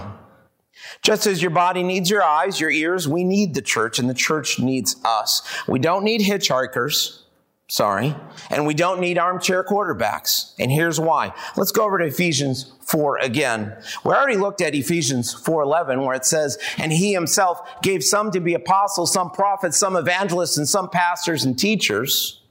Just 1.01 1.25
as 1.25 1.41
your 1.41 1.49
body 1.49 1.81
needs 1.81 2.07
your 2.07 2.21
eyes, 2.21 2.59
your 2.59 2.69
ears, 2.69 3.07
we 3.07 3.23
need 3.23 3.55
the 3.55 3.63
church 3.63 3.97
and 3.97 4.07
the 4.07 4.13
church 4.13 4.59
needs 4.59 4.95
us. 5.03 5.41
We 5.67 5.79
don't 5.79 6.03
need 6.03 6.21
hitchhikers. 6.21 7.21
Sorry. 7.67 8.15
And 8.51 8.67
we 8.67 8.75
don't 8.75 8.99
need 8.99 9.17
armchair 9.17 9.63
quarterbacks. 9.63 10.53
And 10.59 10.71
here's 10.71 10.99
why. 10.99 11.33
Let's 11.57 11.71
go 11.71 11.83
over 11.83 11.97
to 11.97 12.05
Ephesians 12.05 12.73
4 12.81 13.17
again. 13.17 13.75
We 14.03 14.11
already 14.13 14.37
looked 14.37 14.61
at 14.61 14.75
Ephesians 14.75 15.33
4:11 15.33 16.05
where 16.05 16.15
it 16.15 16.25
says, 16.25 16.59
"And 16.77 16.91
he 16.91 17.11
himself 17.11 17.59
gave 17.81 18.03
some 18.03 18.29
to 18.33 18.39
be 18.39 18.53
apostles, 18.53 19.11
some 19.11 19.31
prophets, 19.31 19.79
some 19.79 19.95
evangelists, 19.95 20.57
and 20.57 20.69
some 20.69 20.89
pastors 20.89 21.43
and 21.43 21.57
teachers." 21.57 22.43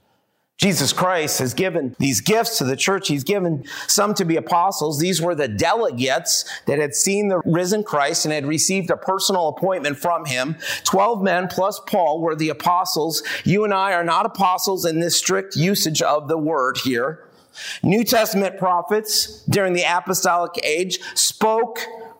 Jesus 0.57 0.93
Christ 0.93 1.39
has 1.39 1.53
given 1.53 1.95
these 1.99 2.21
gifts 2.21 2.57
to 2.59 2.63
the 2.63 2.77
church. 2.77 3.09
He's 3.09 3.25
given 3.25 3.65
some 3.87 4.13
to 4.13 4.23
be 4.23 4.37
apostles. 4.37 4.99
These 4.99 5.21
were 5.21 5.35
the 5.35 5.49
delegates 5.49 6.45
that 6.65 6.79
had 6.79 6.95
seen 6.95 7.27
the 7.27 7.41
risen 7.45 7.83
Christ 7.83 8.25
and 8.25 8.33
had 8.33 8.45
received 8.45 8.89
a 8.89 8.95
personal 8.95 9.49
appointment 9.49 9.97
from 9.97 10.23
him. 10.23 10.55
Twelve 10.85 11.21
men 11.21 11.49
plus 11.49 11.81
Paul 11.85 12.21
were 12.21 12.35
the 12.35 12.49
apostles. 12.49 13.21
You 13.43 13.65
and 13.65 13.73
I 13.73 13.93
are 13.93 14.03
not 14.03 14.25
apostles 14.25 14.85
in 14.85 15.01
this 15.01 15.17
strict 15.17 15.57
usage 15.57 16.01
of 16.01 16.29
the 16.29 16.37
word 16.37 16.77
here. 16.77 17.27
New 17.83 18.03
Testament 18.03 18.57
prophets 18.57 19.43
during 19.49 19.73
the 19.73 19.83
apostolic 19.83 20.51
age 20.63 20.99
spoke 21.15 21.79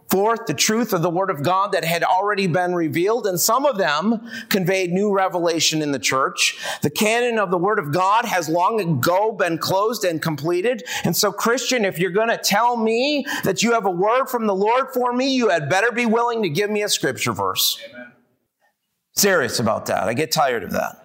forth 0.09 0.45
the 0.45 0.53
truth 0.53 0.93
of 0.93 1.01
the 1.01 1.09
Word 1.09 1.29
of 1.29 1.43
God 1.43 1.71
that 1.71 1.83
had 1.83 2.03
already 2.03 2.47
been 2.47 2.75
revealed, 2.75 3.25
and 3.25 3.39
some 3.39 3.65
of 3.65 3.77
them 3.77 4.29
conveyed 4.49 4.91
new 4.91 5.11
revelation 5.11 5.81
in 5.81 5.91
the 5.91 5.99
church. 5.99 6.57
The 6.81 6.89
canon 6.89 7.39
of 7.39 7.51
the 7.51 7.57
Word 7.57 7.79
of 7.79 7.91
God 7.91 8.25
has 8.25 8.47
long 8.47 8.79
ago 8.79 9.31
been 9.31 9.57
closed 9.57 10.03
and 10.03 10.21
completed. 10.21 10.83
And 11.03 11.15
so, 11.15 11.31
Christian, 11.31 11.85
if 11.85 11.99
you're 11.99 12.11
going 12.11 12.29
to 12.29 12.37
tell 12.37 12.77
me 12.77 13.25
that 13.43 13.63
you 13.63 13.73
have 13.73 13.85
a 13.85 13.91
word 13.91 14.27
from 14.27 14.47
the 14.47 14.55
Lord 14.55 14.89
for 14.93 15.11
me, 15.13 15.33
you 15.33 15.49
had 15.49 15.69
better 15.69 15.91
be 15.91 16.05
willing 16.05 16.43
to 16.43 16.49
give 16.49 16.69
me 16.69 16.83
a 16.83 16.89
scripture 16.89 17.33
verse. 17.33 17.79
Amen. 17.89 18.11
Serious 19.15 19.59
about 19.59 19.85
that. 19.87 20.07
I 20.07 20.13
get 20.13 20.31
tired 20.31 20.63
of 20.63 20.71
that. 20.71 21.01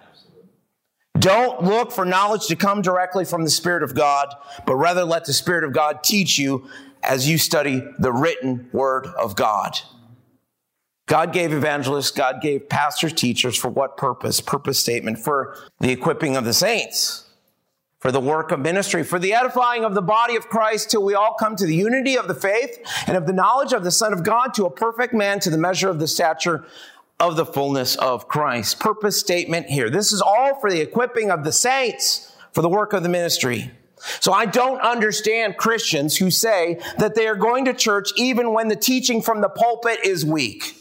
Don't 1.19 1.63
look 1.63 1.91
for 1.91 2.03
knowledge 2.03 2.47
to 2.47 2.55
come 2.55 2.81
directly 2.81 3.25
from 3.25 3.43
the 3.43 3.49
Spirit 3.49 3.83
of 3.83 3.93
God, 3.93 4.33
but 4.65 4.75
rather 4.75 5.03
let 5.03 5.25
the 5.25 5.33
Spirit 5.33 5.63
of 5.63 5.71
God 5.71 6.03
teach 6.03 6.39
you 6.39 6.67
as 7.03 7.29
you 7.29 7.37
study 7.37 7.83
the 7.99 8.11
written 8.11 8.69
word 8.71 9.07
of 9.07 9.35
God. 9.35 9.79
God 11.07 11.33
gave 11.33 11.51
evangelists, 11.51 12.11
God 12.11 12.41
gave 12.41 12.69
pastors, 12.69 13.11
teachers 13.11 13.57
for 13.57 13.69
what 13.69 13.97
purpose? 13.97 14.39
Purpose 14.39 14.79
statement 14.79 15.19
for 15.19 15.57
the 15.79 15.91
equipping 15.91 16.37
of 16.37 16.45
the 16.45 16.53
saints, 16.53 17.25
for 17.99 18.13
the 18.13 18.21
work 18.21 18.51
of 18.51 18.61
ministry, 18.61 19.03
for 19.03 19.19
the 19.19 19.33
edifying 19.33 19.83
of 19.83 19.93
the 19.93 20.01
body 20.01 20.37
of 20.37 20.47
Christ 20.47 20.89
till 20.89 21.03
we 21.03 21.13
all 21.13 21.33
come 21.33 21.57
to 21.57 21.65
the 21.65 21.75
unity 21.75 22.17
of 22.17 22.27
the 22.29 22.33
faith 22.33 22.79
and 23.07 23.17
of 23.17 23.25
the 23.25 23.33
knowledge 23.33 23.73
of 23.73 23.83
the 23.83 23.91
Son 23.91 24.13
of 24.13 24.23
God 24.23 24.53
to 24.53 24.65
a 24.65 24.71
perfect 24.71 25.13
man 25.13 25.41
to 25.41 25.49
the 25.49 25.57
measure 25.57 25.89
of 25.89 25.99
the 25.99 26.07
stature 26.07 26.65
of 27.19 27.35
the 27.35 27.45
fullness 27.45 27.95
of 27.97 28.27
Christ. 28.27 28.79
Purpose 28.79 29.19
statement 29.19 29.67
here. 29.67 29.89
This 29.89 30.13
is 30.13 30.21
all 30.21 30.59
for 30.61 30.71
the 30.71 30.81
equipping 30.81 31.29
of 31.29 31.43
the 31.43 31.51
saints 31.51 32.33
for 32.53 32.61
the 32.61 32.69
work 32.69 32.93
of 32.93 33.03
the 33.03 33.09
ministry. 33.09 33.71
So 34.19 34.33
I 34.33 34.45
don't 34.45 34.81
understand 34.81 35.57
Christians 35.57 36.17
who 36.17 36.31
say 36.31 36.79
that 36.97 37.15
they 37.15 37.27
are 37.27 37.35
going 37.35 37.65
to 37.65 37.73
church 37.73 38.11
even 38.15 38.53
when 38.53 38.67
the 38.67 38.75
teaching 38.75 39.21
from 39.21 39.41
the 39.41 39.49
pulpit 39.49 39.99
is 40.03 40.25
weak. 40.25 40.75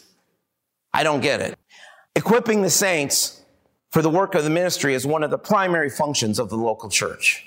I 0.93 1.03
don't 1.03 1.21
get 1.21 1.41
it. 1.41 1.59
Equipping 2.17 2.63
the 2.63 2.71
saints 2.71 3.43
for 3.91 4.03
the 4.03 4.11
work 4.11 4.35
of 4.35 4.45
the 4.45 4.51
ministry 4.51 4.95
is 4.95 5.07
one 5.07 5.23
of 5.23 5.31
the 5.31 5.39
primary 5.39 5.91
functions 5.91 6.39
of 6.39 6.49
the 6.49 6.57
local 6.57 6.89
church. 6.89 7.47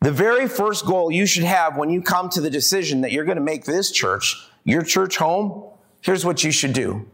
The 0.00 0.12
very 0.12 0.48
first 0.48 0.86
goal 0.86 1.10
you 1.10 1.26
should 1.26 1.44
have 1.44 1.76
when 1.76 1.90
you 1.90 2.00
come 2.00 2.30
to 2.30 2.40
the 2.40 2.50
decision 2.50 3.02
that 3.02 3.12
you're 3.12 3.26
going 3.26 3.36
to 3.36 3.42
make 3.42 3.64
this 3.64 3.90
church 3.90 4.36
your 4.64 4.82
church 4.82 5.16
home, 5.16 5.70
here's 6.00 6.24
what 6.24 6.42
you 6.42 6.50
should 6.50 6.72
do. 6.72 7.06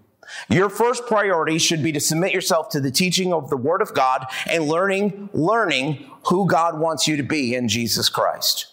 Your 0.48 0.68
first 0.68 1.06
priority 1.06 1.58
should 1.58 1.82
be 1.82 1.92
to 1.92 2.00
submit 2.00 2.32
yourself 2.32 2.68
to 2.70 2.80
the 2.80 2.90
teaching 2.90 3.32
of 3.32 3.50
the 3.50 3.56
Word 3.56 3.82
of 3.82 3.94
God 3.94 4.26
and 4.48 4.64
learning, 4.64 5.30
learning 5.32 6.10
who 6.26 6.46
God 6.46 6.78
wants 6.78 7.06
you 7.06 7.16
to 7.16 7.22
be 7.22 7.54
in 7.54 7.68
Jesus 7.68 8.08
Christ. 8.08 8.72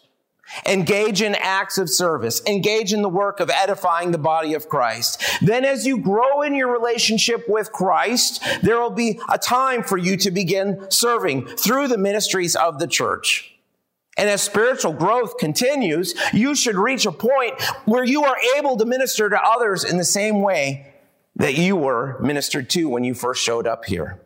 Engage 0.68 1.22
in 1.22 1.36
acts 1.36 1.78
of 1.78 1.90
service. 1.90 2.42
Engage 2.46 2.94
in 2.94 3.02
the 3.02 3.10
work 3.10 3.40
of 3.40 3.50
edifying 3.50 4.12
the 4.12 4.18
body 4.18 4.54
of 4.54 4.70
Christ. 4.70 5.24
Then 5.42 5.66
as 5.66 5.86
you 5.86 5.98
grow 5.98 6.42
in 6.42 6.54
your 6.54 6.72
relationship 6.72 7.46
with 7.48 7.72
Christ, 7.72 8.44
there 8.62 8.80
will 8.80 8.92
be 8.92 9.20
a 9.32 9.38
time 9.38 9.84
for 9.84 9.98
you 9.98 10.16
to 10.18 10.32
begin 10.32 10.86
serving 10.90 11.48
through 11.48 11.88
the 11.88 11.98
ministries 11.98 12.56
of 12.56 12.80
the 12.80 12.88
church. 12.88 13.50
And 14.16 14.30
as 14.30 14.44
spiritual 14.44 14.94
growth 14.94 15.40
continues, 15.40 16.14
you 16.34 16.54
should 16.54 16.76
reach 16.76 17.08
a 17.08 17.12
point 17.12 17.60
where 17.86 18.04
you 18.04 18.24
are 18.24 18.38
able 18.58 18.78
to 18.78 18.86
minister 18.86 19.28
to 19.28 19.42
others 19.42 19.84
in 19.84 19.98
the 19.98 20.06
same 20.06 20.42
way 20.42 20.93
that 21.36 21.56
you 21.56 21.76
were 21.76 22.20
ministered 22.20 22.70
to 22.72 22.90
when 22.90 23.04
you 23.04 23.14
first 23.14 23.44
showed 23.44 23.68
up 23.68 23.86
here. 23.86 24.22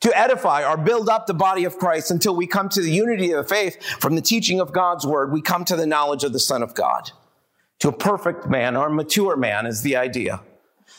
To 0.00 0.18
edify 0.18 0.64
or 0.68 0.76
build 0.76 1.08
up 1.08 1.26
the 1.26 1.34
body 1.34 1.64
of 1.64 1.78
Christ 1.78 2.10
until 2.10 2.36
we 2.36 2.46
come 2.46 2.68
to 2.70 2.82
the 2.82 2.90
unity 2.90 3.32
of 3.32 3.46
the 3.46 3.54
faith 3.54 3.82
from 3.82 4.16
the 4.16 4.20
teaching 4.20 4.60
of 4.60 4.72
God's 4.72 5.06
word, 5.06 5.32
we 5.32 5.40
come 5.40 5.64
to 5.64 5.76
the 5.76 5.86
knowledge 5.86 6.24
of 6.24 6.32
the 6.32 6.38
Son 6.38 6.62
of 6.62 6.74
God. 6.74 7.10
To 7.80 7.88
a 7.88 7.92
perfect 7.92 8.46
man 8.46 8.76
or 8.76 8.90
mature 8.90 9.36
man 9.36 9.66
is 9.66 9.82
the 9.82 9.96
idea. 9.96 10.42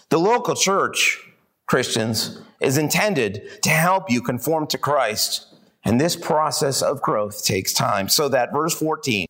The 0.10 0.20
local 0.20 0.56
church 0.56 1.20
Christians, 1.68 2.42
is 2.60 2.78
intended 2.78 3.62
to 3.64 3.70
help 3.70 4.10
you 4.10 4.22
conform 4.22 4.68
to 4.68 4.78
Christ. 4.78 5.48
And 5.84 6.00
this 6.00 6.16
process 6.16 6.82
of 6.82 7.02
growth 7.02 7.44
takes 7.44 7.74
time. 7.74 8.10
So 8.10 8.30
that 8.30 8.54
verse 8.54 8.74
14, 8.76 9.28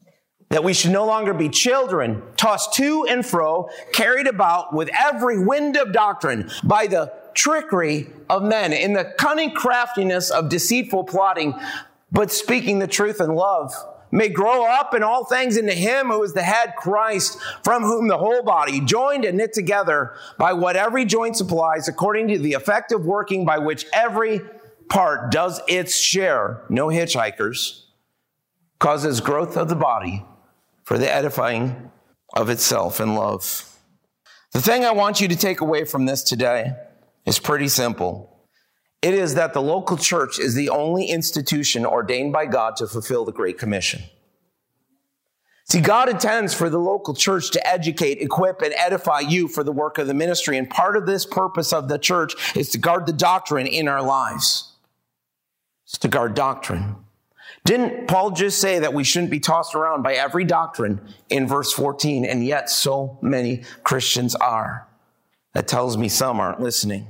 that 0.55 0.63
we 0.63 0.73
should 0.73 0.91
no 0.91 1.05
longer 1.05 1.33
be 1.33 1.49
children, 1.49 2.23
tossed 2.37 2.73
to 2.73 3.05
and 3.09 3.25
fro, 3.25 3.67
carried 3.91 4.25
about 4.25 4.73
with 4.73 4.89
every 4.97 5.37
wind 5.37 5.75
of 5.75 5.91
doctrine 5.91 6.49
by 6.63 6.87
the 6.87 7.11
trickery 7.33 8.07
of 8.29 8.41
men, 8.41 8.71
in 8.71 8.93
the 8.93 9.03
cunning 9.17 9.51
craftiness 9.51 10.29
of 10.31 10.47
deceitful 10.47 11.03
plotting, 11.03 11.53
but 12.09 12.31
speaking 12.31 12.79
the 12.79 12.87
truth 12.87 13.19
in 13.19 13.35
love 13.35 13.73
may 14.11 14.29
grow 14.29 14.65
up 14.65 14.95
in 14.95 15.03
all 15.03 15.25
things 15.25 15.57
into 15.57 15.73
him 15.73 16.07
who 16.07 16.23
is 16.23 16.31
the 16.31 16.41
head 16.41 16.73
Christ, 16.77 17.37
from 17.61 17.83
whom 17.83 18.07
the 18.07 18.17
whole 18.17 18.41
body, 18.41 18.79
joined 18.79 19.25
and 19.25 19.37
knit 19.37 19.51
together 19.51 20.13
by 20.39 20.53
what 20.53 20.77
every 20.77 21.03
joint 21.03 21.35
supplies, 21.35 21.89
according 21.89 22.29
to 22.29 22.39
the 22.39 22.53
effective 22.53 23.05
working 23.05 23.43
by 23.43 23.57
which 23.57 23.85
every 23.91 24.39
part 24.87 25.33
does 25.33 25.59
its 25.67 25.97
share, 25.97 26.61
no 26.69 26.87
hitchhikers, 26.87 27.87
causes 28.79 29.19
growth 29.19 29.57
of 29.57 29.67
the 29.67 29.75
body 29.75 30.23
for 30.85 30.97
the 30.97 31.13
edifying 31.13 31.91
of 32.33 32.49
itself 32.49 32.99
in 32.99 33.15
love. 33.15 33.69
The 34.53 34.61
thing 34.61 34.85
I 34.85 34.91
want 34.91 35.19
you 35.19 35.27
to 35.27 35.35
take 35.35 35.59
away 35.61 35.83
from 35.83 36.05
this 36.05 36.23
today 36.23 36.71
is 37.25 37.39
pretty 37.39 37.67
simple. 37.67 38.47
It 39.01 39.13
is 39.13 39.35
that 39.35 39.53
the 39.53 39.61
local 39.61 39.97
church 39.97 40.39
is 40.39 40.55
the 40.55 40.69
only 40.69 41.07
institution 41.07 41.85
ordained 41.85 42.33
by 42.33 42.45
God 42.45 42.75
to 42.77 42.87
fulfill 42.87 43.25
the 43.25 43.31
Great 43.31 43.57
Commission. 43.57 44.01
See, 45.67 45.81
God 45.81 46.09
intends 46.09 46.53
for 46.53 46.69
the 46.69 46.79
local 46.79 47.15
church 47.15 47.49
to 47.51 47.67
educate, 47.67 48.21
equip, 48.21 48.61
and 48.61 48.73
edify 48.75 49.19
you 49.19 49.47
for 49.47 49.63
the 49.63 49.71
work 49.71 49.97
of 49.97 50.05
the 50.05 50.13
ministry. 50.13 50.57
And 50.57 50.69
part 50.69 50.95
of 50.95 51.07
this 51.07 51.25
purpose 51.25 51.73
of 51.73 51.87
the 51.87 51.97
church 51.97 52.55
is 52.55 52.69
to 52.71 52.77
guard 52.77 53.07
the 53.07 53.13
doctrine 53.13 53.65
in 53.65 53.87
our 53.87 54.03
lives. 54.03 54.73
It's 55.85 55.97
to 55.99 56.07
guard 56.07 56.35
doctrine. 56.35 56.95
Didn't 57.65 58.07
Paul 58.07 58.31
just 58.31 58.61
say 58.61 58.79
that 58.79 58.93
we 58.93 59.03
shouldn't 59.03 59.31
be 59.31 59.39
tossed 59.39 59.73
around 59.73 60.03
by 60.03 60.13
every 60.13 60.45
doctrine 60.45 61.01
in 61.29 61.47
verse 61.47 61.73
14? 61.73 62.23
And 62.23 62.45
yet 62.45 62.69
so 62.69 63.17
many 63.21 63.63
Christians 63.83 64.35
are. 64.35 64.87
That 65.53 65.67
tells 65.67 65.97
me 65.97 66.07
some 66.07 66.39
aren't 66.39 66.61
listening. 66.61 67.07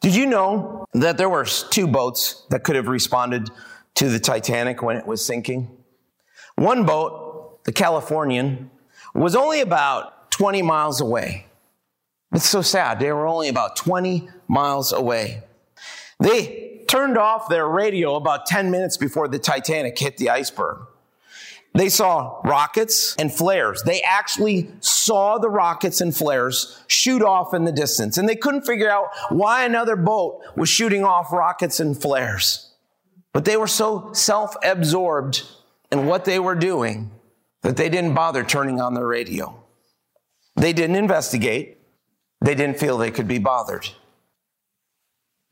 Did 0.00 0.14
you 0.14 0.24
know 0.24 0.86
that 0.94 1.18
there 1.18 1.28
were 1.28 1.44
two 1.44 1.86
boats 1.86 2.46
that 2.48 2.64
could 2.64 2.74
have 2.74 2.88
responded 2.88 3.50
to 3.96 4.08
the 4.08 4.18
Titanic 4.18 4.82
when 4.82 4.96
it 4.96 5.06
was 5.06 5.22
sinking? 5.22 5.70
One 6.56 6.86
boat, 6.86 7.62
the 7.64 7.72
Californian, 7.72 8.70
was 9.14 9.36
only 9.36 9.60
about 9.60 10.30
20 10.30 10.62
miles 10.62 11.02
away. 11.02 11.46
It's 12.32 12.48
so 12.48 12.62
sad. 12.62 12.98
They 12.98 13.12
were 13.12 13.26
only 13.26 13.48
about 13.48 13.76
20 13.76 14.28
miles 14.48 14.92
away. 14.92 15.42
They 16.18 16.69
turned 16.90 17.16
off 17.16 17.48
their 17.48 17.68
radio 17.68 18.16
about 18.16 18.46
10 18.46 18.70
minutes 18.70 18.96
before 18.96 19.28
the 19.28 19.38
Titanic 19.38 19.96
hit 19.96 20.16
the 20.16 20.28
iceberg. 20.28 20.78
They 21.72 21.88
saw 21.88 22.40
rockets 22.42 23.14
and 23.16 23.32
flares. 23.32 23.84
They 23.84 24.02
actually 24.02 24.68
saw 24.80 25.38
the 25.38 25.48
rockets 25.48 26.00
and 26.00 26.14
flares 26.14 26.82
shoot 26.88 27.22
off 27.22 27.54
in 27.54 27.64
the 27.64 27.70
distance. 27.70 28.18
And 28.18 28.28
they 28.28 28.34
couldn't 28.34 28.62
figure 28.62 28.90
out 28.90 29.06
why 29.28 29.64
another 29.64 29.94
boat 29.94 30.42
was 30.56 30.68
shooting 30.68 31.04
off 31.04 31.32
rockets 31.32 31.78
and 31.78 32.00
flares. 32.00 32.72
But 33.32 33.44
they 33.44 33.56
were 33.56 33.68
so 33.68 34.12
self 34.12 34.56
absorbed 34.64 35.44
in 35.92 36.06
what 36.06 36.24
they 36.24 36.40
were 36.40 36.56
doing 36.56 37.12
that 37.62 37.76
they 37.76 37.88
didn't 37.88 38.14
bother 38.14 38.42
turning 38.42 38.80
on 38.80 38.94
their 38.94 39.06
radio. 39.06 39.62
They 40.56 40.72
didn't 40.72 40.96
investigate. 40.96 41.78
They 42.40 42.56
didn't 42.56 42.80
feel 42.80 42.98
they 42.98 43.12
could 43.12 43.28
be 43.28 43.38
bothered. 43.38 43.88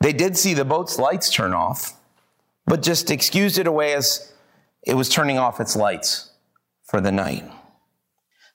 They 0.01 0.13
did 0.13 0.37
see 0.37 0.55
the 0.55 0.65
boat's 0.65 0.99
lights 0.99 1.31
turn 1.31 1.53
off, 1.53 1.95
but 2.67 2.83
just 2.83 3.11
excused 3.11 3.59
it 3.59 3.67
away 3.67 3.95
as 3.95 4.33
it 4.83 4.95
was 4.95 5.09
turning 5.09 5.39
off 5.39 5.61
its 5.61 5.75
lights 5.75 6.31
for 6.85 7.01
the 7.01 7.13
night. 7.13 7.45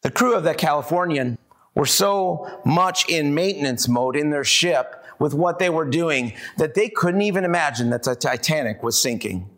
The 0.01 0.11
crew 0.11 0.35
of 0.35 0.43
the 0.43 0.53
Californian 0.53 1.37
were 1.75 1.85
so 1.85 2.47
much 2.65 3.09
in 3.09 3.33
maintenance 3.33 3.87
mode 3.87 4.15
in 4.15 4.29
their 4.29 4.43
ship 4.43 5.03
with 5.19 5.33
what 5.33 5.59
they 5.59 5.69
were 5.69 5.85
doing 5.85 6.33
that 6.57 6.75
they 6.75 6.89
couldn't 6.89 7.21
even 7.21 7.43
imagine 7.45 7.89
that 7.89 8.03
the 8.03 8.15
Titanic 8.15 8.83
was 8.83 9.01
sinking. 9.01 9.49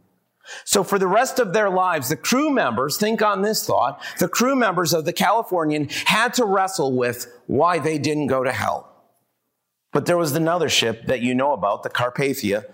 So 0.63 0.83
for 0.83 0.99
the 0.99 1.07
rest 1.07 1.39
of 1.39 1.53
their 1.53 1.69
lives, 1.69 2.09
the 2.09 2.15
crew 2.15 2.51
members, 2.51 2.97
think 2.97 3.21
on 3.21 3.41
this 3.41 3.65
thought, 3.65 4.01
the 4.19 4.27
crew 4.27 4.55
members 4.55 4.93
of 4.93 5.05
the 5.05 5.13
Californian 5.13 5.89
had 6.05 6.33
to 6.35 6.45
wrestle 6.45 6.95
with 6.95 7.33
why 7.47 7.79
they 7.79 7.97
didn't 7.97 8.27
go 8.27 8.43
to 8.43 8.51
hell. 8.51 8.94
But 9.95 10.05
there 10.07 10.17
was 10.17 10.35
another 10.35 10.67
ship 10.67 11.05
that 11.05 11.21
you 11.21 11.33
know 11.33 11.53
about, 11.53 11.83
the 11.83 11.89
Carpathia. 11.89 12.65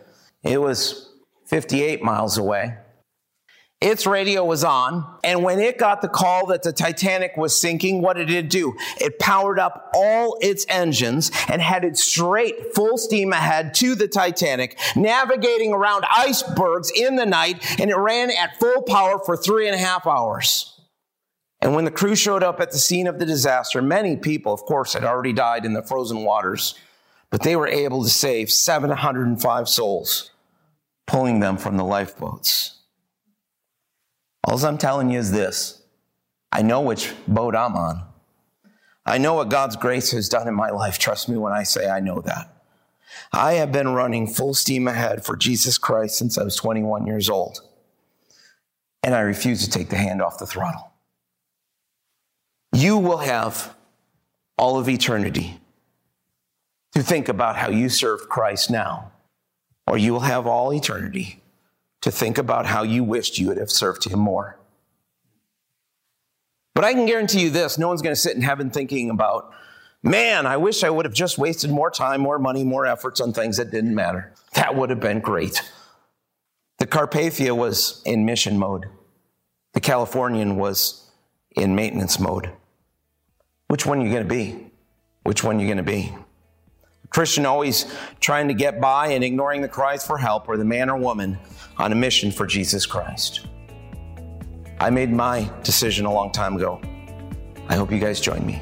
It 0.41 0.59
was 0.59 1.07
58 1.45 2.01
miles 2.01 2.39
away. 2.39 2.77
Its 3.79 4.07
radio 4.07 4.43
was 4.43 4.63
on, 4.63 5.19
and 5.23 5.43
when 5.43 5.59
it 5.59 5.77
got 5.77 6.01
the 6.01 6.07
call 6.07 6.47
that 6.47 6.63
the 6.63 6.73
Titanic 6.73 7.37
was 7.37 7.61
sinking, 7.61 8.01
what 8.01 8.17
did 8.17 8.31
it 8.31 8.49
do? 8.49 8.75
It 8.99 9.19
powered 9.19 9.59
up 9.59 9.91
all 9.93 10.39
its 10.41 10.65
engines 10.67 11.29
and 11.47 11.61
headed 11.61 11.95
straight 11.95 12.73
full 12.73 12.97
steam 12.97 13.33
ahead 13.33 13.75
to 13.75 13.93
the 13.93 14.07
Titanic, 14.07 14.79
navigating 14.95 15.73
around 15.73 16.05
icebergs 16.09 16.89
in 16.89 17.17
the 17.17 17.25
night, 17.27 17.79
and 17.79 17.91
it 17.91 17.97
ran 17.97 18.31
at 18.31 18.59
full 18.59 18.81
power 18.81 19.19
for 19.23 19.37
three 19.37 19.67
and 19.67 19.75
a 19.75 19.79
half 19.79 20.07
hours. 20.07 20.81
And 21.61 21.75
when 21.75 21.85
the 21.85 21.91
crew 21.91 22.15
showed 22.15 22.41
up 22.41 22.59
at 22.59 22.71
the 22.71 22.79
scene 22.79 23.05
of 23.05 23.19
the 23.19 23.27
disaster, 23.27 23.79
many 23.79 24.17
people, 24.17 24.53
of 24.53 24.61
course, 24.61 24.93
had 24.93 25.03
already 25.03 25.33
died 25.33 25.65
in 25.65 25.73
the 25.73 25.83
frozen 25.83 26.23
waters, 26.23 26.73
but 27.31 27.41
they 27.43 27.55
were 27.55 27.67
able 27.67 28.03
to 28.03 28.09
save 28.09 28.51
705 28.51 29.69
souls, 29.69 30.31
pulling 31.07 31.39
them 31.39 31.57
from 31.57 31.77
the 31.77 31.83
lifeboats. 31.83 32.77
All 34.43 34.63
I'm 34.63 34.77
telling 34.77 35.09
you 35.09 35.17
is 35.17 35.31
this 35.31 35.81
I 36.51 36.61
know 36.61 36.81
which 36.81 37.13
boat 37.27 37.55
I'm 37.55 37.75
on. 37.75 38.03
I 39.05 39.17
know 39.17 39.33
what 39.33 39.49
God's 39.49 39.77
grace 39.77 40.11
has 40.11 40.29
done 40.29 40.47
in 40.47 40.53
my 40.53 40.69
life. 40.69 40.99
Trust 40.99 41.29
me 41.29 41.37
when 41.37 41.53
I 41.53 41.63
say 41.63 41.89
I 41.89 42.01
know 42.01 42.21
that. 42.21 42.53
I 43.33 43.53
have 43.53 43.71
been 43.71 43.93
running 43.93 44.27
full 44.27 44.53
steam 44.53 44.87
ahead 44.87 45.25
for 45.25 45.35
Jesus 45.35 45.77
Christ 45.77 46.17
since 46.17 46.37
I 46.37 46.43
was 46.43 46.55
21 46.55 47.07
years 47.07 47.29
old. 47.29 47.61
And 49.03 49.15
I 49.15 49.21
refuse 49.21 49.63
to 49.63 49.69
take 49.69 49.89
the 49.89 49.95
hand 49.95 50.21
off 50.21 50.37
the 50.37 50.45
throttle. 50.45 50.91
You 52.73 52.97
will 52.97 53.17
have 53.17 53.73
all 54.57 54.77
of 54.77 54.87
eternity 54.87 55.60
to 56.93 57.03
think 57.03 57.29
about 57.29 57.55
how 57.55 57.69
you 57.69 57.89
serve 57.89 58.27
Christ 58.29 58.69
now, 58.69 59.11
or 59.87 59.97
you 59.97 60.13
will 60.13 60.21
have 60.21 60.45
all 60.45 60.73
eternity 60.73 61.41
to 62.01 62.11
think 62.11 62.37
about 62.37 62.65
how 62.65 62.83
you 62.83 63.03
wished 63.03 63.37
you 63.37 63.47
would 63.47 63.57
have 63.57 63.71
served 63.71 64.03
him 64.05 64.19
more. 64.19 64.57
But 66.73 66.83
I 66.83 66.93
can 66.93 67.05
guarantee 67.05 67.41
you 67.41 67.49
this 67.49 67.77
no 67.77 67.87
one's 67.87 68.01
going 68.01 68.15
to 68.15 68.19
sit 68.19 68.35
in 68.35 68.41
heaven 68.41 68.69
thinking 68.71 69.09
about, 69.09 69.53
man, 70.03 70.45
I 70.45 70.57
wish 70.57 70.83
I 70.83 70.89
would 70.89 71.05
have 71.05 71.13
just 71.13 71.37
wasted 71.37 71.69
more 71.69 71.91
time, 71.91 72.21
more 72.21 72.39
money, 72.39 72.63
more 72.63 72.85
efforts 72.85 73.21
on 73.21 73.33
things 73.33 73.57
that 73.57 73.71
didn't 73.71 73.93
matter. 73.93 74.33
That 74.55 74.75
would 74.75 74.89
have 74.89 74.99
been 74.99 75.19
great. 75.19 75.61
The 76.79 76.87
Carpathia 76.87 77.55
was 77.55 78.01
in 78.05 78.25
mission 78.25 78.57
mode, 78.57 78.87
the 79.73 79.81
Californian 79.81 80.55
was 80.55 81.09
in 81.55 81.75
maintenance 81.75 82.19
mode. 82.19 82.51
Which 83.67 83.85
one 83.85 83.99
are 83.99 84.03
you 84.03 84.11
going 84.11 84.23
to 84.23 84.29
be? 84.29 84.71
Which 85.23 85.43
one 85.43 85.57
are 85.57 85.59
you 85.59 85.67
going 85.67 85.77
to 85.77 85.83
be? 85.83 86.13
Christian 87.11 87.45
always 87.45 87.93
trying 88.21 88.47
to 88.47 88.53
get 88.53 88.81
by 88.81 89.09
and 89.09 89.23
ignoring 89.23 89.61
the 89.61 89.67
cries 89.67 90.05
for 90.05 90.17
help, 90.17 90.49
or 90.49 90.57
the 90.57 90.65
man 90.65 90.89
or 90.89 90.97
woman 90.97 91.37
on 91.77 91.91
a 91.91 91.95
mission 91.95 92.31
for 92.31 92.47
Jesus 92.47 92.85
Christ. 92.85 93.47
I 94.79 94.89
made 94.89 95.11
my 95.11 95.51
decision 95.61 96.05
a 96.05 96.13
long 96.13 96.31
time 96.31 96.55
ago. 96.55 96.81
I 97.67 97.75
hope 97.75 97.91
you 97.91 97.99
guys 97.99 98.21
join 98.21 98.45
me. 98.45 98.61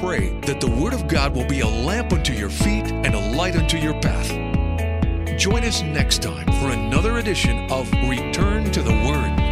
pray 0.00 0.28
that 0.40 0.60
the 0.60 0.68
Word 0.68 0.92
of 0.92 1.08
God 1.08 1.34
will 1.34 1.46
be 1.46 1.60
a 1.60 1.66
lamp 1.66 2.12
unto 2.12 2.32
your 2.32 2.50
feet 2.50 2.84
and 2.84 3.14
a 3.14 3.36
light 3.36 3.56
unto 3.56 3.78
your 3.78 3.94
path. 4.00 4.28
Join 5.38 5.64
us 5.64 5.82
next 5.82 6.22
time 6.22 6.46
for 6.60 6.70
another 6.70 7.18
edition 7.18 7.70
of 7.70 7.90
Return 8.08 8.70
to 8.72 8.82
the 8.82 8.92
Word. 8.92 9.45